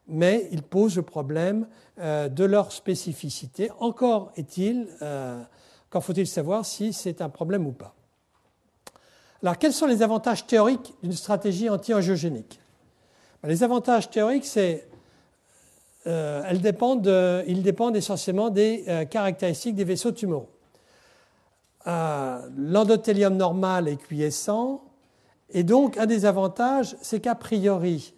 mais 0.08 0.48
ils 0.50 0.64
posent 0.64 0.96
le 0.96 1.02
problème 1.02 1.68
euh, 2.00 2.28
de 2.28 2.44
leur 2.44 2.72
spécificité. 2.72 3.70
Encore 3.78 4.32
est-il, 4.34 4.88
euh, 5.02 5.40
qu'en 5.88 6.00
faut-il 6.00 6.26
savoir 6.26 6.66
si 6.66 6.92
c'est 6.92 7.20
un 7.20 7.28
problème 7.28 7.64
ou 7.64 7.72
pas 7.72 7.94
alors, 9.44 9.58
quels 9.58 9.74
sont 9.74 9.86
les 9.86 10.02
avantages 10.02 10.46
théoriques 10.46 10.94
d'une 11.02 11.12
stratégie 11.12 11.68
anti-angiogénique 11.68 12.58
ben, 13.42 13.50
Les 13.50 13.62
avantages 13.62 14.08
théoriques, 14.08 14.46
c'est 14.46 14.88
euh, 16.06 16.42
elles 16.48 16.62
dépendent 16.62 17.44
ils 17.46 17.62
dépendent 17.62 17.94
essentiellement 17.96 18.48
des 18.48 18.84
euh, 18.88 19.04
caractéristiques 19.04 19.74
des 19.74 19.84
vaisseaux 19.84 20.12
tumoraux. 20.12 20.48
Euh, 21.86 22.40
l'endothélium 22.56 23.36
normal 23.36 23.86
est 23.88 24.02
quiescent, 24.02 24.82
et 25.50 25.62
donc 25.62 25.98
un 25.98 26.06
des 26.06 26.24
avantages, 26.24 26.96
c'est 27.02 27.20
qu'a 27.20 27.34
priori, 27.34 28.14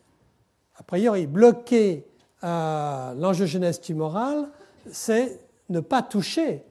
a 0.77 0.85
priori, 0.85 1.27
bloquer 1.27 2.07
l'angiogénèse 2.43 3.81
tumorale, 3.81 4.49
c'est 4.93 5.41
ne 5.70 5.81
pas 5.81 6.03
toucher 6.03 6.62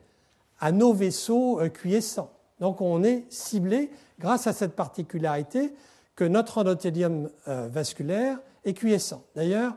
à 0.62 0.72
nos 0.72 0.94
vaisseaux 0.94 1.60
quiescents. 1.82 2.32
Donc 2.62 2.80
on 2.80 3.04
est 3.04 3.26
ciblé 3.30 3.90
grâce 4.20 4.48
à 4.48 4.54
cette 4.54 4.76
particularité 4.76 5.74
que 6.16 6.24
notre 6.24 6.60
endothélium 6.60 7.30
euh, 7.48 7.68
vasculaire 7.72 8.40
est 8.64 8.74
quiescent. 8.74 9.24
D'ailleurs, 9.36 9.74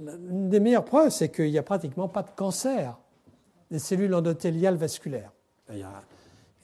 une 0.00 0.48
des 0.48 0.60
meilleures 0.60 0.84
preuves, 0.84 1.10
c'est 1.10 1.28
qu'il 1.28 1.50
n'y 1.50 1.58
a 1.58 1.62
pratiquement 1.62 2.08
pas 2.08 2.22
de 2.22 2.30
cancer 2.34 2.98
des 3.70 3.78
cellules 3.78 4.14
endothéliales 4.14 4.76
vasculaires. 4.76 5.32
Il 5.70 5.78
y 5.78 5.82
a 5.82 6.02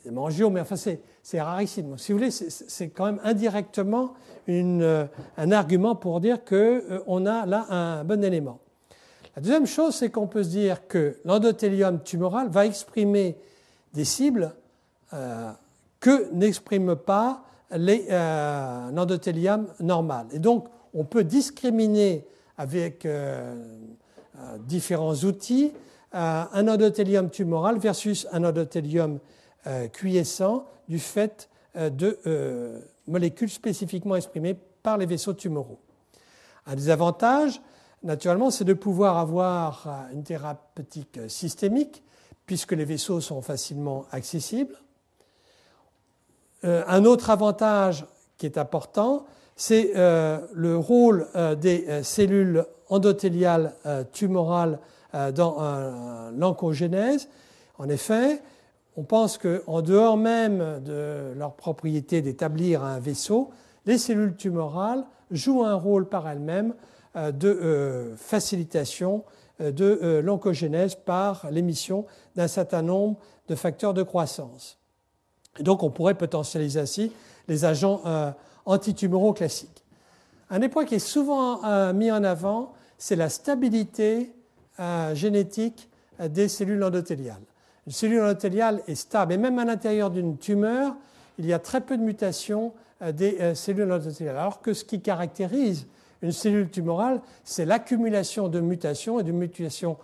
des 0.05 0.11
mangios, 0.11 0.51
mais 0.51 0.61
enfin, 0.61 0.77
c'est 0.77 1.41
rarissime. 1.41 1.99
Si 1.99 2.13
vous 2.13 2.19
voulez, 2.19 2.31
c'est 2.31 2.89
quand 2.91 3.07
même 3.07 3.21
indirectement 3.25 4.15
euh, 4.49 5.07
un 5.37 5.53
argument 5.53 5.95
pour 5.95 6.21
dire 6.21 6.45
qu'on 6.45 6.55
euh, 6.55 7.27
a 7.27 7.47
là 7.47 7.67
un 7.71 8.05
bon 8.05 8.23
élément. 8.23 8.61
La 9.37 9.43
deuxième 9.43 9.67
chose, 9.67 9.95
c'est 9.95 10.11
qu'on 10.11 10.27
peut 10.27 10.43
se 10.43 10.49
dire 10.51 10.87
que 10.87 11.19
l'endothélium 11.25 12.03
tumoral 12.03 12.49
va 12.49 12.67
exprimer 12.67 13.37
des 13.95 14.05
cibles 14.05 14.53
que 16.01 16.33
n'exprime 16.33 16.97
pas 16.97 17.45
euh, 17.73 18.91
l'endothélium 18.93 19.67
normal. 19.81 20.27
Et 20.33 20.39
donc, 20.39 20.69
on 20.95 21.05
peut 21.05 21.25
discriminer 21.25 22.27
avec 22.57 23.05
euh, 23.05 23.55
euh, 24.39 24.59
différents 24.59 25.15
outils 25.15 25.73
un 26.11 26.67
endothélium 26.67 27.29
tumoral 27.29 27.79
versus 27.79 28.27
un 28.33 28.43
endothélium 28.43 29.19
quiescent 29.93 30.65
du 30.89 30.99
fait 30.99 31.51
de 31.75 32.19
molécules 33.07 33.51
spécifiquement 33.51 34.17
exprimées 34.17 34.57
par 34.83 34.97
les 34.97 35.05
vaisseaux 35.05 35.35
tumoraux. 35.35 35.79
Un 36.67 36.77
des 36.77 36.89
avantages, 36.89 37.61
naturellement, 38.03 38.51
c'est 38.51 38.65
de 38.65 38.73
pouvoir 38.73 39.19
avoir 39.19 39.87
une 40.15 40.23
thérapeutique 40.25 41.21
systémique, 41.29 42.03
puisque 42.47 42.73
les 42.73 42.87
vaisseaux 42.87 43.21
sont 43.21 43.43
facilement 43.43 44.07
accessibles. 44.11 44.79
Euh, 46.65 46.83
un 46.87 47.05
autre 47.05 47.31
avantage 47.31 48.05
qui 48.37 48.47
est 48.47 48.59
important, 48.59 49.27
c'est 49.57 49.93
euh, 49.97 50.39
le 50.53 50.77
rôle 50.77 51.27
euh, 51.37 51.55
des 51.55 52.03
cellules 52.03 52.65
endothéliales 52.89 53.75
tumorales 54.13 54.79
dans 55.35 56.31
l'oncogénèse. 56.35 57.29
En 57.79 57.87
effet, 57.89 58.41
on 58.97 59.03
pense 59.03 59.37
qu'en 59.37 59.83
dehors 59.83 60.17
même 60.17 60.81
de 60.83 61.35
leur 61.37 61.53
propriété 61.55 62.23
d'établir 62.23 62.83
un 62.83 62.99
vaisseau, 62.99 63.51
les 63.85 63.99
cellules 63.99 64.37
tumorales 64.37 65.05
jouent 65.31 65.65
un 65.65 65.75
rôle 65.75 66.09
par 66.09 66.27
elles-mêmes 66.29 66.75
de 67.15 68.15
facilitation 68.17 69.25
de 69.61 70.21
l'oncogénèse 70.25 70.95
par 70.95 71.51
l'émission 71.51 72.07
d'un 72.35 72.49
certain 72.49 72.81
nombre 72.81 73.19
de 73.49 73.55
facteurs 73.55 73.93
de 73.93 74.03
croissance. 74.03 74.79
Et 75.59 75.63
donc 75.63 75.83
on 75.83 75.91
pourrait 75.91 76.15
potentialiser 76.15 76.81
ainsi 76.81 77.13
les 77.49 77.65
agents 77.65 78.03
euh, 78.07 78.31
antitumoraux 78.67 79.33
classiques. 79.33 79.83
Un 80.51 80.61
des 80.61 80.69
points 80.69 80.85
qui 80.85 80.95
est 80.95 80.99
souvent 80.99 81.65
euh, 81.65 81.93
mis 81.93 82.11
en 82.11 82.25
avant, 82.25 82.73
c'est 82.97 83.17
la 83.17 83.29
stabilité 83.29 84.33
euh, 84.81 85.15
génétique 85.15 85.89
des 86.21 86.49
cellules 86.49 86.83
endothéliales. 86.83 87.43
Une 87.87 87.93
cellule 87.93 88.21
endothéliale 88.21 88.83
est 88.87 88.97
stable, 88.97 89.33
et 89.33 89.37
même 89.37 89.59
à 89.59 89.65
l'intérieur 89.65 90.11
d'une 90.11 90.37
tumeur, 90.37 90.97
il 91.39 91.47
y 91.47 91.53
a 91.53 91.59
très 91.59 91.81
peu 91.81 91.97
de 91.97 92.03
mutations 92.03 92.73
des 93.13 93.55
cellules 93.55 93.91
endothéliales. 93.93 94.37
Alors 94.37 94.61
que 94.61 94.75
ce 94.75 94.85
qui 94.85 95.01
caractérise 95.01 95.87
une 96.21 96.33
cellule 96.33 96.69
tumorale, 96.71 97.21
c'est 97.45 97.65
l'accumulation 97.65 98.49
de 98.49 98.59
mutations 98.59 99.21
et 99.21 99.23
de 99.23 99.31
mutations 99.31 99.97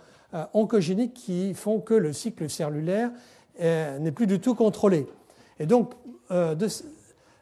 oncogéniques 0.53 1.13
qui 1.13 1.53
font 1.53 1.81
que 1.81 1.93
le 1.93 2.13
cycle 2.13 2.49
cellulaire 2.49 3.11
n'est 3.59 4.13
plus 4.13 4.25
du 4.25 4.39
tout 4.39 4.55
contrôlé. 4.55 5.05
Et 5.59 5.65
donc, 5.65 5.93
euh, 6.31 6.55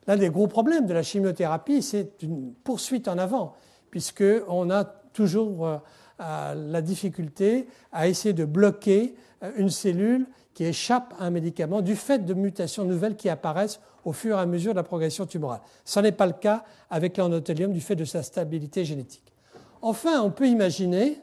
l'un 0.08 0.18
des 0.18 0.30
gros 0.30 0.48
problèmes 0.48 0.86
de 0.86 0.94
la 0.94 1.04
chimiothérapie, 1.04 1.82
c'est 1.82 2.22
une 2.22 2.54
poursuite 2.64 3.08
en 3.08 3.18
avant, 3.18 3.56
puisqu'on 3.90 4.70
a 4.70 4.84
toujours 5.14 5.82
euh, 6.20 6.54
la 6.54 6.82
difficulté 6.82 7.68
à 7.92 8.08
essayer 8.08 8.34
de 8.34 8.46
bloquer 8.46 9.16
euh, 9.44 9.52
une 9.56 9.70
cellule 9.70 10.28
qui 10.54 10.66
échappe 10.66 11.14
à 11.20 11.26
un 11.26 11.30
médicament 11.32 11.82
du 11.82 11.96
fait 11.96 12.20
de 12.26 12.34
mutations 12.34 12.86
nouvelles 12.86 13.16
qui 13.16 13.30
apparaissent 13.30 13.80
au 14.06 14.14
fur 14.14 14.38
et 14.38 14.40
à 14.40 14.46
mesure 14.46 14.74
de 14.74 14.78
la 14.78 14.84
progression 14.84 15.26
tumorale. 15.26 15.62
Ce 15.86 16.00
n'est 16.00 16.12
pas 16.12 16.28
le 16.28 16.34
cas 16.34 16.66
avec 16.90 17.18
l'endothélium 17.18 17.74
du 17.74 17.82
fait 17.82 17.96
de 17.96 18.06
sa 18.06 18.22
stabilité 18.22 18.86
génétique. 18.86 19.34
Enfin, 19.82 20.22
on 20.22 20.30
peut 20.30 20.48
imaginer, 20.48 21.20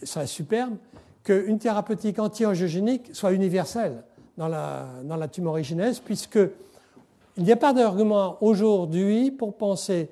ce 0.00 0.06
serait 0.06 0.26
superbe, 0.26 0.76
qu'une 1.22 1.58
thérapeutique 1.58 2.18
anti-angiogénique 2.18 3.10
soit 3.12 3.32
universelle 3.32 4.02
dans 4.40 4.48
la, 4.48 4.86
dans 5.04 5.16
la 5.16 5.28
tumorigénèse, 5.28 6.00
puisqu'il 6.00 7.44
n'y 7.44 7.52
a 7.52 7.56
pas 7.56 7.74
d'argument 7.74 8.38
aujourd'hui 8.40 9.30
pour 9.30 9.54
penser 9.54 10.08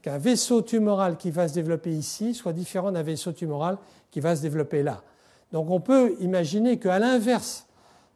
qu'un 0.00 0.16
vaisseau 0.16 0.62
tumoral 0.62 1.18
qui 1.18 1.30
va 1.30 1.46
se 1.46 1.52
développer 1.52 1.90
ici 1.90 2.32
soit 2.32 2.54
différent 2.54 2.90
d'un 2.90 3.02
vaisseau 3.02 3.32
tumoral 3.32 3.76
qui 4.10 4.20
va 4.20 4.34
se 4.34 4.40
développer 4.40 4.82
là. 4.82 5.02
Donc 5.52 5.68
on 5.68 5.78
peut 5.78 6.16
imaginer 6.20 6.78
qu'à 6.78 6.98
l'inverse 6.98 7.66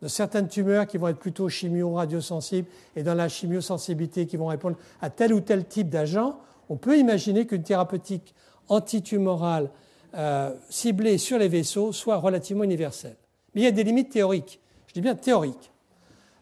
de 0.01 0.09
certaines 0.09 0.49
tumeurs 0.49 0.87
qui 0.87 0.97
vont 0.97 1.09
être 1.09 1.19
plutôt 1.19 1.51
chimio-radiosensibles 1.51 2.69
et 2.97 3.03
dans 3.03 3.15
la 3.15 3.29
chimiosensibilité 3.29 4.25
qui 4.25 4.39
vont 4.39 4.47
répondre 4.47 4.79
à 5.03 5.11
tel 5.11 5.35
ou 5.35 5.41
tel 5.41 5.67
type 5.67 5.91
d'agent, 5.91 6.39
on 6.71 6.77
peut 6.77 6.97
imaginer 6.97 7.47
qu'une 7.47 7.65
thérapeutique 7.65 8.35
antitumorale 8.71 9.69
euh, 10.15 10.55
ciblée 10.71 11.19
sur 11.19 11.37
les 11.37 11.49
vaisseaux 11.49 11.93
soit 11.93 12.17
relativement 12.17 12.65
universelle. 12.65 13.17
Mais 13.55 13.61
il 13.61 13.65
y 13.65 13.69
a 13.69 13.73
des 13.73 13.85
limites 13.85 14.09
théoriques 14.09 14.60
je 14.91 14.95
dis 14.95 15.03
bien 15.03 15.15
théorique, 15.15 15.71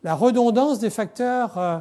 la 0.02 0.14
redondance 0.14 0.78
des 0.78 0.88
facteurs 0.88 1.58
euh, 1.58 1.78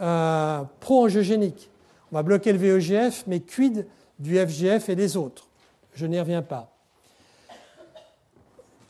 euh, 0.00 0.62
pro-angiogéniques. 0.78 1.68
On 2.12 2.14
va 2.14 2.22
bloquer 2.22 2.52
le 2.52 2.58
VEGF, 2.58 3.24
mais 3.26 3.40
quid 3.40 3.88
du 4.20 4.38
FGF 4.38 4.88
et 4.90 4.94
des 4.94 5.16
autres? 5.16 5.48
Je 5.92 6.06
n'y 6.06 6.20
reviens 6.20 6.42
pas. 6.42 6.70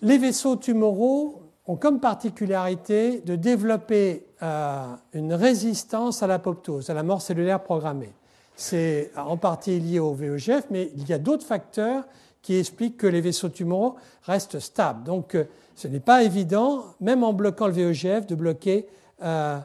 Les 0.03 0.19
vaisseaux 0.19 0.57
tumoraux 0.57 1.41
ont 1.67 1.77
comme 1.77 1.99
particularité 1.99 3.21
de 3.21 3.37
développer 3.37 4.27
euh, 4.43 4.85
une 5.15 5.33
résistance 5.33 6.23
à 6.23 6.27
l'apoptose, 6.27 6.91
à 6.91 6.95
la 6.95 7.03
mort 7.03 7.23
cellulaire 7.23 7.63
programmée. 7.63 8.13
C'est 8.55 9.13
en 9.17 9.39
partie 9.39 9.81
lié 9.81 9.99
au 9.99 10.13
VEGF, 10.13 10.67
mais 10.71 10.91
il 10.95 11.09
y 11.09 11.15
a 11.15 11.19
d'autres 11.19 11.47
facteurs 11.47 12.05
qui 12.43 12.57
expliquent 12.57 12.99
que 12.99 13.07
les 13.07 13.23
vaisseaux 13.23 13.49
tumoraux 13.49 13.97
restent 14.25 14.61
stables. 14.61 15.05
Donc, 15.05 15.39
ce 15.75 15.89
n'est 15.89 16.01
pas 16.01 16.23
évident, 16.23 16.85
même 17.01 17.25
en 17.25 17.33
bloquant 17.33 17.67
le 17.67 17.73
VEGF, 17.73 18.27
de 18.27 18.35
bloquer 18.35 18.87
euh, 19.23 19.59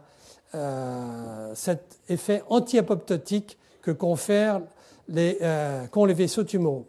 euh, 0.55 1.51
cet 1.53 1.99
effet 2.09 2.43
anti-apoptotique 2.49 3.57
que 3.81 3.91
confèrent 3.91 4.61
les, 5.07 5.37
euh, 5.41 5.85
qu'ont 5.87 6.05
les 6.05 6.13
vaisseaux 6.13 6.43
tumoraux. 6.43 6.87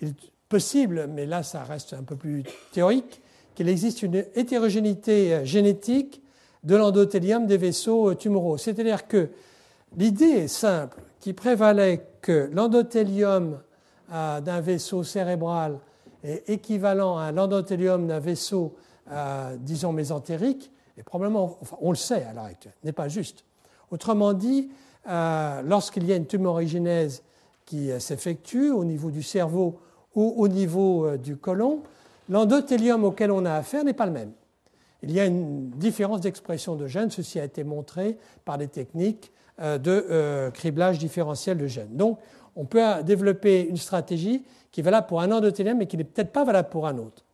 Il 0.00 0.08
est 0.08 0.14
possible, 0.48 1.08
mais 1.12 1.26
là 1.26 1.42
ça 1.42 1.62
reste 1.62 1.92
un 1.92 2.02
peu 2.02 2.16
plus 2.16 2.44
théorique, 2.72 3.20
qu'il 3.54 3.68
existe 3.68 4.02
une 4.02 4.24
hétérogénéité 4.34 5.44
génétique 5.44 6.22
de 6.64 6.76
l'endothélium 6.76 7.46
des 7.46 7.58
vaisseaux 7.58 8.14
tumoraux. 8.14 8.56
C'est-à-dire 8.56 9.06
que 9.06 9.28
l'idée 9.96 10.48
simple, 10.48 10.98
qui 11.20 11.34
prévalait 11.34 12.06
que 12.22 12.50
l'endothélium 12.52 13.60
d'un 14.10 14.60
vaisseau 14.60 15.04
cérébral 15.04 15.78
est 16.24 16.48
équivalent 16.48 17.18
à 17.18 17.32
l'endothélium 17.32 18.06
d'un 18.06 18.18
vaisseau, 18.18 18.74
euh, 19.10 19.56
disons, 19.58 19.92
mésentérique, 19.92 20.70
et 20.96 21.02
probablement, 21.02 21.58
enfin, 21.60 21.76
on 21.80 21.90
le 21.90 21.96
sait 21.96 22.24
à 22.24 22.32
l'heure 22.32 22.44
actuelle, 22.44 22.74
n'est 22.84 22.92
pas 22.92 23.08
juste. 23.08 23.44
Autrement 23.90 24.32
dit, 24.32 24.70
euh, 25.08 25.62
lorsqu'il 25.62 26.04
y 26.04 26.12
a 26.12 26.16
une 26.16 26.26
tumorigénèse 26.26 27.22
qui 27.64 27.90
euh, 27.90 27.98
s'effectue 27.98 28.70
au 28.70 28.84
niveau 28.84 29.10
du 29.10 29.22
cerveau 29.22 29.80
ou 30.14 30.34
au 30.36 30.48
niveau 30.48 31.16
du 31.16 31.36
côlon, 31.36 31.82
l'endothélium 32.28 33.02
auquel 33.04 33.30
on 33.30 33.44
a 33.46 33.54
affaire 33.54 33.82
n'est 33.82 33.94
pas 33.94 34.06
le 34.06 34.12
même. 34.12 34.32
Il 35.02 35.10
y 35.10 35.18
a 35.18 35.24
une 35.24 35.70
différence 35.70 36.20
d'expression 36.20 36.76
de 36.76 36.86
gènes, 36.86 37.10
ceci 37.10 37.40
a 37.40 37.44
été 37.44 37.64
montré 37.64 38.18
par 38.44 38.58
des 38.58 38.68
techniques 38.68 39.32
de 39.58 40.50
criblage 40.50 40.98
différentiel 40.98 41.56
de 41.56 41.66
gènes. 41.66 41.96
Donc, 41.96 42.18
on 42.56 42.66
peut 42.66 42.82
développer 43.02 43.66
une 43.66 43.78
stratégie 43.78 44.44
qui 44.72 44.80
est 44.80 44.82
valable 44.82 45.06
pour 45.06 45.20
un 45.20 45.30
endothélium, 45.30 45.78
mais 45.78 45.86
qui 45.86 45.96
n'est 45.96 46.04
peut-être 46.04 46.32
pas 46.32 46.44
valable 46.44 46.70
pour 46.70 46.86
un 46.86 46.98
autre. 46.98 47.24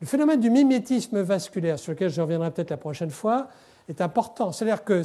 Le 0.00 0.06
phénomène 0.06 0.40
du 0.40 0.50
mimétisme 0.50 1.20
vasculaire, 1.20 1.78
sur 1.78 1.92
lequel 1.92 2.10
je 2.10 2.20
reviendrai 2.20 2.50
peut-être 2.50 2.70
la 2.70 2.76
prochaine 2.76 3.10
fois, 3.10 3.48
est 3.88 4.00
important. 4.00 4.52
C'est-à-dire 4.52 4.84
que 4.84 5.02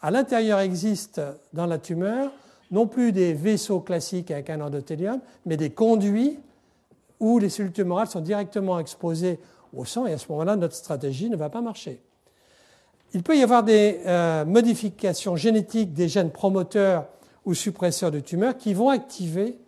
à 0.00 0.10
l'intérieur 0.10 0.60
existent 0.60 1.22
dans 1.52 1.66
la 1.66 1.78
tumeur 1.78 2.30
non 2.70 2.86
plus 2.86 3.12
des 3.12 3.34
vaisseaux 3.34 3.80
classiques 3.80 4.30
avec 4.30 4.50
un 4.50 4.60
endothélium, 4.60 5.20
mais 5.44 5.56
des 5.56 5.70
conduits 5.70 6.38
où 7.20 7.38
les 7.38 7.50
cellules 7.50 7.72
tumorales 7.72 8.08
sont 8.08 8.20
directement 8.20 8.78
exposées 8.78 9.38
au 9.74 9.84
sang, 9.84 10.06
et 10.06 10.12
à 10.12 10.18
ce 10.18 10.26
moment-là, 10.30 10.56
notre 10.56 10.74
stratégie 10.74 11.30
ne 11.30 11.36
va 11.36 11.50
pas 11.50 11.60
marcher. 11.60 12.00
Il 13.14 13.22
peut 13.22 13.36
y 13.36 13.42
avoir 13.42 13.62
des 13.62 14.00
euh, 14.06 14.44
modifications 14.44 15.36
génétiques 15.36 15.92
des 15.92 16.08
gènes 16.08 16.30
promoteurs 16.30 17.06
ou 17.44 17.54
suppresseurs 17.54 18.10
de 18.10 18.20
tumeurs 18.20 18.56
qui 18.56 18.74
vont 18.74 18.88
activer 18.88 19.58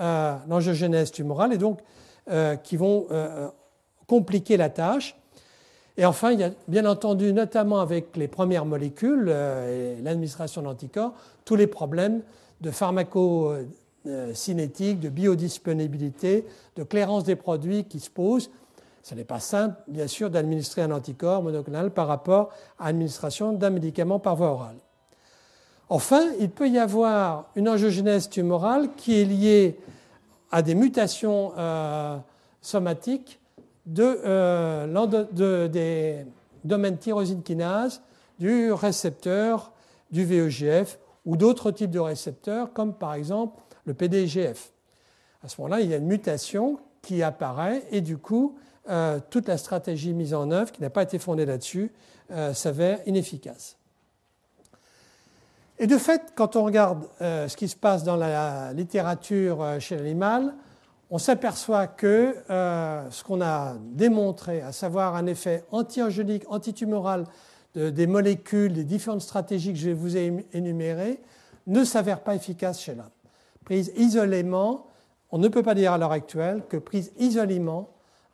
euh, 0.00 0.36
l'angiogénèse 0.48 1.10
tumorale 1.10 1.52
et 1.52 1.58
donc 1.58 1.80
euh, 2.30 2.56
qui 2.56 2.78
vont 2.78 3.06
euh, 3.10 3.48
compliquer 4.06 4.56
la 4.56 4.70
tâche. 4.70 5.14
Et 5.98 6.06
enfin, 6.06 6.32
il 6.32 6.40
y 6.40 6.44
a 6.44 6.52
bien 6.68 6.86
entendu, 6.86 7.34
notamment 7.34 7.80
avec 7.80 8.16
les 8.16 8.26
premières 8.26 8.64
molécules 8.64 9.28
et 9.28 10.00
l'administration 10.02 10.62
d'anticorps, 10.62 11.12
tous 11.44 11.56
les 11.56 11.66
problèmes 11.66 12.22
de 12.62 12.70
pharmacocinétique, 12.70 15.00
de 15.00 15.10
biodisponibilité, 15.10 16.46
de 16.76 16.82
clairance 16.82 17.24
des 17.24 17.36
produits 17.36 17.84
qui 17.84 18.00
se 18.00 18.08
posent. 18.08 18.50
Ce 19.02 19.14
n'est 19.14 19.24
pas 19.24 19.40
simple, 19.40 19.76
bien 19.88 20.06
sûr, 20.06 20.30
d'administrer 20.30 20.80
un 20.80 20.92
anticorps 20.92 21.42
monoclonal 21.42 21.90
par 21.90 22.06
rapport 22.06 22.48
à 22.78 22.86
l'administration 22.86 23.52
d'un 23.52 23.68
médicament 23.70 24.18
par 24.18 24.36
voie 24.36 24.52
orale. 24.52 24.76
Enfin, 25.92 26.22
il 26.38 26.50
peut 26.50 26.68
y 26.68 26.78
avoir 26.78 27.50
une 27.56 27.68
angiogénèse 27.68 28.28
tumorale 28.28 28.90
qui 28.96 29.20
est 29.20 29.24
liée 29.24 29.76
à 30.52 30.62
des 30.62 30.76
mutations 30.76 31.52
euh, 31.58 32.16
somatiques 32.60 33.40
euh, 33.98 35.66
des 35.66 36.24
domaines 36.62 36.96
tyrosine 36.96 37.42
kinase, 37.42 38.02
du 38.38 38.72
récepteur 38.72 39.72
du 40.12 40.24
VEGF 40.24 41.00
ou 41.26 41.36
d'autres 41.36 41.72
types 41.72 41.90
de 41.90 41.98
récepteurs, 41.98 42.72
comme 42.72 42.94
par 42.94 43.14
exemple 43.14 43.60
le 43.84 43.92
PDGF. 43.92 44.72
À 45.42 45.48
ce 45.48 45.60
moment-là, 45.60 45.80
il 45.80 45.90
y 45.90 45.94
a 45.94 45.96
une 45.96 46.06
mutation 46.06 46.78
qui 47.02 47.20
apparaît 47.24 47.82
et 47.90 48.00
du 48.00 48.16
coup, 48.16 48.56
euh, 48.88 49.18
toute 49.28 49.48
la 49.48 49.58
stratégie 49.58 50.14
mise 50.14 50.34
en 50.34 50.52
œuvre, 50.52 50.70
qui 50.70 50.82
n'a 50.82 50.90
pas 50.90 51.02
été 51.02 51.18
fondée 51.18 51.46
là-dessus, 51.46 51.90
s'avère 52.52 53.00
inefficace. 53.06 53.79
Et 55.82 55.86
de 55.86 55.96
fait, 55.96 56.34
quand 56.34 56.56
on 56.56 56.64
regarde 56.64 57.08
ce 57.20 57.56
qui 57.56 57.66
se 57.66 57.74
passe 57.74 58.04
dans 58.04 58.16
la 58.16 58.74
littérature 58.74 59.64
chez 59.78 59.96
l'animal, 59.96 60.52
on 61.08 61.16
s'aperçoit 61.16 61.86
que 61.86 62.36
ce 62.48 63.24
qu'on 63.24 63.40
a 63.40 63.76
démontré, 63.80 64.60
à 64.60 64.72
savoir 64.72 65.16
un 65.16 65.24
effet 65.24 65.64
anti-angélique, 65.70 66.44
antitumoral 66.50 67.24
des 67.74 68.06
molécules, 68.06 68.74
des 68.74 68.84
différentes 68.84 69.22
stratégies 69.22 69.72
que 69.72 69.78
je 69.78 69.88
vous 69.88 70.18
ai 70.18 70.46
énumérées, 70.52 71.18
ne 71.66 71.82
s'avère 71.82 72.20
pas 72.20 72.34
efficace 72.34 72.78
chez 72.78 72.94
l'homme. 72.94 73.06
Prise 73.64 73.90
isolément, 73.96 74.86
on 75.32 75.38
ne 75.38 75.48
peut 75.48 75.62
pas 75.62 75.74
dire 75.74 75.94
à 75.94 75.98
l'heure 75.98 76.12
actuelle 76.12 76.62
que 76.68 76.76
prise 76.76 77.10
isolément, 77.18 77.88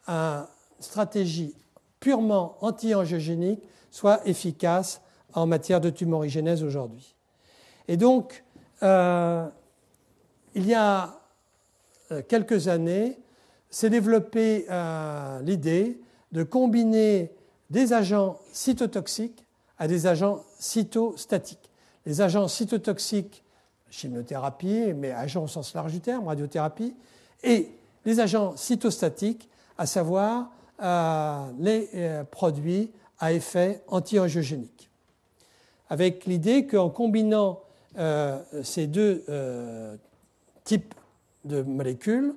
une 0.09 0.45
stratégie 0.81 1.55
purement 2.01 2.57
anti-angiogénique 2.61 3.63
soit 3.93 4.21
efficace 4.27 5.01
en 5.33 5.47
matière 5.47 5.81
de 5.81 5.91
tumorigénèse 5.91 6.65
aujourd'hui. 6.65 7.13
Et 7.89 7.97
donc, 7.97 8.45
euh, 8.83 9.47
il 10.55 10.67
y 10.67 10.75
a 10.75 11.21
euh, 12.13 12.23
quelques 12.27 12.69
années, 12.69 13.19
s'est 13.71 13.91
développée 13.91 14.67
euh, 14.71 15.41
l'idée 15.43 16.01
de 16.33 16.43
combiner 16.43 17.33
des 17.71 17.93
agents 17.93 18.39
cytotoxiques 18.53 19.45
à 19.79 19.89
des 19.89 20.07
agents 20.07 20.45
cytostatiques. 20.59 21.71
Les 22.07 22.21
agents 22.21 22.49
cytotoxiques, 22.49 23.43
chimiothérapie, 23.91 24.93
mais 24.95 25.13
agents 25.13 25.45
au 25.45 25.49
sens 25.49 25.75
large 25.75 25.93
du 25.93 26.01
terme, 26.01 26.29
radiothérapie, 26.29 26.95
et 27.43 27.71
les 28.05 28.21
agents 28.21 28.57
cytostatiques, 28.57 29.49
à 29.77 29.87
savoir 29.87 30.51
les 31.59 31.89
produits 32.31 32.91
à 33.19 33.33
effet 33.33 33.83
anti-angiogénique. 33.89 34.91
Avec 35.91 36.27
l'idée 36.27 36.67
qu'en 36.67 36.89
combinant 36.89 37.61
euh, 37.99 38.39
ces 38.63 38.87
deux 38.87 39.25
types 40.65 40.95
de 41.45 41.63
molécules, 41.63 42.35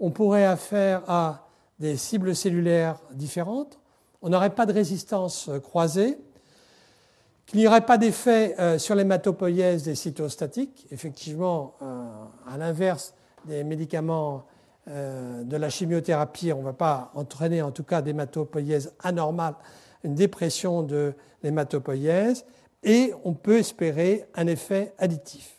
on 0.00 0.10
pourrait 0.10 0.46
affaire 0.46 1.02
à 1.08 1.48
des 1.78 1.96
cibles 1.96 2.34
cellulaires 2.34 2.98
différentes, 3.12 3.78
on 4.20 4.28
n'aurait 4.28 4.54
pas 4.54 4.66
de 4.66 4.72
résistance 4.72 5.50
croisée, 5.62 6.18
qu'il 7.46 7.60
n'y 7.60 7.66
aurait 7.66 7.84
pas 7.84 7.98
d'effet 7.98 8.54
euh, 8.58 8.78
sur 8.78 8.94
l'hématopoïèse 8.94 9.82
des 9.82 9.94
cytostatiques. 9.94 10.86
Effectivement, 10.90 11.74
euh, 11.82 12.04
à 12.50 12.56
l'inverse 12.56 13.14
des 13.44 13.64
médicaments 13.64 14.46
euh, 14.88 15.44
de 15.44 15.56
la 15.56 15.68
chimiothérapie, 15.68 16.52
on 16.52 16.60
ne 16.60 16.64
va 16.64 16.72
pas 16.72 17.10
entraîner 17.14 17.62
en 17.62 17.70
tout 17.70 17.84
cas 17.84 18.02
d'hématopoïèse 18.02 18.94
anormale, 19.02 19.54
une 20.04 20.14
dépression 20.14 20.82
de 20.82 21.14
l'hématopoïèse, 21.42 22.44
et 22.82 23.12
on 23.24 23.34
peut 23.34 23.58
espérer 23.58 24.26
un 24.34 24.46
effet 24.46 24.94
additif. 24.98 25.56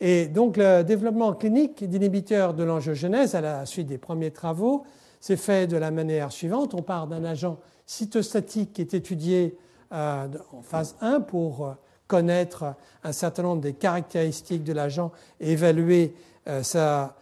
Et 0.00 0.28
donc 0.28 0.56
le 0.56 0.82
développement 0.82 1.34
clinique 1.34 1.84
d'inhibiteurs 1.84 2.54
de 2.54 2.64
l'angiogénèse 2.64 3.34
à 3.34 3.42
la 3.42 3.66
suite 3.66 3.86
des 3.86 3.98
premiers 3.98 4.30
travaux 4.30 4.84
s'est 5.20 5.36
fait 5.36 5.66
de 5.66 5.76
la 5.76 5.90
manière 5.90 6.32
suivante. 6.32 6.74
On 6.74 6.82
part 6.82 7.06
d'un 7.06 7.24
agent 7.24 7.58
cytostatique 7.84 8.72
qui 8.72 8.80
est 8.80 8.94
étudié 8.94 9.58
euh, 9.92 10.28
en 10.52 10.62
phase 10.62 10.96
1 11.02 11.20
pour 11.20 11.66
euh, 11.66 11.72
connaître 12.06 12.74
un 13.04 13.12
certain 13.12 13.42
nombre 13.42 13.60
des 13.60 13.74
caractéristiques 13.74 14.64
de 14.64 14.72
l'agent 14.72 15.12
et 15.38 15.52
évaluer 15.52 16.14
euh, 16.48 16.62
sa 16.62 17.16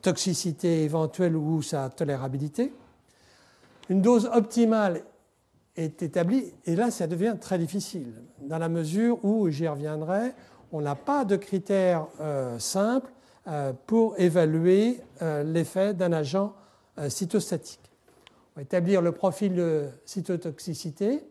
toxicité 0.00 0.82
éventuelle 0.82 1.36
ou 1.36 1.60
sa 1.60 1.90
tolérabilité. 1.90 2.72
Une 3.90 4.00
dose 4.00 4.28
optimale 4.32 5.04
est 5.78 6.02
établie 6.02 6.52
et 6.66 6.76
là 6.76 6.90
ça 6.90 7.06
devient 7.06 7.36
très 7.40 7.58
difficile 7.58 8.12
dans 8.42 8.58
la 8.58 8.68
mesure 8.68 9.24
où, 9.24 9.48
j'y 9.48 9.66
reviendrai, 9.66 10.32
on 10.72 10.80
n'a 10.80 10.94
pas 10.94 11.24
de 11.24 11.36
critères 11.36 12.06
simples 12.58 13.10
pour 13.86 14.18
évaluer 14.18 15.00
l'effet 15.44 15.94
d'un 15.94 16.12
agent 16.12 16.54
cytostatique. 17.08 17.90
On 18.54 18.60
va 18.60 18.62
établir 18.62 19.00
le 19.00 19.12
profil 19.12 19.54
de 19.54 19.88
cytotoxicité 20.04 21.22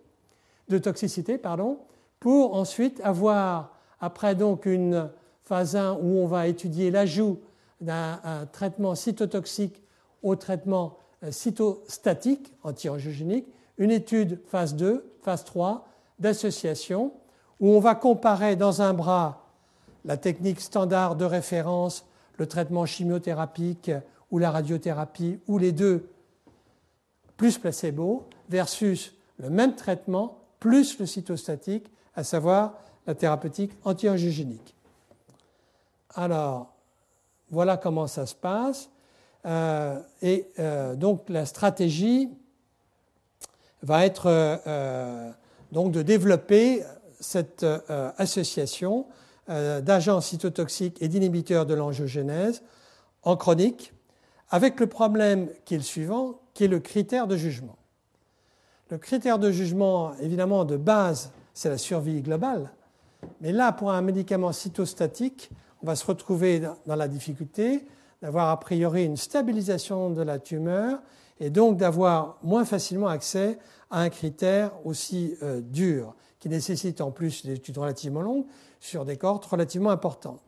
de 0.69 0.77
toxicité 0.77 1.37
pardon, 1.37 1.79
pour 2.19 2.55
ensuite 2.55 2.99
avoir, 3.03 3.77
après 3.99 4.35
donc 4.35 4.65
une 4.65 5.09
phase 5.43 5.75
1 5.75 5.93
où 5.93 6.17
on 6.17 6.27
va 6.27 6.47
étudier 6.47 6.91
l'ajout 6.91 7.39
d'un 7.79 8.19
traitement 8.51 8.95
cytotoxique 8.95 9.81
au 10.23 10.35
traitement 10.35 10.97
euh, 11.23 11.31
cytostatique 11.31 12.53
anti-angiogénique, 12.63 13.47
une 13.77 13.91
étude 13.91 14.39
phase 14.47 14.75
2, 14.75 15.05
phase 15.21 15.43
3 15.43 15.87
d'association 16.19 17.13
où 17.59 17.69
on 17.69 17.79
va 17.79 17.95
comparer 17.95 18.55
dans 18.55 18.81
un 18.81 18.93
bras 18.93 19.43
la 20.05 20.17
technique 20.17 20.61
standard 20.61 21.15
de 21.15 21.25
référence, 21.25 22.05
le 22.37 22.47
traitement 22.47 22.85
chimiothérapique 22.85 23.91
ou 24.31 24.39
la 24.39 24.51
radiothérapie, 24.51 25.39
ou 25.47 25.57
les 25.57 25.71
deux 25.71 26.09
plus 27.35 27.57
placebo, 27.57 28.25
versus 28.49 29.13
le 29.37 29.49
même 29.49 29.75
traitement 29.75 30.39
plus 30.59 30.97
le 30.99 31.05
cytostatique, 31.05 31.91
à 32.15 32.23
savoir 32.23 32.73
la 33.05 33.15
thérapeutique 33.15 33.71
anti-angiogénique. 33.83 34.75
Alors, 36.15 36.73
voilà 37.49 37.77
comment 37.77 38.07
ça 38.07 38.25
se 38.25 38.35
passe. 38.35 38.89
Euh, 39.45 40.01
et 40.21 40.47
euh, 40.59 40.95
donc 40.95 41.29
la 41.29 41.45
stratégie 41.45 42.29
va 43.83 44.05
être 44.05 44.25
euh, 44.27 45.29
donc 45.71 45.91
de 45.91 46.01
développer 46.01 46.83
cette 47.19 47.65
association 48.17 49.07
d'agents 49.47 50.21
cytotoxiques 50.21 51.01
et 51.01 51.07
d'inhibiteurs 51.07 51.65
de 51.65 51.73
l'angiogénèse 51.73 52.61
en 53.23 53.35
chronique, 53.35 53.91
avec 54.51 54.79
le 54.79 54.87
problème 54.87 55.49
qui 55.65 55.73
est 55.73 55.77
le 55.77 55.83
suivant, 55.83 56.39
qui 56.53 56.65
est 56.65 56.67
le 56.67 56.79
critère 56.79 57.25
de 57.25 57.35
jugement. 57.35 57.75
Le 58.89 58.97
critère 58.97 59.39
de 59.39 59.51
jugement, 59.51 60.13
évidemment, 60.21 60.63
de 60.63 60.77
base, 60.77 61.31
c'est 61.53 61.69
la 61.69 61.77
survie 61.77 62.21
globale. 62.21 62.71
Mais 63.41 63.51
là, 63.51 63.71
pour 63.71 63.91
un 63.91 64.01
médicament 64.01 64.53
cytostatique, 64.53 65.49
on 65.81 65.87
va 65.87 65.95
se 65.95 66.05
retrouver 66.05 66.61
dans 66.85 66.95
la 66.95 67.07
difficulté 67.07 67.85
d'avoir 68.21 68.49
a 68.49 68.59
priori 68.59 69.03
une 69.03 69.17
stabilisation 69.17 70.09
de 70.09 70.21
la 70.21 70.39
tumeur 70.39 70.99
et 71.39 71.49
donc 71.49 71.77
d'avoir 71.77 72.37
moins 72.43 72.65
facilement 72.65 73.07
accès 73.07 73.57
à 73.89 74.01
un 74.01 74.09
critère 74.09 74.71
aussi 74.85 75.35
euh, 75.43 75.61
dur, 75.61 76.15
qui 76.39 76.49
nécessite 76.49 77.01
en 77.01 77.11
plus 77.11 77.45
des 77.45 77.53
études 77.53 77.77
relativement 77.77 78.21
longues 78.21 78.45
sur 78.79 79.05
des 79.05 79.17
cohortes 79.17 79.45
relativement 79.45 79.89
importantes. 79.89 80.41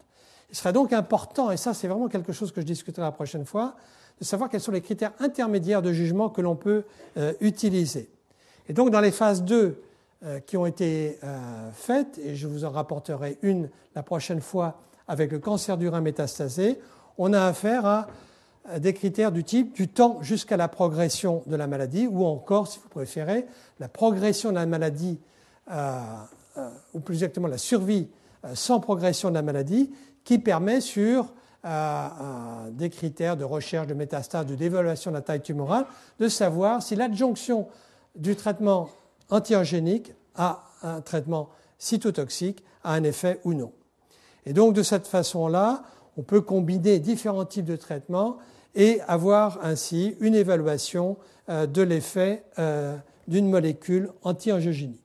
Il 0.49 0.55
serait 0.55 0.73
donc 0.73 0.93
important, 0.93 1.51
et 1.51 1.57
ça 1.57 1.73
c'est 1.73 1.87
vraiment 1.87 2.07
quelque 2.07 2.33
chose 2.33 2.51
que 2.51 2.61
je 2.61 2.65
discuterai 2.65 3.03
la 3.03 3.11
prochaine 3.11 3.45
fois, 3.45 3.75
de 4.19 4.25
savoir 4.25 4.49
quels 4.49 4.61
sont 4.61 4.71
les 4.71 4.81
critères 4.81 5.13
intermédiaires 5.19 5.81
de 5.81 5.93
jugement 5.93 6.29
que 6.29 6.41
l'on 6.41 6.55
peut 6.55 6.83
euh, 7.17 7.33
utiliser. 7.39 8.09
Et 8.67 8.73
donc 8.73 8.89
dans 8.89 8.99
les 8.99 9.11
phases 9.11 9.43
2 9.43 9.81
euh, 10.23 10.39
qui 10.41 10.57
ont 10.57 10.65
été 10.65 11.17
faites, 11.73 12.17
et 12.17 12.35
je 12.35 12.47
vous 12.47 12.65
en 12.65 12.71
rapporterai 12.71 13.37
une 13.41 13.69
la 13.95 14.03
prochaine 14.03 14.41
fois 14.41 14.79
avec 15.07 15.31
le 15.31 15.39
cancer 15.39 15.77
du 15.77 15.87
rein 15.87 16.01
métastasé, 16.01 16.79
on 17.17 17.33
a 17.33 17.45
affaire 17.45 17.85
à 17.85 18.07
des 18.77 18.93
critères 18.93 19.31
du 19.31 19.43
type 19.43 19.73
du 19.73 19.87
temps 19.87 20.21
jusqu'à 20.21 20.57
la 20.57 20.67
progression 20.67 21.43
de 21.47 21.55
la 21.55 21.67
maladie, 21.67 22.07
ou 22.07 22.25
encore, 22.25 22.67
si 22.67 22.79
vous 22.79 22.89
préférez, 22.89 23.45
la 23.79 23.87
progression 23.87 24.49
de 24.49 24.55
la 24.55 24.65
maladie, 24.65 25.19
euh, 25.71 25.99
ou 26.93 26.99
plus 26.99 27.15
exactement 27.15 27.47
la 27.47 27.57
survie 27.57 28.07
sans 28.53 28.79
progression 28.79 29.29
de 29.29 29.35
la 29.35 29.41
maladie, 29.41 29.91
qui 30.23 30.39
permet 30.39 30.81
sur 30.81 31.33
des 32.71 32.89
critères 32.89 33.35
de 33.35 33.43
recherche 33.43 33.87
de 33.87 33.93
métastases, 33.93 34.45
de 34.45 34.55
dévaluation 34.55 35.11
de 35.11 35.15
la 35.15 35.21
taille 35.21 35.41
tumorale, 35.41 35.85
de 36.19 36.29
savoir 36.29 36.81
si 36.81 36.95
l'adjonction 36.95 37.67
du 38.15 38.35
traitement 38.35 38.89
antiangénique 39.29 40.13
à 40.35 40.63
un 40.83 41.01
traitement 41.01 41.49
cytotoxique 41.77 42.63
a 42.83 42.93
un 42.93 43.03
effet 43.03 43.41
ou 43.43 43.53
non. 43.53 43.73
Et 44.45 44.53
donc 44.53 44.73
de 44.73 44.83
cette 44.83 45.07
façon-là, 45.07 45.83
on 46.17 46.23
peut 46.23 46.41
combiner 46.41 46.99
différents 46.99 47.45
types 47.45 47.65
de 47.65 47.75
traitements 47.75 48.37
et 48.75 49.01
avoir 49.07 49.59
ainsi 49.63 50.15
une 50.19 50.35
évaluation 50.35 51.17
euh, 51.49 51.65
de 51.65 51.81
l'effet 51.81 52.43
euh, 52.59 52.97
d'une 53.27 53.49
molécule 53.49 54.11
anti-angiogénique. 54.23 55.01